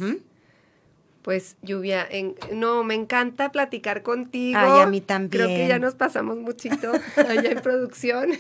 Pues 1.23 1.57
lluvia, 1.63 2.07
en- 2.09 2.37
no, 2.53 2.85
me 2.85 2.95
encanta 2.95 3.51
platicar 3.53 4.03
contigo. 4.03 4.59
Ay, 4.59 4.81
a 4.83 4.87
mí 4.87 5.01
Creo 5.01 5.29
que 5.29 5.35
también. 5.35 5.69
ya 5.69 5.79
nos 5.79 5.95
pasamos 5.95 6.39
muchito 6.39 6.93
allá 7.17 7.51
en 7.51 7.61
producción. 7.61 8.31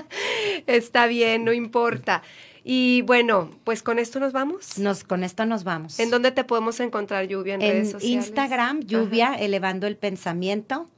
Está 0.66 1.06
bien, 1.06 1.44
no 1.44 1.52
importa. 1.52 2.22
Y 2.64 3.02
bueno, 3.02 3.50
pues 3.62 3.82
con 3.84 3.98
esto 4.00 4.18
nos 4.18 4.32
vamos. 4.32 4.78
Nos, 4.78 5.04
con 5.04 5.22
esto 5.22 5.46
nos 5.46 5.62
vamos. 5.62 6.00
¿En 6.00 6.10
dónde 6.10 6.32
te 6.32 6.42
podemos 6.42 6.80
encontrar, 6.80 7.26
Lluvia, 7.28 7.54
en, 7.54 7.60
redes 7.60 7.92
sociales? 7.92 8.26
Instagram, 8.26 8.80
Lluvia, 8.80 9.34
elevando 9.34 9.86
el 9.86 9.96
pensamiento. 9.96 10.88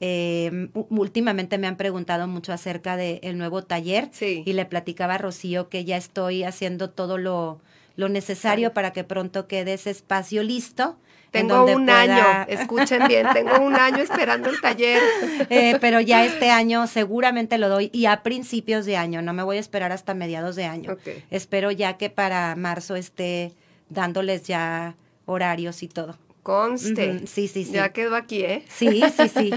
Eh, 0.00 0.68
u- 0.74 0.86
últimamente 0.90 1.58
me 1.58 1.66
han 1.66 1.76
preguntado 1.76 2.26
mucho 2.26 2.52
acerca 2.52 2.96
del 2.96 3.36
nuevo 3.36 3.62
taller 3.64 4.08
Sí. 4.12 4.42
y 4.46 4.52
le 4.54 4.64
platicaba 4.64 5.14
a 5.14 5.18
Rocío 5.18 5.68
que 5.68 5.84
ya 5.84 5.96
estoy 5.98 6.42
haciendo 6.42 6.88
todo 6.90 7.18
lo, 7.18 7.60
lo 7.96 8.08
necesario 8.08 8.68
Sí. 8.70 8.74
para 8.74 8.92
que 8.92 9.04
pronto 9.04 9.46
quede 9.46 9.74
ese 9.74 9.90
espacio 9.90 10.42
listo. 10.42 10.96
en 11.32 11.46
Tengo 11.46 11.64
un 11.64 11.84
pueda- 11.86 12.00
año, 12.00 12.46
escuchen 12.48 13.06
bien, 13.06 13.24
tengo 13.32 13.60
un 13.60 13.76
año 13.76 13.98
esperando 13.98 14.48
el 14.50 14.60
taller. 14.60 15.00
Eh, 15.48 15.78
pero 15.80 16.00
ya 16.00 16.24
este 16.24 16.50
año 16.50 16.88
seguramente 16.88 17.56
lo 17.56 17.68
doy 17.68 17.88
y 17.92 18.06
a 18.06 18.24
principios 18.24 18.84
de 18.84 18.96
año, 18.96 19.22
no 19.22 19.32
me 19.32 19.44
voy 19.44 19.58
a 19.58 19.60
esperar 19.60 19.92
hasta 19.92 20.12
mediados 20.12 20.56
de 20.56 20.64
año. 20.64 20.96
Espero 21.30 21.70
ya 21.70 21.96
que 21.98 22.10
para 22.10 22.56
marzo 22.56 22.96
esté 22.96 23.52
dándoles 23.90 24.42
ya 24.42 24.96
horarios 25.26 25.84
y 25.84 25.88
todo. 25.88 26.18
Conste. 26.42 27.26
Sí, 27.26 27.48
sí, 27.48 27.64
sí. 27.64 27.72
Ya 27.72 27.90
quedó 27.92 28.16
aquí, 28.16 28.42
¿eh? 28.42 28.64
Sí, 28.68 29.02
sí, 29.16 29.28
sí. 29.28 29.52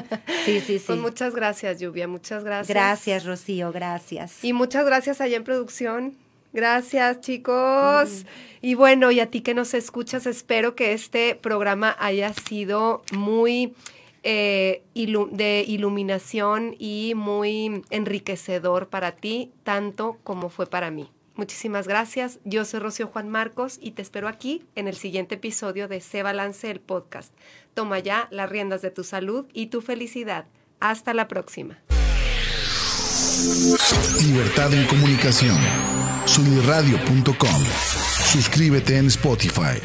Sí, 0.46 0.60
sí, 0.60 0.62
sí. 0.80 0.84
Pues 0.88 1.00
muchas 1.00 1.34
gracias, 1.36 1.80
Lluvia, 1.80 2.08
muchas 2.08 2.44
gracias. 2.44 2.68
Gracias, 2.76 3.26
Rocío, 3.26 3.72
gracias. 3.72 4.44
Y 4.44 4.54
muchas 4.54 4.86
gracias 4.86 5.22
allá 5.22 5.38
en 5.38 5.44
producción. 5.44 6.16
Gracias, 6.52 7.22
chicos. 7.22 8.26
Y 8.62 8.76
bueno, 8.76 9.10
y 9.12 9.20
a 9.20 9.28
ti 9.32 9.42
que 9.42 9.54
nos 9.54 9.74
escuchas, 9.74 10.28
espero 10.28 10.76
que 10.76 10.94
este 10.94 11.36
programa 11.36 11.96
haya 12.00 12.32
sido 12.34 13.04
muy 13.12 13.74
eh, 14.24 14.84
ilu- 14.96 15.30
de 15.32 15.66
iluminación 15.68 16.76
y 16.78 17.14
muy 17.16 17.84
enriquecedor 17.90 18.88
para 18.88 19.14
ti, 19.14 19.52
tanto 19.64 20.18
como 20.24 20.50
fue 20.50 20.66
para 20.68 20.92
mí. 20.92 21.10
Muchísimas 21.36 21.88
gracias. 21.88 22.40
Yo 22.44 22.64
soy 22.64 22.80
Rocío 22.80 23.08
Juan 23.08 23.30
Marcos 23.30 23.80
y 23.82 23.92
te 23.92 24.02
espero 24.02 24.28
aquí 24.28 24.66
en 24.76 24.88
el 24.88 24.96
siguiente 24.96 25.36
episodio 25.36 25.88
de 25.88 26.00
Se 26.00 26.22
Balance 26.22 26.70
el 26.70 26.80
Podcast. 26.80 27.34
Toma 27.74 28.00
ya 28.00 28.28
las 28.30 28.50
riendas 28.50 28.82
de 28.82 28.92
tu 28.92 29.04
salud 29.04 29.46
y 29.52 29.68
tu 29.68 29.82
felicidad. 29.82 30.46
Hasta 30.80 31.14
la 31.14 31.28
próxima. 31.28 31.80
Libertad 34.22 34.74
en 34.74 34.86
comunicación. 34.86 35.58
Sunirradio.com. 36.26 37.64
Suscríbete 38.32 38.98
en 38.98 39.08
Spotify. 39.08 39.80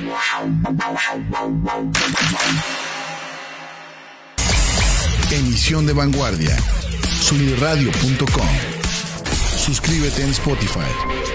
Emisión 5.30 5.86
de 5.86 5.92
vanguardia. 5.94 6.56
Sunirradio.com. 7.20 8.48
Suscríbete 9.56 10.22
en 10.22 10.30
Spotify. 10.30 11.27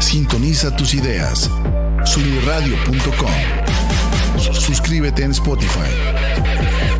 Sintoniza 0.00 0.74
tus 0.74 0.94
ideas. 0.94 1.50
Sunirradio.com. 2.04 3.30
Suscríbete 4.54 5.24
en 5.24 5.32
Spotify. 5.32 6.95